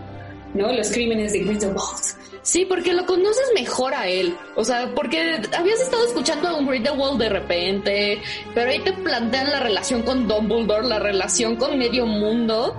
¿no? 0.56 0.72
Los 0.72 0.90
crímenes 0.90 1.32
de 1.32 1.40
Grindelwald. 1.40 2.16
Sí, 2.42 2.64
porque 2.64 2.92
lo 2.92 3.04
conoces 3.06 3.44
mejor 3.54 3.92
a 3.94 4.06
él. 4.08 4.36
O 4.54 4.64
sea, 4.64 4.92
porque 4.94 5.40
habías 5.56 5.80
estado 5.80 6.06
escuchando 6.06 6.48
a 6.48 6.54
un 6.56 6.66
Grindelwald 6.66 7.18
de 7.20 7.28
repente, 7.28 8.22
pero 8.54 8.70
ahí 8.70 8.78
te 8.80 8.92
plantean 8.92 9.50
la 9.50 9.60
relación 9.60 10.02
con 10.02 10.28
Dumbledore, 10.28 10.86
la 10.86 10.98
relación 11.00 11.56
con 11.56 11.76
medio 11.78 12.06
mundo. 12.06 12.76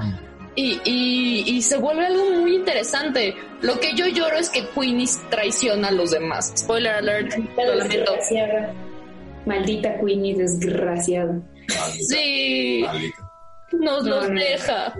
Y, 0.56 0.80
y, 0.86 1.44
y 1.56 1.62
se 1.62 1.78
vuelve 1.78 2.06
algo 2.08 2.32
muy 2.32 2.56
interesante. 2.56 3.36
Lo 3.62 3.80
que 3.80 3.94
yo 3.94 4.08
lloro 4.08 4.38
es 4.38 4.50
que 4.50 4.66
Queenie 4.70 5.06
traiciona 5.30 5.90
a 5.90 5.92
los 5.92 6.12
demás. 6.12 6.52
Spoiler 6.58 6.94
alert, 6.96 7.34
lo 7.58 7.76
lamento. 7.76 8.14
Desgraciada. 8.14 8.74
Maldita 9.46 10.00
Queenie 10.00 10.34
desgraciada. 10.36 11.40
Sí, 12.08 12.82
Maldita. 12.86 13.18
nos 13.74 14.04
No, 14.04 14.10
los 14.10 14.30
no. 14.30 14.36
deja. 14.40 14.96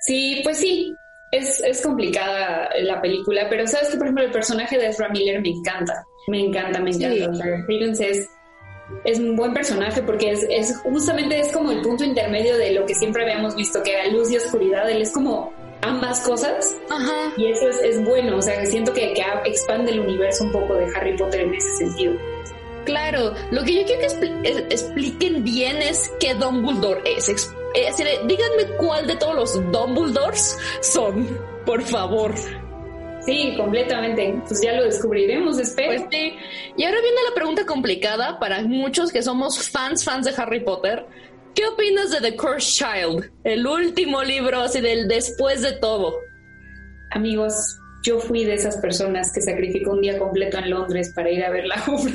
Sí, 0.00 0.40
pues 0.44 0.58
sí. 0.58 0.94
Es, 1.34 1.60
es 1.60 1.82
complicada 1.82 2.68
la 2.80 3.00
película, 3.00 3.46
pero 3.50 3.66
sabes 3.66 3.88
que, 3.88 3.96
por 3.96 4.06
ejemplo, 4.06 4.24
el 4.24 4.30
personaje 4.30 4.78
de 4.78 4.86
Ezra 4.86 5.08
Miller 5.08 5.40
me 5.40 5.50
encanta. 5.50 6.06
Me 6.28 6.40
encanta, 6.40 6.80
me 6.80 6.90
encanta. 6.90 7.16
Sí. 7.16 7.22
O 7.22 7.34
sea, 7.34 7.64
Credence 7.66 8.08
es, 8.08 8.30
es 9.04 9.18
un 9.18 9.36
buen 9.36 9.52
personaje 9.52 10.02
porque 10.02 10.30
es, 10.30 10.46
es 10.48 10.76
justamente 10.78 11.40
es 11.40 11.52
como 11.52 11.72
el 11.72 11.82
punto 11.82 12.04
intermedio 12.04 12.56
de 12.56 12.72
lo 12.72 12.86
que 12.86 12.94
siempre 12.94 13.24
habíamos 13.24 13.56
visto, 13.56 13.82
que 13.82 13.92
era 13.92 14.06
luz 14.08 14.30
y 14.30 14.36
oscuridad. 14.36 14.88
Él 14.88 15.02
es 15.02 15.12
como 15.12 15.52
ambas 15.82 16.20
cosas 16.20 16.74
Ajá. 16.88 17.32
y 17.36 17.46
eso 17.46 17.68
es, 17.68 17.82
es 17.82 18.04
bueno. 18.04 18.36
O 18.36 18.42
sea, 18.42 18.64
siento 18.66 18.92
que, 18.92 19.12
que 19.12 19.22
expande 19.44 19.92
el 19.92 20.00
universo 20.00 20.44
un 20.44 20.52
poco 20.52 20.74
de 20.76 20.86
Harry 20.94 21.16
Potter 21.16 21.40
en 21.40 21.54
ese 21.54 21.76
sentido. 21.76 22.14
Claro, 22.84 23.34
lo 23.50 23.64
que 23.64 23.74
yo 23.74 23.84
quiero 23.86 24.00
que 24.00 24.64
expliquen 24.70 25.42
bien 25.42 25.78
es 25.78 26.12
qué 26.20 26.34
Dumbledore 26.34 27.00
es. 27.04 27.54
Eh, 27.74 27.88
así 27.88 28.04
de, 28.04 28.20
díganme 28.26 28.76
cuál 28.78 29.06
de 29.06 29.16
todos 29.16 29.34
los 29.34 29.72
Dumbledores 29.72 30.56
son, 30.80 31.26
por 31.66 31.82
favor. 31.82 32.32
Sí, 33.26 33.54
completamente. 33.56 34.40
Pues 34.46 34.60
ya 34.62 34.74
lo 34.74 34.84
descubriremos, 34.84 35.58
espero. 35.58 35.88
Pues 35.88 36.04
sí. 36.10 36.36
Y 36.76 36.84
ahora 36.84 37.00
viene 37.00 37.16
la 37.28 37.34
pregunta 37.34 37.66
complicada 37.66 38.38
para 38.38 38.62
muchos 38.62 39.10
que 39.10 39.22
somos 39.22 39.68
fans, 39.70 40.04
fans 40.04 40.26
de 40.26 40.32
Harry 40.36 40.60
Potter. 40.60 41.04
¿Qué 41.54 41.66
opinas 41.66 42.10
de 42.10 42.20
The 42.20 42.36
Cursed 42.36 42.86
Child? 42.86 43.30
El 43.44 43.66
último 43.66 44.22
libro, 44.22 44.60
así 44.60 44.80
del 44.80 45.08
después 45.08 45.62
de 45.62 45.72
todo. 45.72 46.14
Amigos, 47.12 47.78
yo 48.04 48.18
fui 48.18 48.44
de 48.44 48.54
esas 48.54 48.76
personas 48.78 49.32
que 49.32 49.40
sacrificó 49.40 49.92
un 49.92 50.02
día 50.02 50.18
completo 50.18 50.58
en 50.58 50.70
Londres 50.70 51.12
para 51.14 51.30
ir 51.30 51.44
a 51.44 51.50
ver 51.50 51.66
la 51.66 51.82
obra. 51.86 52.14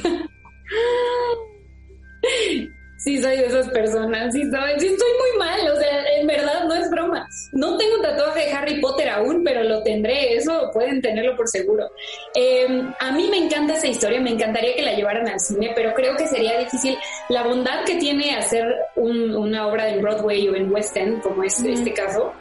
Sí, 3.00 3.22
soy 3.22 3.38
de 3.38 3.46
esas 3.46 3.70
personas, 3.70 4.34
sí, 4.34 4.42
soy, 4.52 4.72
sí 4.78 4.88
estoy 4.88 5.08
muy 5.20 5.40
mal, 5.40 5.60
o 5.72 5.76
sea, 5.80 6.04
en 6.20 6.28
verdad 6.28 6.66
no 6.66 6.76
es 6.76 6.90
broma. 6.92 7.26
No 7.54 7.78
tengo 7.78 7.96
un 7.96 8.02
tatuaje 8.02 8.46
de 8.48 8.52
Harry 8.52 8.82
Potter 8.82 9.08
aún, 9.08 9.42
pero 9.42 9.64
lo 9.64 9.82
tendré, 9.84 10.34
eso 10.36 10.70
pueden 10.74 11.02
tenerlo 11.02 11.34
por 11.38 11.48
seguro. 11.48 11.90
Eh, 12.36 12.68
a 13.00 13.12
mí 13.14 13.30
me 13.32 13.38
encanta 13.38 13.76
esa 13.76 13.88
historia, 13.88 14.20
me 14.20 14.32
encantaría 14.32 14.76
que 14.76 14.82
la 14.82 14.94
llevaran 14.96 15.30
al 15.30 15.40
cine, 15.40 15.72
pero 15.74 15.94
creo 15.94 16.18
que 16.18 16.28
sería 16.28 16.60
difícil. 16.60 16.98
La 17.30 17.44
bondad 17.44 17.86
que 17.86 17.96
tiene 17.96 18.36
hacer 18.36 18.66
un- 18.98 19.34
una 19.34 19.68
obra 19.68 19.88
en 19.90 20.02
Broadway 20.02 20.50
o 20.50 20.56
en 20.56 20.70
West 20.70 20.98
End, 20.98 21.22
como 21.22 21.42
es 21.44 21.58
este 21.64 21.94
caso, 21.94 22.34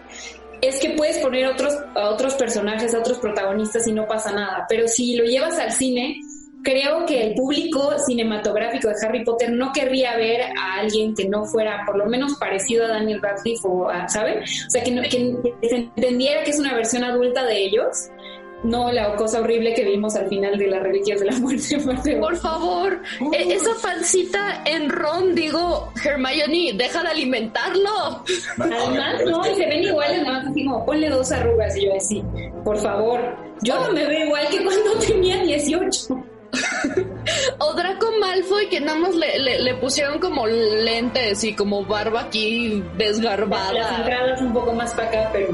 es 0.60 0.80
que 0.80 0.90
puedes 0.90 1.18
poner 1.18 1.46
otros, 1.46 1.72
a 1.94 2.08
otros 2.10 2.34
personajes, 2.34 2.92
a 2.94 2.98
otros 2.98 3.18
protagonistas 3.20 3.86
y 3.86 3.92
no 3.92 4.08
pasa 4.08 4.32
nada. 4.32 4.66
Pero 4.68 4.88
si 4.88 5.14
lo 5.14 5.22
llevas 5.24 5.56
al 5.60 5.70
cine, 5.70 6.20
creo 6.62 7.06
que 7.06 7.26
el 7.28 7.34
público 7.34 7.92
cinematográfico 8.06 8.88
de 8.88 8.94
Harry 9.06 9.24
Potter 9.24 9.50
no 9.52 9.72
querría 9.72 10.16
ver 10.16 10.42
a 10.58 10.80
alguien 10.80 11.14
que 11.14 11.28
no 11.28 11.44
fuera 11.44 11.82
por 11.86 11.96
lo 11.96 12.06
menos 12.06 12.34
parecido 12.38 12.84
a 12.84 12.88
Daniel 12.88 13.20
Radcliffe 13.22 13.66
o 13.68 13.88
a, 13.88 14.08
¿saben? 14.08 14.42
O 14.42 14.70
sea, 14.70 14.82
que, 14.82 14.90
no- 14.90 15.02
que 15.02 15.34
se 15.68 15.76
entendiera 15.76 16.42
que 16.44 16.50
es 16.50 16.58
una 16.58 16.74
versión 16.74 17.04
adulta 17.04 17.44
de 17.44 17.58
ellos, 17.64 18.08
no 18.64 18.90
la 18.90 19.14
cosa 19.14 19.40
horrible 19.40 19.72
que 19.72 19.84
vimos 19.84 20.16
al 20.16 20.28
final 20.28 20.58
de 20.58 20.66
las 20.66 20.82
Reliquias 20.82 21.20
de 21.20 21.26
la 21.26 21.38
Muerte. 21.38 21.78
Por 22.20 22.36
favor, 22.36 23.00
e- 23.32 23.52
esa 23.54 23.72
falsita 23.76 24.62
en 24.66 24.88
Ron, 24.90 25.34
digo, 25.36 25.92
Hermione, 26.04 26.72
deja 26.76 27.02
de 27.04 27.08
alimentarlo. 27.08 28.24
Además, 28.58 29.22
no, 29.30 29.48
y 29.48 29.54
se 29.54 29.64
ven 29.64 29.84
iguales, 29.84 30.22
nada 30.22 30.38
más 30.40 30.46
así 30.48 30.64
como 30.64 30.84
ponle 30.84 31.08
dos 31.08 31.30
arrugas 31.30 31.76
y 31.76 31.86
yo 31.86 31.94
así, 31.96 32.22
por 32.64 32.76
favor. 32.78 33.20
Yo 33.62 33.92
me 33.92 34.04
veo 34.06 34.24
igual 34.26 34.46
que 34.50 34.62
cuando 34.64 34.92
tenía 35.06 35.40
18. 35.42 36.24
O 37.58 37.74
Draco 37.74 38.06
Malfoy 38.20 38.68
que 38.68 38.80
nada 38.80 38.98
más 38.98 39.14
le, 39.14 39.38
le, 39.38 39.58
le 39.60 39.74
pusieron 39.74 40.18
como 40.18 40.46
lentes 40.46 41.44
y 41.44 41.54
como 41.54 41.84
barba 41.84 42.22
aquí 42.22 42.82
Las 42.82 42.98
desgarbada. 42.98 43.96
entradas 43.98 44.40
un 44.40 44.52
poco 44.52 44.72
más 44.72 44.92
para 44.94 45.08
acá, 45.08 45.30
pero 45.32 45.48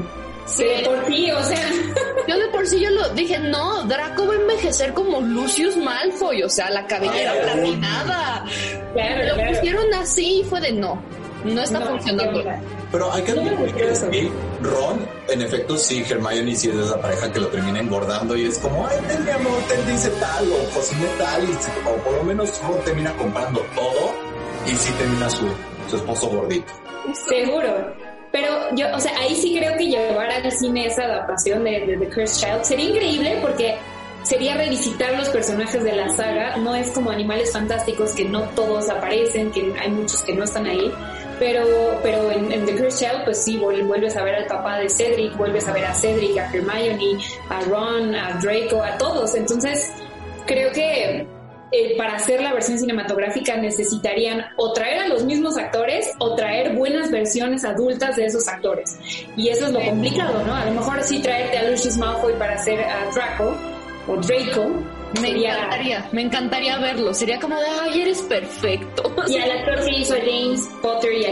de 0.57 0.83
por 0.85 1.05
sí, 1.07 1.31
o 1.31 1.43
sea, 1.43 1.57
Yo 2.27 2.37
de 2.37 2.47
por 2.49 2.67
sí 2.67 2.79
yo 2.79 2.89
lo 2.91 3.09
dije, 3.09 3.39
no, 3.39 3.83
Draco 3.85 4.27
va 4.27 4.33
a 4.33 4.37
envejecer 4.37 4.93
como 4.93 5.19
Lucius 5.21 5.75
Malfoy, 5.75 6.43
o 6.43 6.49
sea, 6.49 6.69
la 6.69 6.85
cabellera 6.85 7.33
platinada. 7.41 8.45
claro, 8.93 9.23
Lo 9.27 9.33
claro. 9.35 9.51
pusieron 9.53 9.93
así 9.95 10.41
y 10.41 10.43
fue 10.43 10.61
de 10.61 10.71
no, 10.71 11.01
no 11.53 11.61
está 11.61 11.79
No, 11.79 11.87
funcionando. 11.87 12.43
Pero 12.91 13.13
hay 13.13 13.23
que 13.23 13.31
admitir 13.31 13.73
que 13.75 13.95
sí, 13.95 14.31
Ron, 14.61 15.07
en 15.27 15.41
efecto, 15.41 15.77
sí, 15.77 16.03
Hermione 16.09 16.55
sí 16.55 16.69
es 16.69 16.77
de 16.77 16.83
esa 16.83 16.99
pareja 17.01 17.31
que 17.31 17.39
lo 17.39 17.47
termina 17.47 17.79
engordando 17.79 18.35
y 18.35 18.45
es 18.45 18.57
como, 18.59 18.87
ay, 18.87 18.97
ten 19.07 19.23
mi 19.23 19.31
amor, 19.31 19.59
ten 19.67 19.85
dice 19.87 20.09
tal 20.19 20.45
o 20.51 20.73
cociné 20.73 21.07
tal, 21.17 21.43
y, 21.43 21.51
o 21.87 21.95
por 22.03 22.13
lo 22.15 22.23
menos 22.23 22.61
Ron 22.67 22.79
termina 22.83 23.13
comprando 23.13 23.61
todo 23.75 24.13
y 24.65 24.71
sí 24.71 24.91
termina 24.93 25.29
su, 25.29 25.45
su 25.89 25.95
esposo 25.97 26.29
gordito. 26.29 26.73
Seguro. 27.27 27.93
Pero 28.31 28.49
yo, 28.75 28.87
o 28.93 28.99
sea, 28.99 29.17
ahí 29.19 29.33
sí 29.35 29.55
creo 29.57 29.77
que 29.77 29.85
llevar 29.85 30.29
al 30.29 30.51
cine 30.51 30.87
esa 30.87 31.03
adaptación 31.03 31.63
de, 31.63 31.85
de 31.85 31.97
The 31.97 32.09
Cursed 32.09 32.47
Child 32.47 32.63
sería 32.63 32.89
increíble 32.89 33.39
porque 33.41 33.77
sería 34.23 34.55
revisitar 34.57 35.13
los 35.13 35.29
personajes 35.29 35.81
de 35.83 35.95
la 35.95 36.09
saga. 36.09 36.57
No 36.57 36.75
es 36.75 36.89
como 36.89 37.11
Animales 37.11 37.53
Fantásticos 37.53 38.11
que 38.11 38.25
no 38.25 38.41
todos 38.49 38.89
aparecen, 38.89 39.51
que 39.51 39.73
hay 39.79 39.89
muchos 39.89 40.21
que 40.23 40.33
no 40.33 40.43
están 40.43 40.65
ahí. 40.65 40.91
Pero, 41.39 41.99
pero 42.01 42.31
en, 42.31 42.51
en 42.51 42.65
The 42.65 42.75
Cursed 42.75 43.07
Child, 43.09 43.23
pues 43.25 43.43
sí, 43.43 43.57
vuel- 43.59 43.85
vuelves 43.85 44.15
a 44.15 44.23
ver 44.23 44.35
al 44.35 44.45
papá 44.45 44.79
de 44.79 44.89
Cedric, 44.89 45.35
vuelves 45.37 45.67
a 45.67 45.73
ver 45.73 45.85
a 45.85 45.93
Cedric, 45.93 46.37
a 46.37 46.45
Hermione, 46.53 47.17
a 47.49 47.61
Ron, 47.61 48.15
a 48.15 48.39
Draco, 48.41 48.81
a 48.83 48.97
todos. 48.97 49.35
Entonces, 49.35 49.91
creo 50.45 50.71
que 50.71 51.27
eh, 51.71 51.97
para 51.97 52.15
hacer 52.15 52.41
la 52.41 52.53
versión 52.53 52.79
cinematográfica 52.79 53.57
necesitarían 53.57 54.45
o 54.55 54.71
traer 54.71 54.99
a 55.01 55.07
los 55.07 55.25
mismos 55.25 55.57
actores 55.57 56.09
o 56.19 56.35
traer 56.35 56.73
buenas 56.75 57.11
versiones 57.11 57.65
adultas 57.65 58.15
de 58.15 58.25
esos 58.27 58.47
actores. 58.47 58.97
Y 59.35 59.49
eso 59.49 59.65
es 59.65 59.71
lo 59.73 59.81
complicado, 59.81 60.41
¿no? 60.45 60.55
A 60.55 60.63
lo 60.65 60.71
mejor 60.71 61.03
sí 61.03 61.19
traerte 61.21 61.57
a 61.57 61.69
Lucius 61.69 61.97
Malfoy 61.97 62.33
para 62.39 62.53
hacer 62.53 62.79
a 62.81 63.09
Draco 63.13 63.53
o 64.07 64.15
Draco. 64.17 64.69
Me 65.21 65.29
sería- 65.29 65.55
encantaría, 65.55 66.09
me 66.11 66.21
encantaría 66.23 66.77
verlo. 66.77 67.13
Sería 67.13 67.39
como 67.39 67.57
de, 67.57 67.65
ay, 67.83 68.01
eres 68.01 68.21
perfecto. 68.23 69.15
Y 69.27 69.37
al 69.37 69.49
actor 69.51 69.85
que 69.85 69.99
hizo 69.99 70.13
James 70.15 70.67
Potter 70.81 71.13
y 71.13 71.24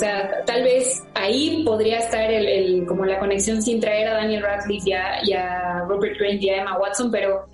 sea, 0.00 0.42
tal 0.44 0.64
vez 0.64 1.02
ahí 1.14 1.62
podría 1.64 1.98
estar 2.00 2.30
el, 2.30 2.46
el- 2.46 2.86
como 2.86 3.04
la 3.06 3.18
conexión 3.20 3.62
sin 3.62 3.78
traer 3.80 4.08
a 4.08 4.14
Daniel 4.14 4.42
Radcliffe 4.42 4.90
y 4.90 4.92
a, 4.92 5.18
y 5.24 5.32
a 5.34 5.84
Robert 5.88 6.18
Grant 6.18 6.42
y 6.42 6.50
a 6.50 6.56
Emma 6.62 6.78
Watson, 6.78 7.10
pero 7.12 7.46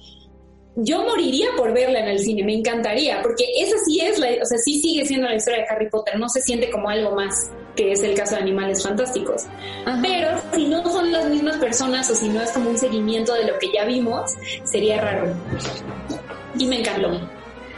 yo 0.79 1.03
moriría 1.05 1.49
por 1.57 1.73
verla 1.73 2.01
en 2.01 2.09
el 2.09 2.19
cine, 2.19 2.45
me 2.45 2.55
encantaría, 2.55 3.23
porque 3.23 3.45
esa 3.59 3.77
sí 3.87 4.01
es 4.01 4.19
la, 4.19 4.29
o 4.43 4.45
sea, 4.45 4.59
sí 4.59 4.79
sigue 4.81 5.07
siendo 5.07 5.27
la 5.29 5.35
historia 5.37 5.61
de 5.61 5.67
Harry 5.71 5.89
Potter, 5.91 6.19
no 6.19 6.29
se 6.29 6.43
siente 6.43 6.71
como 6.71 6.89
algo 6.91 7.13
más, 7.15 7.51
que 7.75 7.93
es 7.93 8.03
el 8.03 8.15
caso 8.15 8.35
de 8.37 8.43
Animales 8.43 8.83
Fantásticos. 8.83 9.45
Ajá. 9.87 9.99
Pero 10.03 10.29
si 10.55 10.67
no 10.69 10.83
son 10.91 11.11
las 11.13 11.29
mismas 11.31 11.57
personas 11.57 12.11
o 12.11 12.15
si 12.15 12.29
no 12.29 12.43
es 12.43 12.51
como 12.53 12.71
un 12.71 12.79
seguimiento 12.79 13.33
de 13.35 13.45
lo 13.45 13.59
que 13.59 13.69
ya 13.73 13.85
vimos, 13.87 14.33
sería 14.65 15.01
raro. 15.01 15.35
Y 16.59 16.67
me 16.67 16.81
encantó. 16.81 17.21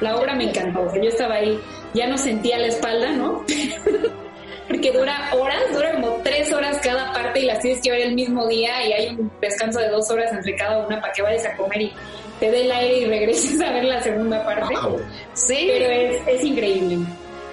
La 0.00 0.16
obra 0.16 0.34
me 0.34 0.44
encantó. 0.50 0.92
Yo 0.96 1.08
estaba 1.08 1.34
ahí, 1.36 1.58
ya 1.94 2.06
no 2.08 2.18
sentía 2.18 2.58
la 2.58 2.66
espalda, 2.68 3.12
¿no? 3.12 3.44
Porque 4.68 4.92
dura 4.92 5.30
horas, 5.34 5.62
dura 5.72 5.94
como 5.94 6.20
tres 6.22 6.52
horas 6.52 6.78
cada 6.82 7.12
parte 7.12 7.40
y 7.40 7.46
las 7.46 7.60
tienes 7.60 7.82
que 7.82 7.90
ver 7.90 8.00
el 8.02 8.14
mismo 8.14 8.46
día 8.46 8.86
y 8.86 8.92
hay 8.92 9.08
un 9.08 9.30
descanso 9.40 9.80
de 9.80 9.88
dos 9.88 10.10
horas 10.10 10.32
entre 10.32 10.54
cada 10.54 10.86
una 10.86 11.00
para 11.00 11.12
que 11.12 11.22
vayas 11.22 11.46
a 11.46 11.56
comer 11.56 11.80
y 11.80 11.92
te 12.38 12.50
dé 12.50 12.66
el 12.66 12.72
aire 12.72 12.98
y 12.98 13.04
regreses 13.06 13.60
a 13.60 13.72
ver 13.72 13.84
la 13.84 14.02
segunda 14.02 14.44
parte. 14.44 14.74
Wow. 14.74 15.00
Sí. 15.34 15.68
Pero 15.72 15.90
es, 15.90 16.22
es 16.28 16.44
increíble. 16.44 16.98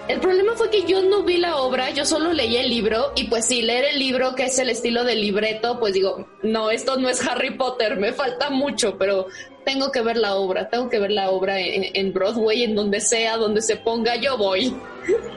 El 0.07 0.19
problema 0.19 0.53
fue 0.53 0.69
que 0.69 0.83
yo 0.83 1.01
no 1.01 1.23
vi 1.23 1.37
la 1.37 1.57
obra, 1.57 1.89
yo 1.89 2.05
solo 2.05 2.31
leí 2.31 2.57
el 2.57 2.69
libro 2.69 3.11
y 3.15 3.23
pues 3.23 3.47
sí, 3.47 3.63
leer 3.63 3.85
el 3.85 3.97
libro, 3.97 4.35
que 4.35 4.45
es 4.45 4.59
el 4.59 4.69
estilo 4.69 5.03
de 5.03 5.15
libreto, 5.15 5.79
pues 5.79 5.95
digo, 5.95 6.27
no, 6.43 6.69
esto 6.69 6.97
no 6.97 7.09
es 7.09 7.25
Harry 7.25 7.57
Potter, 7.57 7.97
me 7.97 8.13
falta 8.13 8.51
mucho, 8.51 8.99
pero 8.99 9.25
tengo 9.65 9.91
que 9.91 10.01
ver 10.01 10.17
la 10.17 10.35
obra, 10.35 10.69
tengo 10.69 10.87
que 10.87 10.99
ver 10.99 11.11
la 11.11 11.29
obra 11.31 11.59
en, 11.59 11.85
en 11.93 12.13
Broadway, 12.13 12.63
en 12.63 12.75
donde 12.75 13.01
sea, 13.01 13.37
donde 13.37 13.61
se 13.61 13.75
ponga, 13.75 14.15
yo 14.15 14.37
voy. 14.37 14.73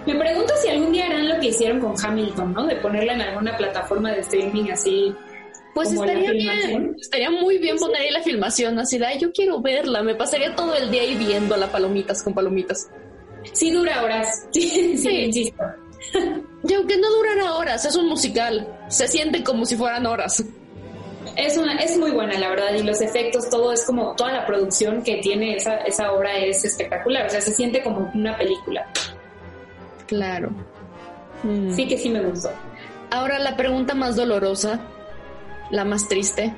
Me 0.06 0.14
pregunto 0.14 0.52
si 0.62 0.68
algún 0.68 0.92
día 0.92 1.06
harán 1.06 1.28
lo 1.28 1.40
que 1.40 1.48
hicieron 1.48 1.80
con 1.80 1.94
Hamilton, 2.00 2.52
¿no? 2.52 2.66
De 2.66 2.76
ponerla 2.76 3.14
en 3.14 3.22
alguna 3.22 3.56
plataforma 3.56 4.12
de 4.12 4.20
streaming 4.20 4.70
así. 4.70 5.14
Pues 5.74 5.92
estaría 5.92 6.32
bien, 6.32 6.96
estaría 7.00 7.30
muy 7.30 7.58
bien 7.58 7.76
poner 7.78 8.02
ahí 8.02 8.10
la 8.10 8.22
filmación, 8.22 8.78
así 8.78 8.98
de, 8.98 9.06
ay, 9.06 9.18
yo 9.20 9.32
quiero 9.32 9.60
verla, 9.60 10.02
me 10.02 10.14
pasaría 10.14 10.54
todo 10.56 10.74
el 10.74 10.90
día 10.90 11.02
ahí 11.02 11.16
viendo 11.16 11.56
la 11.56 11.70
palomitas 11.70 12.22
con 12.22 12.34
palomitas. 12.34 12.88
Sí 13.52 13.70
dura 13.70 14.02
horas. 14.02 14.46
Sí, 14.52 14.96
sí, 14.98 15.10
insisto. 15.10 15.64
Y 16.66 16.74
aunque 16.74 16.96
no 16.96 17.10
durara 17.10 17.54
horas, 17.54 17.84
es 17.84 17.96
un 17.96 18.08
musical, 18.08 18.66
se 18.88 19.08
siente 19.08 19.42
como 19.44 19.64
si 19.64 19.76
fueran 19.76 20.06
horas. 20.06 20.44
Es 21.38 21.56
una, 21.56 21.76
es 21.76 21.96
muy 21.96 22.10
buena, 22.10 22.36
la 22.36 22.50
verdad, 22.50 22.74
y 22.74 22.82
los 22.82 23.00
efectos, 23.00 23.48
todo 23.48 23.72
es 23.72 23.84
como, 23.84 24.16
toda 24.16 24.32
la 24.32 24.44
producción 24.44 25.04
que 25.04 25.18
tiene 25.18 25.54
esa, 25.54 25.76
esa 25.76 26.10
obra 26.10 26.36
es 26.36 26.64
espectacular, 26.64 27.26
o 27.26 27.30
sea, 27.30 27.40
se 27.40 27.52
siente 27.52 27.80
como 27.80 28.10
una 28.12 28.36
película. 28.36 28.90
Claro. 30.08 30.50
Mm. 31.44 31.70
Sí 31.70 31.86
que 31.86 31.96
sí 31.96 32.08
me 32.08 32.22
gustó. 32.22 32.50
Ahora 33.12 33.38
la 33.38 33.56
pregunta 33.56 33.94
más 33.94 34.16
dolorosa, 34.16 34.80
la 35.70 35.84
más 35.84 36.08
triste. 36.08 36.52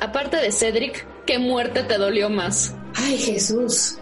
Aparte 0.00 0.36
de 0.36 0.52
Cedric, 0.52 1.04
¿qué 1.26 1.40
muerte 1.40 1.82
te 1.82 1.98
dolió 1.98 2.30
más? 2.30 2.76
Ay, 2.94 3.18
Jesús. 3.18 3.98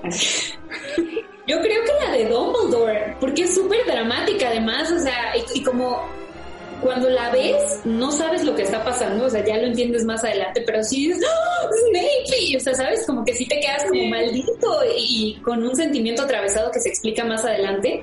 Yo 1.47 1.61
creo 1.63 1.83
que 1.83 2.05
la 2.05 2.13
de 2.13 2.27
Dumbledore, 2.27 3.17
porque 3.21 3.45
es 3.45 3.55
súper 3.55 3.87
dramática 3.87 4.49
además, 4.49 4.93
o 4.93 4.99
sea, 4.99 5.35
y, 5.35 5.61
y 5.61 5.63
como 5.65 6.20
cuando 6.81 7.09
la 7.09 7.31
ves, 7.31 7.81
no 7.85 8.11
sabes 8.11 8.45
lo 8.45 8.55
que 8.55 8.63
está 8.63 8.85
pasando, 8.85 9.27
o 9.27 9.31
sea, 9.31 9.45
ya 9.45 9.57
lo 9.57 9.67
entiendes 9.67 10.05
más 10.05 10.25
adelante, 10.25 10.63
pero 10.65 10.83
sí 10.83 11.09
dices, 11.09 11.25
¡Ah, 11.29 11.69
Snape, 11.89 12.57
o 12.57 12.61
sea, 12.61 12.75
sabes, 12.75 13.07
como 13.07 13.25
que 13.25 13.35
sí 13.35 13.47
te 13.47 13.61
quedas 13.61 13.85
como 13.85 14.05
maldito 14.07 14.85
y, 14.97 15.37
y 15.37 15.41
con 15.43 15.63
un 15.63 15.77
sentimiento 15.77 16.23
atravesado 16.23 16.71
que 16.71 16.81
se 16.81 16.89
explica 16.89 17.25
más 17.25 17.45
adelante. 17.45 18.03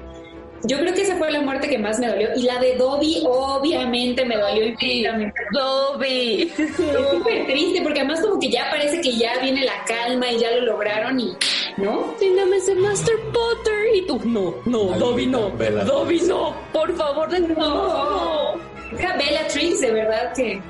Yo 0.63 0.79
creo 0.79 0.93
que 0.93 1.01
esa 1.03 1.15
fue 1.17 1.31
la 1.31 1.41
muerte 1.41 1.69
que 1.69 1.77
más 1.77 1.99
me 1.99 2.07
dolió. 2.07 2.29
Y 2.35 2.43
la 2.43 2.59
de 2.59 2.75
Dobby, 2.75 3.23
obviamente, 3.25 4.25
me 4.25 4.37
dolió 4.37 4.65
infinitamente. 4.65 5.39
Dobby. 5.51 6.51
Es 6.57 6.75
súper 6.75 7.45
triste, 7.45 7.81
porque 7.81 7.99
además 7.99 8.21
como 8.21 8.39
que 8.39 8.49
ya 8.49 8.69
parece 8.69 8.99
que 9.01 9.15
ya 9.17 9.37
viene 9.39 9.63
la 9.65 9.83
calma 9.85 10.31
y 10.31 10.39
ya 10.39 10.51
lo 10.51 10.61
lograron 10.61 11.19
y... 11.19 11.35
¿No? 11.77 12.13
Dígame 12.19 12.57
ese 12.57 12.73
Master 12.75 13.15
Potter. 13.31 13.95
Y 13.95 14.07
tú, 14.07 14.19
no, 14.25 14.55
no, 14.65 14.97
Dobby 14.97 15.27
no. 15.27 15.51
Bellatrix. 15.51 15.87
Dobby 15.87 16.21
no. 16.21 16.55
Por 16.73 16.95
favor, 16.95 17.29
de 17.29 17.39
no. 17.39 18.55
Esa 18.97 19.15
Bellatrix, 19.15 19.81
de 19.81 19.91
verdad 19.91 20.33
que... 20.33 20.61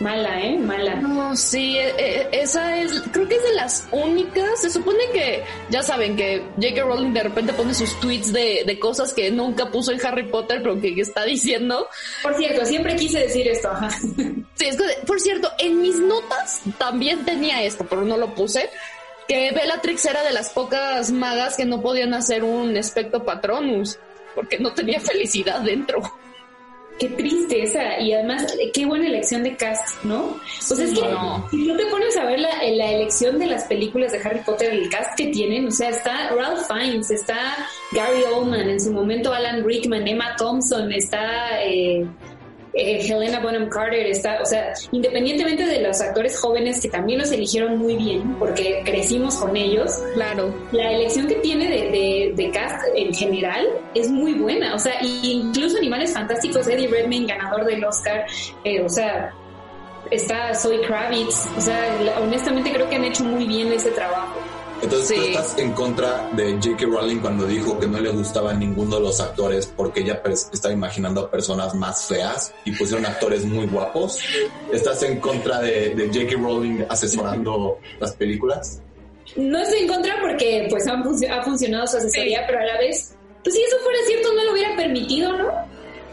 Mala, 0.00 0.40
¿eh? 0.40 0.56
Mala. 0.58 0.94
No, 0.96 1.36
sí, 1.36 1.76
e- 1.76 1.94
e- 1.98 2.28
esa 2.32 2.78
es, 2.78 3.02
creo 3.12 3.28
que 3.28 3.36
es 3.36 3.42
de 3.42 3.54
las 3.54 3.86
únicas. 3.92 4.60
Se 4.62 4.70
supone 4.70 4.98
que, 5.12 5.44
ya 5.68 5.82
saben, 5.82 6.16
que 6.16 6.42
J.K. 6.56 6.82
Rowling 6.82 7.12
de 7.12 7.22
repente 7.22 7.52
pone 7.52 7.74
sus 7.74 8.00
tweets 8.00 8.32
de, 8.32 8.64
de 8.66 8.78
cosas 8.78 9.12
que 9.12 9.30
nunca 9.30 9.70
puso 9.70 9.92
en 9.92 10.04
Harry 10.04 10.24
Potter, 10.28 10.62
pero 10.62 10.80
que 10.80 10.98
está 11.00 11.24
diciendo. 11.24 11.86
Por 12.22 12.34
cierto, 12.36 12.64
siempre 12.64 12.96
quise 12.96 13.20
decir 13.20 13.46
esto, 13.46 13.70
ajá. 13.70 13.90
Sí, 13.90 14.66
es 14.66 14.76
que, 14.76 14.84
por 15.06 15.20
cierto, 15.20 15.52
en 15.58 15.80
mis 15.82 15.98
notas 15.98 16.62
también 16.78 17.24
tenía 17.24 17.62
esto, 17.62 17.86
pero 17.88 18.02
no 18.02 18.16
lo 18.16 18.34
puse. 18.34 18.70
Que 19.28 19.52
Bellatrix 19.52 20.04
era 20.06 20.22
de 20.22 20.32
las 20.32 20.50
pocas 20.50 21.10
magas 21.12 21.56
que 21.56 21.64
no 21.66 21.82
podían 21.82 22.14
hacer 22.14 22.42
un 22.42 22.76
espectro 22.76 23.22
patronus, 23.24 23.98
porque 24.34 24.58
no 24.58 24.72
tenía 24.72 24.98
felicidad 25.00 25.60
dentro. 25.60 26.00
Qué 27.00 27.08
triste 27.08 27.62
esa, 27.62 27.98
y 27.98 28.12
además, 28.12 28.54
qué 28.74 28.84
buena 28.84 29.06
elección 29.06 29.42
de 29.42 29.56
cast, 29.56 30.04
¿no? 30.04 30.26
O 30.26 30.74
sea, 30.74 30.84
es 30.84 30.92
que 30.92 31.00
No. 31.00 31.48
si 31.50 31.66
no 31.66 31.74
te 31.76 31.86
pones 31.86 32.14
a 32.18 32.26
ver 32.26 32.38
la, 32.40 32.50
la 32.62 32.92
elección 32.92 33.38
de 33.38 33.46
las 33.46 33.64
películas 33.64 34.12
de 34.12 34.18
Harry 34.18 34.40
Potter, 34.44 34.70
el 34.74 34.90
cast 34.90 35.16
que 35.16 35.28
tienen, 35.28 35.66
o 35.66 35.70
sea, 35.70 35.88
está 35.88 36.28
Ralph 36.28 36.60
Fiennes, 36.68 37.10
está 37.10 37.56
Gary 37.92 38.22
Oldman, 38.32 38.68
en 38.68 38.78
su 38.80 38.92
momento 38.92 39.32
Alan 39.32 39.64
Rickman, 39.64 40.06
Emma 40.06 40.36
Thompson, 40.36 40.92
está 40.92 41.64
eh, 41.64 42.06
eh, 42.74 43.00
Helena 43.08 43.40
Bonham 43.40 43.68
Carter, 43.68 44.06
está, 44.06 44.40
o 44.40 44.44
sea, 44.46 44.72
independientemente 44.92 45.64
de 45.66 45.80
los 45.82 46.00
actores 46.00 46.38
jóvenes 46.38 46.80
que 46.80 46.88
también 46.88 47.18
los 47.18 47.30
eligieron 47.32 47.78
muy 47.78 47.96
bien, 47.96 48.34
porque 48.38 48.82
crecimos 48.84 49.36
con 49.36 49.56
ellos, 49.56 49.92
Claro. 50.14 50.54
la 50.72 50.92
elección 50.92 51.26
que 51.26 51.34
tiene 51.36 51.68
de, 51.68 51.90
de- 51.90 52.32
de 52.36 52.50
cast 52.50 52.84
en 52.94 53.12
general 53.14 53.66
es 53.94 54.08
muy 54.08 54.34
buena. 54.34 54.74
O 54.74 54.78
sea, 54.78 54.94
incluso 55.02 55.76
Animales 55.78 56.12
Fantásticos, 56.12 56.66
Eddie 56.68 56.88
Redmayne, 56.88 57.26
ganador 57.26 57.64
del 57.64 57.84
Oscar, 57.84 58.24
eh, 58.64 58.80
o 58.82 58.88
sea, 58.88 59.32
está 60.10 60.54
Zoe 60.54 60.80
Kravitz. 60.82 61.46
O 61.56 61.60
sea, 61.60 61.78
honestamente 62.20 62.72
creo 62.72 62.88
que 62.88 62.96
han 62.96 63.04
hecho 63.04 63.24
muy 63.24 63.46
bien 63.46 63.72
ese 63.72 63.90
trabajo. 63.90 64.34
Entonces 64.82 65.16
tú 65.16 65.22
estás 65.22 65.58
en 65.58 65.72
contra 65.72 66.28
de 66.32 66.52
J.K. 66.54 66.86
Rowling 66.86 67.18
cuando 67.18 67.44
dijo 67.46 67.78
que 67.78 67.86
no 67.86 68.00
le 68.00 68.10
gustaba 68.10 68.52
ninguno 68.54 68.96
de 68.96 69.02
los 69.02 69.20
actores 69.20 69.66
porque 69.76 70.00
ella 70.00 70.22
estaba 70.52 70.72
imaginando 70.72 71.20
a 71.22 71.30
personas 71.30 71.74
más 71.74 72.06
feas 72.06 72.52
y 72.64 72.72
pusieron 72.72 73.04
actores 73.06 73.44
muy 73.44 73.66
guapos. 73.66 74.18
¿Estás 74.72 75.02
en 75.02 75.20
contra 75.20 75.60
de, 75.60 75.94
de 75.94 76.06
J.K. 76.08 76.42
Rowling 76.42 76.84
asesorando 76.88 77.78
las 77.98 78.12
películas? 78.14 78.80
no 79.36 79.60
estoy 79.60 79.82
en 79.82 79.88
contra 79.88 80.16
porque 80.20 80.66
pues 80.70 80.88
han 80.88 81.04
func- 81.04 81.30
ha 81.30 81.40
funcionado 81.44 81.86
su 81.86 81.98
asesoría, 81.98 82.42
pero 82.48 82.58
a 82.58 82.64
la 82.64 82.78
vez, 82.78 83.14
pues 83.44 83.54
si 83.54 83.62
eso 83.62 83.76
fuera 83.84 83.98
cierto 84.08 84.28
no 84.34 84.42
lo 84.44 84.52
hubiera 84.52 84.74
permitido, 84.74 85.32
¿no? 85.38 85.48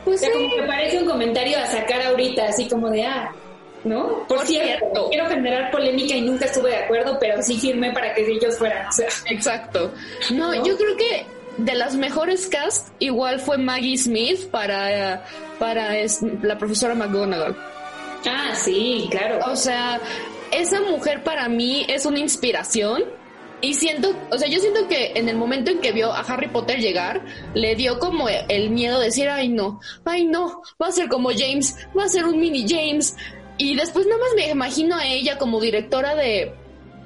Pues 0.05 0.17
o 0.21 0.25
sea, 0.25 0.29
sí. 0.29 0.35
como 0.37 0.55
que 0.55 0.61
parece 0.67 0.99
un 0.99 1.05
comentario 1.07 1.57
a 1.57 1.65
sacar 1.65 1.99
ahorita, 2.03 2.45
así 2.47 2.67
como 2.69 2.91
de, 2.91 3.03
ah, 3.05 3.31
¿no? 3.83 4.25
Por, 4.27 4.37
Por 4.37 4.45
cierto, 4.45 4.67
cierto. 4.79 5.09
quiero 5.09 5.27
generar 5.29 5.71
polémica 5.71 6.15
y 6.15 6.21
nunca 6.21 6.45
estuve 6.45 6.69
de 6.71 6.77
acuerdo, 6.77 7.17
pero 7.19 7.41
sí 7.41 7.57
firmé 7.57 7.91
para 7.93 8.13
que 8.13 8.25
ellos 8.29 8.57
fueran, 8.57 8.87
o 8.87 8.91
sea, 8.91 9.07
Exacto. 9.29 9.93
No, 10.31 10.53
¿No? 10.53 10.65
yo 10.65 10.77
creo 10.77 10.95
que 10.97 11.25
de 11.57 11.73
las 11.75 11.95
mejores 11.95 12.47
cast 12.47 12.89
igual 12.99 13.39
fue 13.39 13.57
Maggie 13.57 13.97
Smith 13.97 14.49
para, 14.51 15.25
para 15.59 15.97
es- 15.97 16.21
la 16.41 16.57
profesora 16.57 16.93
McGonagall. 16.95 17.55
ah, 18.27 18.53
sí, 18.55 19.07
claro. 19.09 19.39
O 19.51 19.55
sea, 19.55 19.99
esa 20.51 20.81
mujer 20.81 21.23
para 21.23 21.47
mí 21.49 21.85
es 21.89 22.05
una 22.05 22.19
inspiración. 22.19 23.03
Y 23.59 23.73
siento, 23.73 24.15
o 24.29 24.37
sea, 24.37 24.47
yo 24.47 24.59
siento 24.59 24.87
que 24.87 25.13
en 25.15 25.29
el 25.29 25.35
momento 25.35 25.71
en 25.71 25.79
que 25.79 25.91
vio 25.91 26.13
a 26.13 26.19
Harry 26.19 26.47
Potter 26.47 26.77
llegar, 26.79 27.25
le 27.55 27.73
dio 27.75 27.97
como 27.97 28.27
el 28.29 28.69
miedo 28.69 28.99
de 28.99 29.05
decir, 29.05 29.27
ay 29.29 29.49
no, 29.49 29.79
ay 30.05 30.25
no, 30.25 30.61
va 30.79 30.89
a 30.89 30.91
ser 30.91 31.07
como 31.09 31.31
James, 31.35 31.75
va 31.97 32.03
a 32.03 32.07
ser 32.07 32.25
un 32.25 32.39
mini 32.39 32.67
James. 32.69 33.15
Y 33.57 33.75
después 33.75 34.05
nada 34.05 34.19
más 34.19 34.29
me 34.35 34.49
imagino 34.49 34.95
a 34.95 35.05
ella 35.07 35.37
como 35.37 35.59
directora 35.59 36.15
de, 36.15 36.53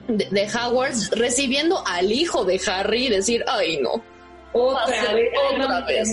de, 0.08 0.28
de 0.30 0.48
Hogwarts 0.48 1.12
recibiendo 1.12 1.84
al 1.88 2.12
hijo 2.12 2.44
de 2.46 2.60
Harry 2.68 3.08
y 3.08 3.10
decir, 3.10 3.44
ay 3.48 3.78
no, 3.78 4.04
Otra 4.54 4.84
Otra 4.84 5.14
vez, 5.14 5.30
otra 5.54 5.86
vez. 5.86 6.10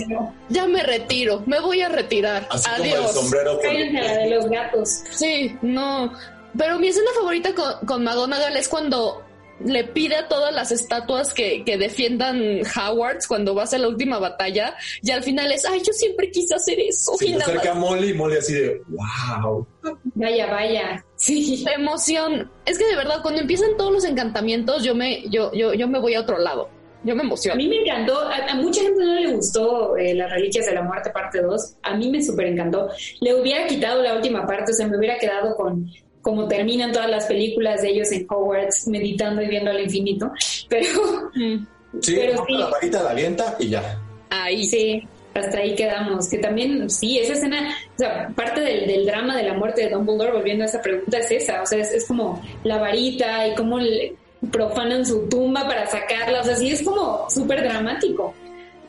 ya 0.49 0.65
me 0.65 0.81
retiro, 0.83 1.43
me 1.45 1.59
voy 1.59 1.81
a 1.81 1.89
retirar. 1.89 2.47
Así 2.49 2.69
como 2.69 2.83
el 2.85 2.91
Adiós. 2.93 3.13
sombrero 3.13 3.59
Cállense 3.61 4.01
la 4.01 4.13
de 4.17 4.29
los 4.29 4.45
gatos. 4.49 4.89
Sí, 5.11 5.57
no. 5.61 6.13
Pero 6.57 6.79
mi 6.79 6.87
escena 6.87 7.11
favorita 7.15 7.53
con, 7.53 7.85
con 7.85 8.03
McGonagall 8.03 8.55
es 8.57 8.67
cuando 8.69 9.23
le 9.65 9.83
pide 9.83 10.15
a 10.15 10.27
todas 10.27 10.53
las 10.53 10.71
estatuas 10.71 11.33
que, 11.33 11.63
que 11.65 11.77
defiendan 11.77 12.61
Howards 12.75 13.27
cuando 13.27 13.55
va 13.55 13.61
a 13.61 13.65
hacer 13.65 13.81
la 13.81 13.87
última 13.87 14.19
batalla 14.19 14.75
y 15.01 15.11
al 15.11 15.23
final 15.23 15.51
es, 15.51 15.65
ay, 15.65 15.79
yo 15.85 15.93
siempre 15.93 16.31
quise 16.31 16.55
hacer 16.55 16.79
eso. 16.79 17.13
Se 17.17 17.25
y 17.25 17.31
te 17.33 17.37
nada 17.39 17.53
acerca. 17.53 17.73
Molly 17.73 18.09
y 18.09 18.13
Molly 18.13 18.37
así 18.37 18.53
de, 18.53 18.81
wow. 18.87 19.67
Vaya, 20.15 20.47
vaya. 20.47 21.05
Sí. 21.15 21.63
La 21.65 21.73
emoción. 21.73 22.49
Es 22.65 22.77
que 22.77 22.85
de 22.85 22.95
verdad, 22.95 23.21
cuando 23.21 23.41
empiezan 23.41 23.75
todos 23.77 23.91
los 23.91 24.05
encantamientos, 24.05 24.83
yo 24.83 24.95
me, 24.95 25.23
yo, 25.29 25.51
yo, 25.53 25.73
yo 25.73 25.87
me 25.87 25.99
voy 25.99 26.13
a 26.15 26.21
otro 26.21 26.37
lado. 26.37 26.69
Yo 27.03 27.15
me 27.15 27.21
A 27.21 27.25
emociono. 27.25 27.55
mí 27.55 27.67
me 27.69 27.77
encantó, 27.77 28.19
a, 28.19 28.35
a 28.35 28.55
mucha 28.55 28.81
gente 28.81 29.01
no 29.01 29.13
le 29.15 29.31
gustó 29.31 29.95
eh, 29.95 30.13
Las 30.13 30.31
Reliquias 30.31 30.65
de 30.65 30.73
la 30.73 30.81
Muerte 30.81 31.11
parte 31.11 31.41
2, 31.41 31.75
a 31.83 31.95
mí 31.95 32.09
me 32.11 32.21
súper 32.21 32.47
encantó. 32.47 32.89
Le 33.21 33.35
hubiera 33.35 33.65
quitado 33.67 34.03
la 34.03 34.15
última 34.15 34.45
parte, 34.45 34.73
o 34.73 34.75
sea, 34.75 34.85
me 34.85 34.97
hubiera 34.97 35.17
quedado 35.17 35.55
con 35.55 35.89
como 36.29 36.47
terminan 36.47 36.91
todas 36.91 37.09
las 37.09 37.25
películas 37.25 37.81
de 37.81 37.89
ellos 37.89 38.11
en 38.11 38.25
Hogwarts, 38.29 38.87
meditando 38.87 39.41
y 39.41 39.47
viendo 39.47 39.71
al 39.71 39.81
infinito, 39.81 40.31
pero 40.69 40.89
Mm, 41.35 41.65
Sí, 42.01 42.15
Pero 42.15 42.37
rompe 42.37 42.53
sí. 42.53 42.59
la 42.59 42.67
varita, 42.69 43.03
la 43.03 43.09
avienta 43.09 43.55
y 43.59 43.69
ya. 43.69 43.99
Ahí. 44.29 44.63
sí, 44.63 45.03
hasta 45.33 45.57
ahí 45.57 45.73
quedamos. 45.73 46.29
Que 46.29 46.37
también, 46.37 46.87
sí, 46.87 47.17
esa 47.17 47.33
escena, 47.33 47.75
o 47.95 47.97
sea, 47.97 48.29
parte 48.35 48.61
del, 48.61 48.85
del 48.85 49.05
drama 49.07 49.35
de 49.35 49.41
la 49.43 49.53
muerte 49.55 49.81
de 49.85 49.89
Dumbledore, 49.89 50.33
volviendo 50.33 50.63
a 50.63 50.67
esa 50.67 50.81
pregunta, 50.83 51.17
es 51.17 51.31
esa, 51.31 51.63
o 51.63 51.65
sea, 51.65 51.79
es, 51.79 51.91
es 51.91 52.05
como 52.05 52.39
la 52.63 52.77
varita 52.77 53.47
y 53.47 53.55
cómo 53.55 53.79
le 53.79 54.13
profanan 54.51 55.03
su 55.03 55.27
tumba 55.27 55.65
para 55.65 55.87
sacarla, 55.87 56.41
o 56.41 56.43
sea, 56.43 56.55
sí 56.55 56.69
es 56.69 56.83
como 56.83 57.27
súper 57.29 57.63
dramático. 57.63 58.35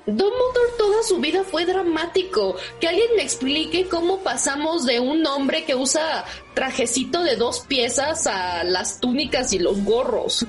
Dumbledore 0.07 0.73
toda 0.79 1.03
su 1.03 1.19
vida 1.19 1.45
fue 1.45 1.67
dramático. 1.67 2.57
Que 2.81 2.89
alguien 2.89 3.09
me 3.17 3.23
explique 3.23 3.89
cómo 3.89 4.19
pasamos 4.19 4.87
de 4.87 5.01
un 5.01 5.27
hombre 5.27 5.65
que 5.65 5.75
usa 5.75 6.25
trajecito 6.55 7.23
de 7.23 7.37
dos 7.37 7.61
piezas 7.61 8.27
a 8.27 8.65
las 8.65 9.01
túnicas 9.01 9.53
y 9.53 9.59
los 9.59 9.85
gorros. 9.85 10.47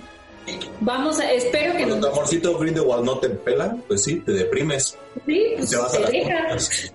Vamos 0.79 1.19
a, 1.19 1.31
espero 1.31 1.73
que 1.73 1.87
Cuando 1.87 2.07
tu 2.07 2.13
amorcito 2.13 2.57
Grindelwald 2.57 3.05
no 3.05 3.19
te 3.19 3.29
pela, 3.29 3.77
pues 3.87 4.03
sí, 4.03 4.19
te 4.21 4.31
deprimes. 4.31 4.97
Sí, 5.25 5.53
pues 5.55 5.69
Te 5.69 5.77
vas 5.77 5.93
a 5.93 6.05
te 6.05 6.25
las. 6.49 6.91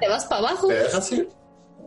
Te 0.00 0.08
vas 0.08 0.24
para 0.24 0.48
abajo. 0.48 0.68
Te 0.68 0.74
dejas 0.74 1.12
ir. 1.12 1.28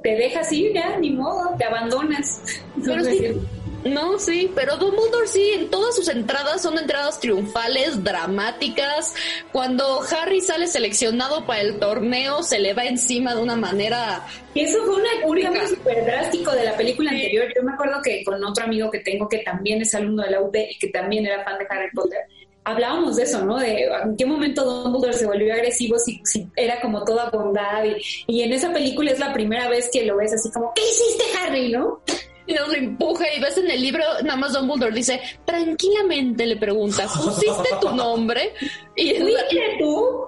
Te 0.03 0.15
deja 0.15 0.41
así, 0.41 0.71
ya, 0.73 0.97
ni 0.97 1.11
modo, 1.11 1.55
te 1.57 1.65
abandonas. 1.65 2.41
Pero 2.85 3.03
sí, 3.03 3.35
no, 3.83 4.19
sí, 4.19 4.51
pero 4.53 4.75
Dumbledore 4.77 5.27
sí, 5.27 5.51
en 5.53 5.69
todas 5.69 5.95
sus 5.95 6.07
entradas 6.09 6.61
son 6.61 6.77
entradas 6.77 7.19
triunfales, 7.19 8.03
dramáticas. 8.03 9.13
Cuando 9.51 10.01
Harry 10.01 10.41
sale 10.41 10.67
seleccionado 10.67 11.45
para 11.45 11.61
el 11.61 11.79
torneo, 11.79 12.43
se 12.43 12.59
le 12.59 12.73
va 12.73 12.85
encima 12.85 13.35
de 13.35 13.41
una 13.41 13.55
manera. 13.55 14.25
Eso 14.55 14.83
fue 14.83 14.95
una, 14.95 15.09
un 15.25 15.41
cambio 15.41 15.67
súper 15.67 16.03
drástico 16.05 16.51
de 16.51 16.65
la 16.65 16.75
película 16.75 17.11
anterior. 17.11 17.45
Yo 17.55 17.63
me 17.63 17.73
acuerdo 17.73 18.01
que 18.03 18.23
con 18.23 18.43
otro 18.43 18.65
amigo 18.65 18.89
que 18.89 18.99
tengo 18.99 19.29
que 19.29 19.39
también 19.39 19.81
es 19.81 19.93
alumno 19.93 20.23
de 20.23 20.31
la 20.31 20.41
UP 20.41 20.55
y 20.55 20.77
que 20.77 20.87
también 20.87 21.25
era 21.25 21.43
fan 21.43 21.57
de 21.57 21.67
Harry 21.69 21.91
Potter, 21.93 22.21
hablábamos 22.67 23.15
de 23.15 23.23
eso, 23.23 23.43
¿no? 23.45 23.57
De 23.57 23.83
en 24.03 24.15
qué 24.17 24.25
momento 24.25 24.63
Dumbledore 24.65 25.13
se 25.13 25.25
volvió 25.25 25.53
agresivo, 25.53 25.97
si, 25.97 26.21
si 26.25 26.47
era 26.55 26.79
como 26.81 27.03
toda 27.05 27.29
bondad. 27.29 27.83
Y, 27.85 27.95
y 28.27 28.41
en 28.43 28.51
esa 28.53 28.71
película 28.73 29.11
es 29.11 29.19
la 29.19 29.31
primera 29.33 29.69
vez 29.69 29.89
que 29.91 30.05
lo 30.05 30.17
ves 30.17 30.33
así 30.33 30.51
como, 30.51 30.73
¿qué 30.75 30.81
hiciste, 30.81 31.23
Harry, 31.39 31.71
no? 31.71 32.01
Y 32.45 32.53
nos 32.53 32.67
lo 32.69 32.75
empuja 32.75 33.25
y 33.33 33.39
ves 33.41 33.57
en 33.57 33.69
el 33.71 33.81
libro, 33.81 34.03
nada 34.23 34.37
más 34.37 34.53
Dumbledore 34.53 34.93
dice, 34.93 35.19
tranquilamente 35.45 36.45
le 36.45 36.57
pregunta, 36.57 37.07
¿pusiste 37.07 37.69
tu 37.81 37.89
nombre? 37.91 38.53
Y 38.95 39.13
¿Fuiste 39.15 39.59
tú? 39.79 40.27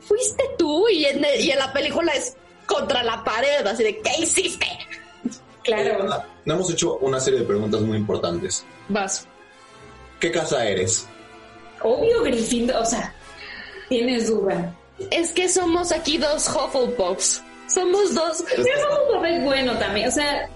fuiste 0.00 0.42
tú 0.58 0.88
y 0.88 1.04
en, 1.04 1.24
y 1.40 1.50
en 1.50 1.58
la 1.58 1.72
película 1.72 2.12
es 2.12 2.36
contra 2.66 3.02
la 3.02 3.22
pared, 3.22 3.64
así 3.66 3.82
de, 3.82 3.98
¿qué 3.98 4.10
hiciste? 4.22 4.66
Claro. 5.62 6.04
Eh, 6.06 6.18
No 6.44 6.54
hemos 6.54 6.70
hecho 6.70 6.96
una 6.98 7.20
serie 7.20 7.40
de 7.40 7.46
preguntas 7.46 7.80
muy 7.82 7.96
importantes. 7.98 8.64
Vas. 8.88 9.26
¿Qué 10.20 10.30
casa 10.30 10.64
eres? 10.66 11.06
Obvio, 11.84 12.22
Gryffindor, 12.22 12.76
o 12.76 12.84
sea, 12.84 13.12
tienes 13.88 14.28
duda. 14.28 14.74
Es 15.10 15.32
que 15.32 15.48
somos 15.48 15.90
aquí 15.92 16.18
dos 16.18 16.48
Hufflepuffs. 16.48 17.42
Somos 17.68 18.14
dos. 18.14 18.44
Pero 18.54 18.62
Hufflepuff 18.62 19.24
es 19.26 19.44
bueno 19.44 19.78
también, 19.78 20.08
o 20.08 20.10
sea, 20.10 20.48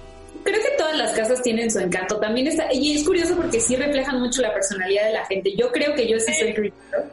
creo 0.42 0.60
que 0.62 0.70
todas 0.78 0.96
las 0.96 1.12
casas 1.12 1.42
tienen 1.42 1.70
su 1.70 1.78
encanto. 1.80 2.18
También 2.18 2.46
está, 2.46 2.72
y 2.72 2.96
es 2.96 3.04
curioso 3.04 3.34
porque 3.36 3.60
sí 3.60 3.74
reflejan 3.76 4.20
mucho 4.20 4.42
la 4.42 4.52
personalidad 4.52 5.06
de 5.06 5.12
la 5.14 5.26
gente. 5.26 5.54
Yo 5.56 5.70
creo 5.72 5.94
que 5.94 6.06
yo 6.08 6.18
sí 6.20 6.32
soy 6.34 6.52
Gryffindor. 6.52 7.04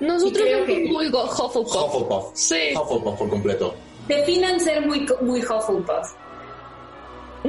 Nosotros 0.00 0.48
somos 0.50 0.66
que- 0.66 0.84
muy 0.86 1.06
Hufflepuff. 1.08 1.74
Hufflepuff. 1.74 2.24
Sí. 2.34 2.74
Hufflepuff 2.80 3.18
por 3.18 3.28
completo. 3.28 3.74
Definan 4.06 4.58
ser 4.60 4.86
muy, 4.86 5.04
co- 5.04 5.18
muy 5.22 5.40
Hufflepuff. 5.40 6.12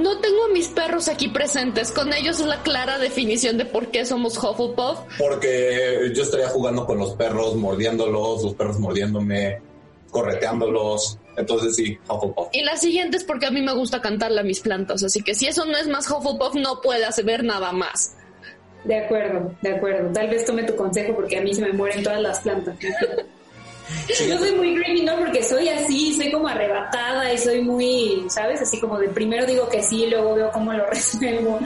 No 0.01 0.19
tengo 0.19 0.45
a 0.45 0.49
mis 0.53 0.67
perros 0.69 1.07
aquí 1.09 1.29
presentes. 1.29 1.91
Con 1.91 2.13
ellos 2.13 2.39
es 2.39 2.45
la 2.45 2.61
clara 2.63 2.97
definición 2.97 3.57
de 3.57 3.65
por 3.65 3.87
qué 3.87 4.05
somos 4.05 4.37
Hufflepuff. 4.37 4.99
Porque 5.17 6.11
yo 6.15 6.23
estaría 6.23 6.49
jugando 6.49 6.85
con 6.85 6.97
los 6.97 7.13
perros, 7.15 7.55
mordiéndolos, 7.55 8.43
los 8.43 8.53
perros 8.55 8.79
mordiéndome, 8.79 9.61
correteándolos. 10.09 11.17
Entonces 11.35 11.75
sí, 11.75 11.97
Hufflepuff. 12.07 12.47
Y 12.53 12.63
la 12.63 12.77
siguiente 12.77 13.17
es 13.17 13.23
porque 13.23 13.47
a 13.47 13.51
mí 13.51 13.61
me 13.61 13.73
gusta 13.73 14.01
cantarle 14.01 14.39
a 14.39 14.43
mis 14.43 14.59
plantas. 14.61 15.03
Así 15.03 15.21
que 15.21 15.35
si 15.35 15.47
eso 15.47 15.65
no 15.65 15.77
es 15.77 15.87
más 15.87 16.09
Hufflepuff, 16.09 16.55
no 16.55 16.81
puede 16.81 17.05
hacer 17.05 17.43
nada 17.43 17.71
más. 17.71 18.15
De 18.83 18.97
acuerdo, 18.97 19.53
de 19.61 19.75
acuerdo. 19.75 20.11
Tal 20.13 20.29
vez 20.29 20.45
tome 20.45 20.63
tu 20.63 20.75
consejo 20.75 21.13
porque 21.15 21.37
a 21.37 21.41
mí 21.41 21.53
se 21.53 21.61
me 21.61 21.73
mueren 21.73 22.03
todas 22.03 22.21
las 22.21 22.39
plantas. 22.39 22.77
Yo 24.27 24.37
soy 24.37 24.51
muy 24.53 24.75
Gryffindor 24.75 25.19
porque 25.19 25.43
soy 25.43 25.69
así, 25.69 26.13
soy 26.13 26.31
como 26.31 26.47
arrebatada 26.47 27.31
y 27.33 27.37
soy 27.37 27.61
muy, 27.61 28.25
¿sabes? 28.29 28.61
Así 28.61 28.79
como 28.79 28.97
de 28.99 29.09
primero 29.09 29.45
digo 29.45 29.67
que 29.69 29.81
sí, 29.83 30.07
luego 30.07 30.35
veo 30.35 30.51
cómo 30.51 30.73
lo 30.73 30.85
resuelvo. 30.89 31.59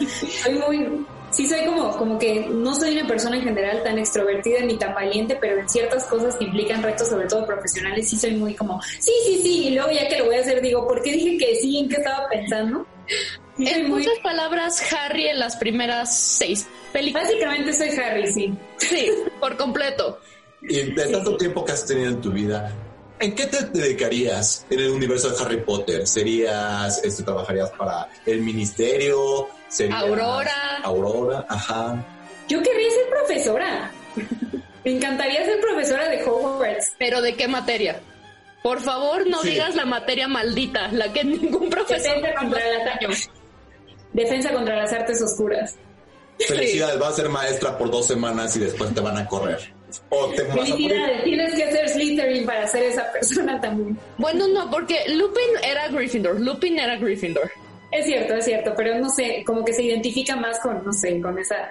Soy 0.44 0.54
muy, 0.54 1.06
sí 1.32 1.48
soy 1.48 1.66
como, 1.66 1.96
como 1.98 2.20
que 2.20 2.48
no 2.50 2.76
soy 2.76 2.98
una 2.98 3.08
persona 3.08 3.38
en 3.38 3.44
general 3.44 3.82
tan 3.84 3.98
extrovertida 3.98 4.62
ni 4.62 4.78
tan 4.78 4.94
valiente, 4.94 5.38
pero 5.40 5.60
en 5.60 5.68
ciertas 5.68 6.06
cosas 6.06 6.36
que 6.36 6.46
implican 6.46 6.82
retos, 6.84 7.10
sobre 7.10 7.28
todo 7.28 7.46
profesionales, 7.46 8.10
sí 8.10 8.18
soy 8.18 8.36
muy 8.36 8.54
como, 8.56 8.82
sí, 8.82 9.12
sí, 9.26 9.42
sí, 9.42 9.68
y 9.68 9.76
luego 9.76 9.92
ya 9.92 10.08
que 10.08 10.20
lo 10.20 10.26
voy 10.26 10.36
a 10.36 10.42
hacer 10.42 10.62
digo, 10.62 10.88
¿por 10.88 11.02
qué 11.02 11.12
dije 11.12 11.38
que 11.38 11.56
sí? 11.56 11.80
¿En 11.80 11.90
qué 11.90 11.96
estaba 11.98 12.28
pensando? 12.30 12.86
Sí, 13.56 13.68
soy 13.68 13.82
En 13.82 13.88
muy, 13.88 14.00
muchas 14.02 14.18
palabras, 14.24 14.94
Harry 14.94 15.28
en 15.28 15.38
las 15.38 15.56
primeras 15.58 16.18
seis 16.18 16.66
películas. 16.92 17.28
básicamente 17.28 17.72
soy 17.72 17.90
Harry, 17.90 18.34
sí. 18.34 18.54
Sí, 18.78 19.12
por 19.40 19.58
completo. 19.58 20.18
Y 20.70 20.92
de 20.94 21.06
tanto 21.08 21.36
tiempo 21.38 21.64
que 21.66 21.72
has 21.74 21.86
tenido 21.86 22.10
en 22.10 22.22
tu 22.22 22.32
vida, 22.32 22.72
¿en 23.20 23.36
qué 23.36 23.46
te 23.48 23.66
dedicarías 23.66 24.66
en 24.70 24.80
el 24.80 24.92
universo 24.92 25.30
de 25.30 25.44
Harry 25.44 25.58
Potter? 25.62 26.08
¿Serías, 26.08 27.04
este, 27.04 27.24
trabajarías 27.24 27.70
para 27.72 28.08
el 28.26 28.42
ministerio? 28.42 29.48
¿Serías 29.68 30.02
Aurora. 30.02 30.78
Aurora, 30.84 31.46
ajá. 31.50 32.06
Yo 32.48 32.62
querría 32.62 32.90
ser 32.92 33.10
profesora. 33.10 33.92
Me 34.86 34.92
encantaría 34.98 35.46
ser 35.46 35.60
profesora 35.62 36.10
de 36.10 36.24
Hogwarts. 36.24 36.94
Pero 37.00 37.22
¿de 37.22 37.36
qué 37.36 37.48
materia? 37.48 38.02
Por 38.62 38.82
favor, 38.82 39.28
no 39.28 39.42
Sí. 39.42 39.50
digas 39.52 39.76
la 39.76 39.86
materia 39.86 40.28
maldita, 40.28 40.90
la 40.92 41.12
que 41.12 41.24
ningún 41.26 41.70
profesor 41.70 42.16
Defensa 42.16 42.40
contra 42.40 42.70
el 42.70 42.82
ataque. 42.82 43.08
Defensa 44.14 44.54
contra 44.54 44.76
las 44.78 44.94
artes 44.94 45.22
oscuras. 45.22 45.76
Felicidades, 46.40 47.00
vas 47.00 47.14
a 47.14 47.16
ser 47.16 47.30
maestra 47.30 47.78
por 47.78 47.92
dos 47.92 48.08
semanas 48.08 48.56
y 48.56 48.60
después 48.60 48.94
te 48.94 49.00
van 49.02 49.18
a 49.18 49.28
correr. 49.28 49.74
O 50.10 50.28
te. 50.28 50.44
Felicidades, 50.46 51.24
tienes 51.24 51.54
que 51.54 51.72
ser 51.72 51.90
Slytherin 51.90 52.46
para 52.46 52.68
ser 52.68 52.84
esa 52.84 53.12
persona 53.12 53.60
también. 53.62 53.98
Bueno, 54.18 54.48
no, 54.48 54.70
porque 54.70 55.00
Lupin 55.08 55.44
era 55.64 55.88
Gryffindor. 55.90 56.40
Lupin 56.40 56.80
era 56.80 56.96
Gryffindor. 56.98 57.52
Es 57.92 58.06
cierto, 58.06 58.34
es 58.36 58.46
cierto, 58.46 58.74
pero 58.76 58.98
no 58.98 59.10
sé, 59.10 59.44
como 59.46 59.64
que 59.64 59.72
se 59.74 59.84
identifica 59.84 60.36
más 60.36 60.60
con, 60.60 60.84
no 60.84 60.92
sé, 60.92 61.22
con 61.22 61.38
esa... 61.38 61.70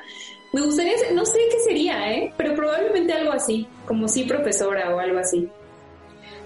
Me 0.53 0.61
gustaría, 0.61 0.97
ser- 0.99 1.15
no 1.15 1.25
sé 1.27 1.39
qué 1.51 1.59
sería, 1.61 2.13
¿eh? 2.13 2.33
Pero 2.37 2.55
probablemente 2.55 3.13
algo 3.13 3.33
así, 3.33 3.67
como 3.87 4.07
sí 4.07 4.23
profesora 4.25 4.95
o 4.95 4.99
algo 5.01 5.19
así. 5.19 5.49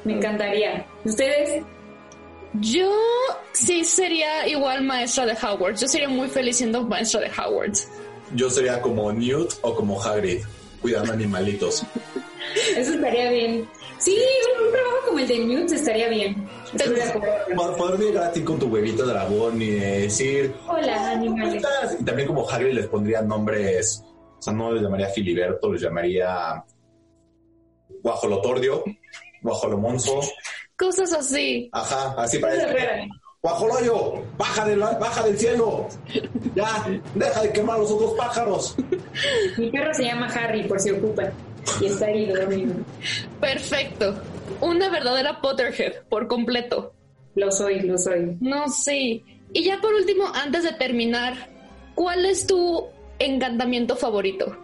Me 0.05 0.15
encantaría. 0.15 0.87
¿Ustedes? 1.05 1.63
Yo 2.55 2.91
sí 3.53 3.85
sería 3.85 4.49
igual 4.49 4.83
maestra 4.83 5.27
de 5.27 5.35
Howard. 5.43 5.77
Yo 5.77 5.89
sería 5.89 6.09
muy 6.09 6.29
feliz 6.29 6.57
siendo 6.57 6.83
maestra 6.85 7.21
de 7.21 7.31
Howard. 7.39 7.73
Yo 8.35 8.49
sería 8.49 8.81
como 8.81 9.13
Newt 9.13 9.55
o 9.61 9.75
como 9.75 10.03
Hagrid, 10.03 10.43
cuidando 10.81 11.13
animalitos. 11.13 11.85
Eso 12.77 12.95
estaría 12.95 13.31
bien. 13.31 13.69
Sí, 13.99 14.17
un, 14.61 14.67
un 14.67 14.73
trabajo 14.73 14.97
como 15.07 15.19
el 15.19 15.29
de 15.29 15.39
Newt 15.39 15.73
estaría 15.73 16.09
bien. 16.09 16.49
Acuerdo. 16.75 17.77
Poder 17.77 18.01
llegar 18.01 18.25
a 18.25 18.33
ti 18.33 18.43
con 18.43 18.59
tu 18.59 18.67
huevito 18.67 19.07
dragón 19.07 19.61
y 19.63 19.71
decir, 19.71 20.55
Hola, 20.69 20.97
¿cómo 20.97 21.37
animales. 21.37 21.65
Y 22.01 22.05
también 22.05 22.29
como 22.29 22.49
Hagrid 22.49 22.75
les 22.75 22.87
pondría 22.89 23.23
nombres, 23.23 24.03
o 24.39 24.43
sea, 24.43 24.53
no 24.53 24.73
les 24.73 24.83
llamaría 24.83 25.09
Filiberto, 25.09 25.73
les 25.73 25.81
llamaría 25.83 26.63
Guajolotordio, 28.03 28.85
Guajolomonzo, 29.43 30.21
Cosas 30.77 31.13
así. 31.15 31.71
ajá, 31.73 32.15
así 32.23 32.39
para 32.39 32.55
Decir, 33.47 33.69
raras. 33.69 33.87
Guajoloyo, 33.97 34.25
baja 34.37 34.65
del, 34.67 34.81
baja 34.81 35.23
del 35.25 35.39
cielo, 35.39 35.89
ya, 36.55 37.01
deja 37.15 37.43
de 37.43 37.53
quemar 37.53 37.79
los 37.79 37.91
otros 37.91 38.15
pájaros. 38.15 38.77
Mi 39.57 39.71
perro 39.71 39.95
se 39.95 40.05
llama 40.05 40.27
Harry, 40.27 40.65
por 40.65 40.81
si 40.81 40.91
ocupan. 40.91 41.33
Y 41.81 41.87
está 41.87 42.07
ahí 42.07 42.27
dormido. 42.27 42.75
Perfecto. 43.41 44.15
Una 44.61 44.89
verdadera 44.89 45.41
Potterhead, 45.41 46.05
por 46.09 46.29
completo. 46.29 46.93
Lo 47.35 47.51
soy, 47.51 47.81
lo 47.81 47.99
soy. 47.99 48.37
No, 48.41 48.69
sí. 48.69 49.25
Y 49.53 49.65
ya 49.65 49.81
por 49.81 49.95
último, 49.95 50.25
antes 50.35 50.63
de 50.63 50.73
terminar, 50.73 51.35
¿cuál 51.95 52.25
es 52.25 52.47
tu 52.47 52.87
encantamiento 53.19 53.97
favorito? 53.97 54.57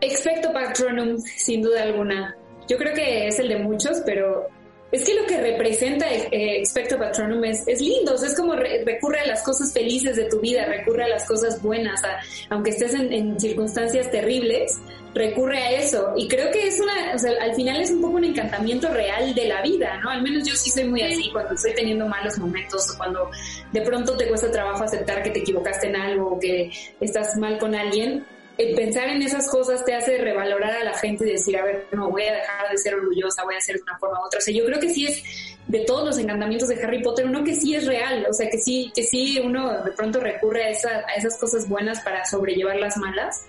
Expecto 0.00 0.52
Patronum, 0.52 1.18
sin 1.18 1.62
duda 1.62 1.82
alguna. 1.84 2.36
Yo 2.68 2.76
creo 2.76 2.94
que 2.94 3.28
es 3.28 3.38
el 3.38 3.48
de 3.48 3.58
muchos, 3.58 4.02
pero 4.04 4.48
es 4.92 5.04
que 5.04 5.14
lo 5.14 5.26
que 5.26 5.40
representa 5.40 6.06
eh, 6.12 6.28
Expecto 6.58 6.98
Patronum 6.98 7.42
es, 7.44 7.66
es 7.66 7.80
lindo. 7.80 8.14
O 8.14 8.18
sea, 8.18 8.28
es 8.28 8.36
como 8.36 8.54
re- 8.54 8.84
recurre 8.84 9.20
a 9.20 9.26
las 9.26 9.42
cosas 9.42 9.72
felices 9.72 10.16
de 10.16 10.26
tu 10.26 10.38
vida, 10.40 10.66
recurre 10.66 11.04
a 11.04 11.08
las 11.08 11.26
cosas 11.26 11.60
buenas, 11.62 12.04
a- 12.04 12.18
aunque 12.50 12.70
estés 12.70 12.94
en, 12.94 13.12
en 13.12 13.40
circunstancias 13.40 14.10
terribles, 14.10 14.78
recurre 15.14 15.58
a 15.58 15.72
eso. 15.72 16.12
Y 16.16 16.28
creo 16.28 16.50
que 16.50 16.66
es 16.68 16.78
una, 16.80 17.14
o 17.14 17.18
sea, 17.18 17.32
al 17.40 17.54
final 17.54 17.80
es 17.80 17.90
un 17.90 18.00
poco 18.02 18.16
un 18.16 18.24
encantamiento 18.24 18.88
real 18.88 19.34
de 19.34 19.46
la 19.46 19.62
vida, 19.62 19.98
¿no? 20.02 20.10
Al 20.10 20.22
menos 20.22 20.46
yo 20.48 20.54
sí 20.54 20.70
soy 20.70 20.84
muy 20.84 21.02
así 21.02 21.30
cuando 21.32 21.54
estoy 21.54 21.74
teniendo 21.74 22.06
malos 22.06 22.38
momentos 22.38 22.90
o 22.94 22.96
cuando 22.98 23.30
de 23.72 23.80
pronto 23.82 24.16
te 24.16 24.26
cuesta 24.28 24.50
trabajo 24.50 24.84
aceptar 24.84 25.22
que 25.22 25.30
te 25.30 25.40
equivocaste 25.40 25.88
en 25.88 25.96
algo 25.96 26.32
o 26.32 26.38
que 26.38 26.70
estás 27.00 27.36
mal 27.36 27.58
con 27.58 27.74
alguien 27.74 28.24
el 28.58 28.74
pensar 28.74 29.08
en 29.08 29.22
esas 29.22 29.48
cosas 29.48 29.84
te 29.84 29.94
hace 29.94 30.18
revalorar 30.18 30.72
a 30.72 30.84
la 30.84 30.92
gente 30.94 31.26
y 31.26 31.32
decir, 31.32 31.56
a 31.56 31.64
ver, 31.64 31.86
no, 31.92 32.10
voy 32.10 32.24
a 32.24 32.34
dejar 32.34 32.70
de 32.70 32.78
ser 32.78 32.94
orgullosa, 32.94 33.44
voy 33.44 33.54
a 33.54 33.58
hacer 33.58 33.76
de 33.76 33.82
una 33.82 33.98
forma 33.98 34.20
u 34.20 34.26
otra. 34.26 34.38
O 34.38 34.42
sea, 34.42 34.54
yo 34.54 34.64
creo 34.64 34.78
que 34.78 34.90
sí 34.90 35.06
es 35.06 35.22
de 35.66 35.80
todos 35.80 36.04
los 36.04 36.18
encantamientos 36.18 36.68
de 36.68 36.82
Harry 36.82 37.02
Potter, 37.02 37.26
uno 37.26 37.44
que 37.44 37.54
sí 37.54 37.74
es 37.74 37.86
real, 37.86 38.26
o 38.28 38.32
sea, 38.32 38.50
que 38.50 38.58
sí, 38.58 38.92
que 38.94 39.04
sí 39.04 39.40
uno 39.42 39.82
de 39.82 39.92
pronto 39.92 40.20
recurre 40.20 40.64
a, 40.64 40.70
esa, 40.70 40.90
a 40.90 41.14
esas 41.16 41.38
cosas 41.38 41.68
buenas 41.68 42.00
para 42.00 42.24
sobrellevar 42.24 42.76
las 42.76 42.96
malas. 42.96 43.42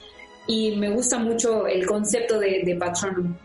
Y 0.46 0.76
me 0.76 0.90
gusta 0.90 1.18
mucho 1.18 1.68
el 1.68 1.86
concepto 1.86 2.40
de, 2.40 2.64
de 2.66 2.76
Patronum. 2.76 3.36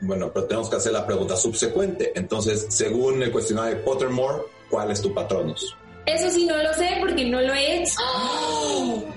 Bueno, 0.00 0.30
pero 0.32 0.46
tenemos 0.46 0.70
que 0.70 0.76
hacer 0.76 0.92
la 0.92 1.06
pregunta 1.06 1.36
subsecuente. 1.36 2.12
Entonces, 2.14 2.66
según 2.68 3.22
el 3.22 3.30
cuestionario 3.30 3.76
de 3.76 3.82
Pottermore, 3.82 4.44
¿cuál 4.70 4.90
es 4.90 5.02
tu 5.02 5.12
patronus? 5.12 5.76
Eso 6.06 6.30
sí 6.30 6.46
no 6.46 6.56
lo 6.56 6.72
sé 6.74 6.88
porque 7.00 7.24
no 7.24 7.40
lo 7.40 7.52
he 7.52 7.82
hecho. 7.82 7.96
¿Por 7.96 9.02
qué 9.02 9.06
no 9.06 9.15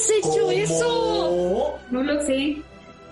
has 0.00 0.10
hecho 0.10 0.30
¿Cómo? 0.30 0.50
eso? 0.50 1.78
No 1.90 2.02
lo 2.02 2.20
sé. 2.22 2.56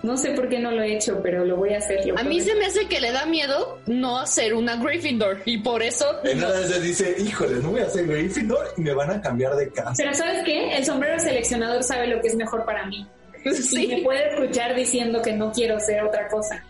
No 0.01 0.15
sé 0.15 0.31
por 0.31 0.47
qué 0.47 0.59
no 0.59 0.71
lo 0.71 0.81
he 0.81 0.95
hecho, 0.95 1.19
pero 1.21 1.43
lo 1.43 1.57
voy 1.57 1.73
a 1.73 1.79
hacer. 1.79 2.05
lo 2.05 2.17
A 2.17 2.23
mí 2.23 2.39
se 2.39 2.55
me 2.55 2.65
hace 2.65 2.87
que 2.87 3.01
le 3.01 3.11
da 3.11 3.25
miedo 3.25 3.79
no 3.85 4.17
hacer 4.17 4.53
una 4.53 4.77
Gryffindor 4.77 5.41
y 5.43 5.57
por 5.57 5.83
eso 5.83 6.05
En 6.23 6.37
una 6.37 6.53
dice, 6.79 7.15
híjole, 7.19 7.57
no 7.57 7.71
voy 7.71 7.81
a 7.81 7.85
hacer 7.85 8.07
Gryffindor 8.07 8.73
y 8.77 8.81
me 8.81 8.93
van 8.93 9.11
a 9.11 9.21
cambiar 9.21 9.55
de 9.57 9.69
casa. 9.69 9.93
Pero 9.97 10.13
¿sabes 10.13 10.43
qué? 10.45 10.77
El 10.77 10.85
sombrero 10.85 11.19
seleccionador 11.19 11.83
sabe 11.83 12.07
lo 12.07 12.21
que 12.21 12.29
es 12.29 12.35
mejor 12.35 12.63
para 12.65 12.85
mí. 12.85 13.05
Y 13.43 13.49
me 13.49 13.55
sí. 13.55 14.01
puede 14.03 14.29
escuchar 14.29 14.75
diciendo 14.75 15.21
que 15.21 15.33
no 15.33 15.51
quiero 15.51 15.79
ser 15.79 16.03
otra 16.03 16.27
cosa. 16.29 16.63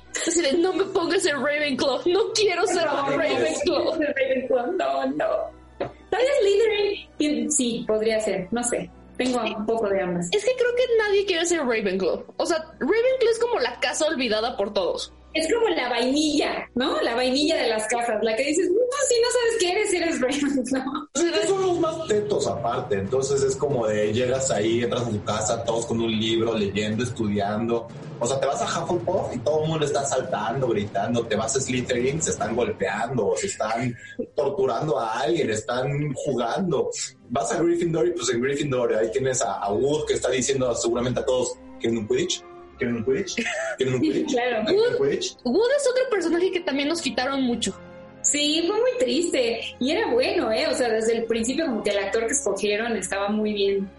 No 0.57 0.73
me 0.73 0.83
pongas 0.85 1.25
el 1.25 1.41
Ravenclaw, 1.41 2.01
no 2.07 2.31
quiero 2.33 2.65
ser 2.67 2.85
No, 2.85 3.09
Ravenclaw. 3.09 3.85
no, 3.85 3.91
Ravenclaw, 3.93 4.71
no, 4.73 5.05
no. 5.05 5.59
Tal 5.77 6.19
vez 6.21 6.29
Slytherin. 6.41 7.51
Sí, 7.51 7.85
podría 7.87 8.19
ser, 8.19 8.47
no 8.51 8.63
sé. 8.63 8.89
Tengo 9.19 9.41
un 9.41 9.65
poco 9.65 9.89
de 9.89 10.01
ambas. 10.01 10.29
Es 10.31 10.45
que 10.45 10.55
creo 10.55 10.73
que 10.77 10.97
nadie 10.97 11.25
quiere 11.25 11.45
ser 11.45 11.59
Ravenclaw. 11.59 12.23
O 12.37 12.45
sea, 12.45 12.59
Ravenclaw 12.79 13.29
es 13.29 13.39
como 13.39 13.59
la 13.59 13.77
casa 13.81 14.05
olvidada 14.05 14.55
por 14.55 14.73
todos. 14.73 15.13
Es 15.33 15.47
como 15.53 15.69
la 15.69 15.89
vainilla, 15.89 16.67
¿no? 16.73 16.99
La 17.01 17.15
vainilla 17.15 17.55
de 17.57 17.67
las 17.67 17.85
cajas, 17.87 18.17
la 18.23 18.35
que 18.35 18.45
dices, 18.45 18.67
no, 18.69 18.75
si 19.07 19.21
no 19.21 19.27
sabes 19.31 19.57
qué 19.59 19.71
eres, 19.71 19.93
eres 19.93 20.21
Ravenclaw. 20.21 21.07
Estos 21.13 21.49
son 21.49 21.61
los 21.61 21.79
más 21.79 22.07
tetos 22.07 22.47
aparte, 22.47 22.95
entonces 22.95 23.43
es 23.43 23.55
como 23.55 23.85
de 23.85 24.11
llegas 24.11 24.49
ahí, 24.49 24.83
entras 24.83 25.03
a 25.03 25.09
tu 25.09 25.23
casa, 25.23 25.63
todos 25.63 25.85
con 25.85 26.01
un 26.01 26.11
libro, 26.11 26.57
leyendo, 26.57 27.03
estudiando. 27.03 27.87
O 28.19 28.25
sea, 28.25 28.39
te 28.39 28.47
vas 28.47 28.61
a 28.61 28.83
Hufflepuff 28.83 29.35
y 29.35 29.39
todo 29.39 29.63
el 29.63 29.69
mundo 29.69 29.85
está 29.85 30.03
saltando, 30.03 30.67
gritando. 30.67 31.25
Te 31.25 31.35
vas 31.35 31.55
a 31.55 31.61
Slytherin, 31.61 32.21
se 32.21 32.31
están 32.31 32.55
golpeando, 32.55 33.33
se 33.37 33.47
están 33.47 33.95
torturando 34.35 34.99
a 34.99 35.21
alguien, 35.21 35.49
están 35.51 36.13
jugando. 36.15 36.89
Vas 37.29 37.51
a 37.51 37.61
Gryffindor 37.61 38.07
y 38.07 38.11
pues 38.11 38.29
en 38.33 38.41
Gryffindor 38.41 38.93
ahí 38.95 39.11
tienes 39.11 39.41
a, 39.41 39.53
a 39.53 39.71
Wood 39.71 40.05
que 40.07 40.15
está 40.15 40.29
diciendo 40.31 40.73
seguramente 40.75 41.21
a 41.21 41.25
todos, 41.25 41.53
¿quieren 41.79 41.99
un 41.99 42.07
Quidditch? 42.07 42.43
¿Quieren 42.79 42.95
un 42.95 43.05
Quidditch? 43.05 43.35
¿Quieren 43.77 43.93
un 43.95 44.01
Quidditch? 44.01 44.31
Claro. 44.31 44.63
Wood 44.71 45.67
es 45.77 45.87
otro 45.91 46.03
personaje 46.09 46.51
que 46.51 46.61
también 46.61 46.87
nos 46.89 47.01
quitaron 47.01 47.43
mucho. 47.43 47.77
Sí, 48.21 48.63
fue 48.67 48.75
muy 48.75 48.91
triste. 48.99 49.61
Y 49.79 49.91
era 49.91 50.11
bueno, 50.11 50.51
¿eh? 50.51 50.65
O 50.67 50.73
sea, 50.73 50.89
desde 50.89 51.17
el 51.17 51.25
principio 51.25 51.65
como 51.67 51.83
que 51.83 51.91
el 51.91 51.99
actor 51.99 52.25
que 52.25 52.33
escogieron 52.33 52.97
estaba 52.97 53.29
muy 53.29 53.53
bien 53.53 53.89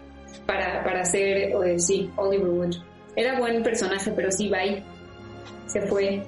para, 0.45 0.83
para 0.83 1.01
hacer, 1.01 1.55
o, 1.55 1.63
sí, 1.79 2.09
Oliver 2.17 2.47
Wood. 2.49 2.75
Era 3.15 3.39
buen 3.39 3.61
personaje, 3.63 4.11
pero 4.15 4.31
sí, 4.31 4.49
bye. 4.49 4.83
Se 5.67 5.81
fue. 5.83 6.23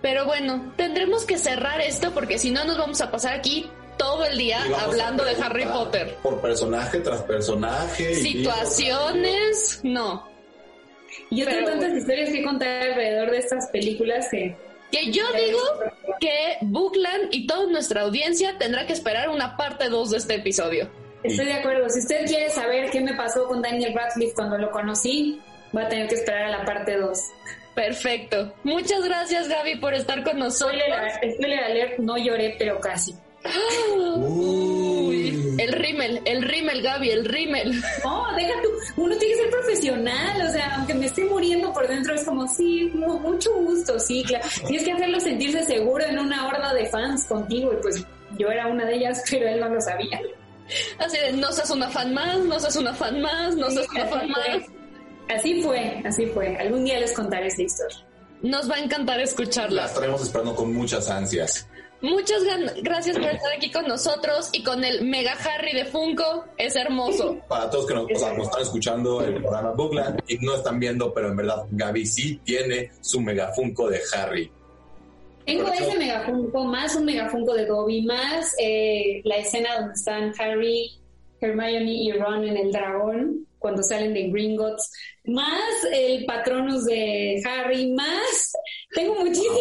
Pero 0.00 0.24
bueno, 0.26 0.72
tendremos 0.76 1.24
que 1.24 1.38
cerrar 1.38 1.80
esto 1.80 2.12
porque 2.12 2.38
si 2.38 2.50
no 2.50 2.64
nos 2.64 2.76
vamos 2.78 3.00
a 3.00 3.10
pasar 3.10 3.34
aquí 3.34 3.68
todo 3.96 4.24
el 4.24 4.36
día 4.36 4.60
hablando 4.80 5.24
de 5.24 5.32
Harry 5.40 5.64
Potter. 5.64 6.16
Por 6.22 6.40
personaje 6.40 6.98
tras 7.00 7.22
personaje. 7.22 8.12
y- 8.12 8.14
Situaciones, 8.16 9.80
no. 9.84 10.28
Y 11.30 11.40
yo 11.40 11.46
tengo 11.46 11.70
tantas 11.70 11.96
historias 11.96 12.30
que 12.30 12.42
contar 12.42 12.82
alrededor 12.82 13.30
de 13.30 13.38
estas 13.38 13.68
películas 13.70 14.28
que... 14.30 14.56
Que 14.90 15.10
yo 15.10 15.24
digo 15.32 15.60
que 16.20 16.58
Bookland 16.60 17.28
y 17.30 17.46
toda 17.46 17.66
nuestra 17.70 18.02
audiencia 18.02 18.58
tendrá 18.58 18.86
que 18.86 18.92
esperar 18.92 19.30
una 19.30 19.56
parte 19.56 19.88
2 19.88 20.10
de 20.10 20.16
este 20.18 20.34
episodio. 20.34 20.90
Estoy 21.22 21.46
de 21.46 21.54
acuerdo. 21.54 21.88
Si 21.88 22.00
usted 22.00 22.26
quiere 22.26 22.50
saber 22.50 22.90
qué 22.90 23.00
me 23.00 23.14
pasó 23.14 23.46
con 23.46 23.62
Daniel 23.62 23.94
Radcliffe 23.94 24.34
cuando 24.34 24.58
lo 24.58 24.70
conocí, 24.70 25.40
va 25.74 25.82
a 25.82 25.88
tener 25.88 26.08
que 26.08 26.16
esperar 26.16 26.44
a 26.44 26.58
la 26.58 26.64
parte 26.64 26.98
2. 26.98 27.18
Perfecto. 27.74 28.54
Muchas 28.64 29.02
gracias 29.02 29.48
Gaby 29.48 29.76
por 29.76 29.94
estar 29.94 30.22
con 30.24 30.38
nosotros. 30.38 30.82
Spoiler 31.34 31.64
alert, 31.64 31.98
no 31.98 32.18
lloré, 32.18 32.56
pero 32.58 32.78
casi. 32.80 33.14
Uy, 34.16 35.54
el 35.58 35.72
rímel, 35.72 36.20
el 36.24 36.42
rímel 36.42 36.82
Gaby, 36.82 37.10
el 37.10 37.24
rímel. 37.24 37.80
No, 38.04 38.34
deja 38.36 38.52
tú. 38.62 38.68
Uno 39.02 39.16
tiene 39.16 39.34
que 39.34 39.40
ser 39.42 39.50
profesional. 39.50 40.46
O 40.48 40.52
sea, 40.52 40.76
aunque 40.76 40.94
me 40.94 41.06
esté 41.06 41.24
muriendo 41.24 41.72
por 41.72 41.86
dentro, 41.88 42.14
es 42.14 42.24
como, 42.24 42.46
sí, 42.48 42.90
mu- 42.94 43.18
mucho 43.18 43.52
gusto, 43.54 43.98
sí, 43.98 44.22
claro. 44.26 44.46
Tienes 44.66 44.84
que 44.84 44.92
hacerlo 44.92 45.20
sentirse 45.20 45.64
seguro 45.64 46.04
en 46.04 46.18
una 46.18 46.46
horda 46.46 46.72
de 46.74 46.86
fans 46.86 47.24
contigo. 47.26 47.72
Y 47.72 47.76
pues 47.82 48.04
yo 48.38 48.48
era 48.50 48.66
una 48.68 48.84
de 48.84 48.96
ellas, 48.96 49.22
pero 49.30 49.48
él 49.48 49.60
no 49.60 49.68
lo 49.68 49.80
sabía. 49.80 50.20
Así 50.98 51.18
de, 51.18 51.32
no 51.32 51.50
seas 51.52 51.70
una 51.70 51.88
fan 51.90 52.14
más, 52.14 52.38
no 52.38 52.58
seas 52.58 52.76
una 52.76 52.94
fan 52.94 53.20
más, 53.20 53.54
no 53.56 53.70
seas 53.70 53.86
una 53.90 54.06
fan 54.06 54.30
más. 54.30 54.58
Así 55.28 55.62
fue, 55.62 56.02
así 56.04 56.26
fue. 56.26 56.56
Algún 56.56 56.84
día 56.84 56.98
les 57.00 57.12
contaré 57.12 57.46
esa 57.48 57.62
historia. 57.62 57.98
Nos 58.42 58.68
va 58.70 58.74
a 58.76 58.80
encantar 58.80 59.20
escucharla. 59.20 59.82
La 59.82 59.86
estaremos 59.88 60.20
esperando 60.22 60.54
con 60.56 60.72
muchas 60.74 61.08
ansias. 61.08 61.68
Muchas 62.02 62.42
gracias 62.82 63.16
por 63.16 63.28
estar 63.28 63.52
aquí 63.56 63.70
con 63.70 63.86
nosotros 63.86 64.50
y 64.52 64.64
con 64.64 64.84
el 64.84 65.04
Mega 65.04 65.34
Harry 65.34 65.72
de 65.72 65.84
Funko. 65.84 66.44
Es 66.58 66.74
hermoso. 66.74 67.38
Para 67.48 67.70
todos 67.70 67.86
que 67.86 67.94
nos, 67.94 68.06
o 68.12 68.18
sea, 68.18 68.32
nos 68.34 68.48
están 68.48 68.62
escuchando 68.62 69.24
el 69.24 69.34
programa 69.36 69.70
Bookland 69.70 70.20
y 70.26 70.36
no 70.38 70.56
están 70.56 70.80
viendo, 70.80 71.14
pero 71.14 71.28
en 71.28 71.36
verdad 71.36 71.64
Gaby 71.70 72.04
sí 72.04 72.40
tiene 72.44 72.90
su 73.00 73.20
megafunco 73.20 73.88
de 73.88 74.00
Harry. 74.14 74.50
Tengo 75.46 75.64
Por 75.64 75.74
ese 75.74 75.96
megafunco, 75.96 76.64
más 76.64 76.96
un 76.96 77.04
megafunco 77.04 77.54
de 77.54 77.66
Dobby, 77.66 78.02
más 78.02 78.52
eh, 78.60 79.20
la 79.24 79.36
escena 79.36 79.76
donde 79.78 79.94
están 79.94 80.32
Harry, 80.38 80.90
Hermione 81.40 81.92
y 81.92 82.12
Ron 82.12 82.44
en 82.44 82.56
el 82.56 82.72
dragón 82.72 83.46
cuando 83.58 83.82
salen 83.82 84.12
de 84.12 84.28
Gringotts, 84.28 84.92
más 85.24 85.84
el 85.92 86.24
Patronus 86.26 86.84
de 86.84 87.40
Harry, 87.46 87.92
más 87.92 88.52
tengo 88.94 89.14
muchísimos. 89.14 89.56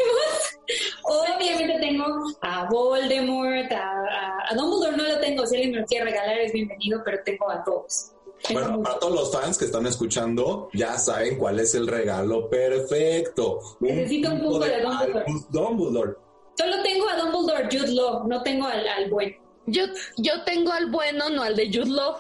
Obviamente 1.04 1.80
tengo 1.80 2.06
a 2.42 2.70
Voldemort, 2.70 3.72
a, 3.72 4.50
a, 4.50 4.56
Dumbledore 4.56 4.98
no 4.98 5.04
lo 5.04 5.20
tengo, 5.20 5.46
si 5.46 5.56
alguien 5.56 5.72
me 5.74 5.82
lo 5.82 5.86
quiere 5.86 6.06
regalar 6.06 6.40
es 6.40 6.54
bienvenido, 6.54 7.02
pero 7.04 7.20
tengo 7.24 7.50
a 7.50 7.64
todos. 7.64 8.12
Bueno, 8.52 8.82
para 8.82 8.98
todos 8.98 9.14
los 9.14 9.32
fans 9.32 9.58
que 9.58 9.66
están 9.66 9.86
escuchando, 9.86 10.70
ya 10.74 10.98
saben 10.98 11.38
cuál 11.38 11.60
es 11.60 11.76
el 11.76 11.86
regalo 11.86 12.50
perfecto. 12.50 13.60
Necesito 13.80 14.32
un, 14.32 14.42
poco 14.42 14.60
de, 14.60 14.82
Dumbledore. 14.82 15.26
Dumbledore. 15.50 16.16
Solo 16.58 16.82
tengo 16.82 17.08
a 17.08 17.18
Dumbledore 17.18 17.70
Jude 17.72 17.94
Law, 17.94 18.28
no 18.28 18.42
tengo 18.42 18.66
al, 18.66 18.88
al 18.88 19.10
bueno. 19.12 19.36
Yo, 19.68 19.84
yo 20.18 20.44
tengo 20.44 20.72
al 20.72 20.90
bueno, 20.90 21.30
no 21.30 21.44
al 21.44 21.56
de 21.56 21.68
Jude 21.68 21.92
Law. 21.92 22.16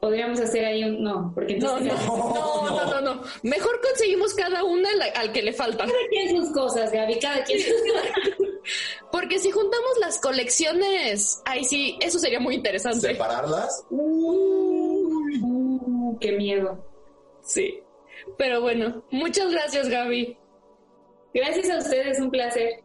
Podríamos 0.00 0.38
hacer 0.40 0.64
ahí 0.64 0.84
un... 0.84 1.02
No, 1.02 1.32
porque 1.34 1.56
no, 1.56 1.80
no, 1.80 1.94
no, 2.06 2.86
no, 2.86 3.00
no, 3.00 3.22
Mejor 3.42 3.80
conseguimos 3.80 4.32
cada 4.34 4.62
una 4.62 4.88
al 5.16 5.32
que 5.32 5.42
le 5.42 5.52
falta. 5.52 5.86
Cada 5.86 6.08
quien 6.08 6.36
sus 6.36 6.52
cosas, 6.52 6.92
Gaby, 6.92 7.18
cada 7.18 7.42
quien 7.42 7.60
sus 7.60 7.72
cosas. 7.92 8.12
Porque 9.10 9.38
si 9.38 9.50
juntamos 9.50 9.98
las 10.00 10.20
colecciones, 10.20 11.40
ahí 11.46 11.64
sí, 11.64 11.98
eso 12.00 12.18
sería 12.18 12.38
muy 12.38 12.54
interesante. 12.56 13.08
¿Separarlas? 13.08 13.84
Uh, 13.90 15.08
qué 16.20 16.32
miedo. 16.32 16.84
Sí. 17.42 17.80
Pero 18.36 18.60
bueno, 18.60 19.02
muchas 19.10 19.50
gracias, 19.50 19.88
Gaby. 19.88 20.36
Gracias 21.32 21.70
a 21.70 21.78
ustedes, 21.78 22.20
un 22.20 22.30
placer. 22.30 22.84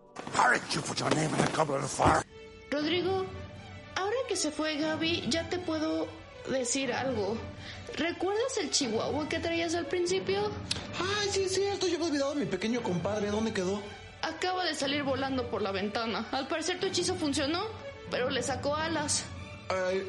Rodrigo, 2.71 3.25
ahora 3.95 4.15
que 4.27 4.35
se 4.35 4.51
fue 4.51 4.77
Gaby, 4.77 5.25
ya 5.29 5.49
te 5.49 5.59
puedo 5.59 6.07
decir 6.49 6.91
algo. 6.93 7.37
¿Recuerdas 7.95 8.57
el 8.59 8.71
chihuahua 8.71 9.29
que 9.29 9.39
traías 9.39 9.75
al 9.75 9.85
principio? 9.85 10.49
Ay, 10.99 11.29
sí, 11.31 11.43
es 11.43 11.53
cierto. 11.53 11.87
Yo 11.87 11.99
me 11.99 12.05
he 12.05 12.07
olvidado 12.07 12.33
de 12.33 12.41
mi 12.41 12.45
pequeño 12.45 12.81
compadre. 12.81 13.27
¿Dónde 13.27 13.53
quedó? 13.53 13.81
Acaba 14.21 14.65
de 14.65 14.73
salir 14.73 15.03
volando 15.03 15.49
por 15.49 15.61
la 15.61 15.71
ventana. 15.71 16.27
Al 16.31 16.47
parecer 16.47 16.79
tu 16.79 16.87
hechizo 16.87 17.15
funcionó, 17.15 17.63
pero 18.09 18.29
le 18.29 18.41
sacó 18.41 18.75
alas. 18.75 19.25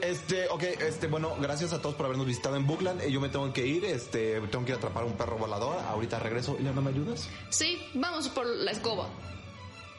este, 0.02 0.48
ok, 0.48 0.62
este, 0.62 1.08
bueno, 1.08 1.36
gracias 1.40 1.72
a 1.72 1.82
todos 1.82 1.94
por 1.94 2.06
habernos 2.06 2.26
visitado 2.26 2.56
en 2.56 2.66
Bookland. 2.66 3.02
Eh, 3.02 3.10
yo 3.10 3.20
me 3.20 3.28
tengo 3.28 3.52
que 3.52 3.66
ir, 3.66 3.84
este, 3.84 4.40
tengo 4.50 4.64
que 4.64 4.70
ir 4.70 4.76
a 4.76 4.78
atrapar 4.78 5.04
un 5.04 5.14
perro 5.14 5.36
volador. 5.36 5.78
Ahorita 5.88 6.18
regreso. 6.18 6.56
¿Y 6.58 6.62
no 6.62 6.72
me 6.80 6.90
ayudas? 6.90 7.28
Sí, 7.50 7.78
vamos 7.94 8.28
por 8.28 8.46
la 8.46 8.70
escoba. 8.70 9.08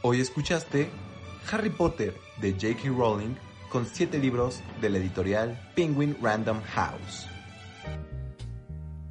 Hoy 0.02 0.22
escuchaste 0.22 0.90
Harry 1.52 1.70
Potter 1.70 2.18
de 2.38 2.54
J.K. 2.54 2.90
Rowling 2.90 3.36
con 3.72 3.88
siete 3.92 4.18
libros 4.18 4.60
de 4.82 4.90
la 4.90 4.98
editorial 4.98 5.72
Penguin 5.76 6.18
Random 6.22 6.62
House. 6.62 7.28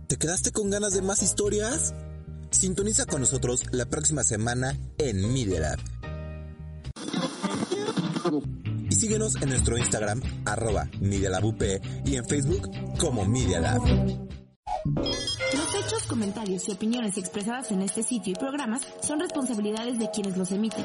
¿Te 0.07 0.17
quedaste 0.17 0.53
con 0.53 0.71
ganas 0.71 0.93
de 0.93 1.03
más 1.03 1.23
historias? 1.23 1.95
Sintoniza 2.51 3.07
con 3.07 3.21
nosotros 3.21 3.65
la 3.73 3.87
próxima 3.87 4.23
semana 4.23 4.79
en 4.99 5.33
Media 5.33 5.61
Lab. 5.61 5.79
Y 8.89 8.95
síguenos 8.95 9.35
en 9.43 9.49
nuestro 9.49 9.77
Instagram, 9.77 10.21
arroba 10.45 10.89
Media 11.01 11.31
y 12.05 12.17
en 12.17 12.25
Facebook 12.27 12.71
como 12.99 13.25
Media 13.25 13.61
Lab. 13.61 13.83
Los 14.85 15.75
hechos, 15.75 16.03
comentarios 16.07 16.69
y 16.69 16.73
opiniones 16.73 17.17
expresadas 17.17 17.71
en 17.71 17.83
este 17.83 18.03
sitio 18.03 18.33
y 18.33 18.37
programas 18.37 18.83
son 19.01 19.21
responsabilidades 19.21 19.99
de 19.99 20.11
quienes 20.11 20.37
los 20.37 20.53
emiten 20.53 20.85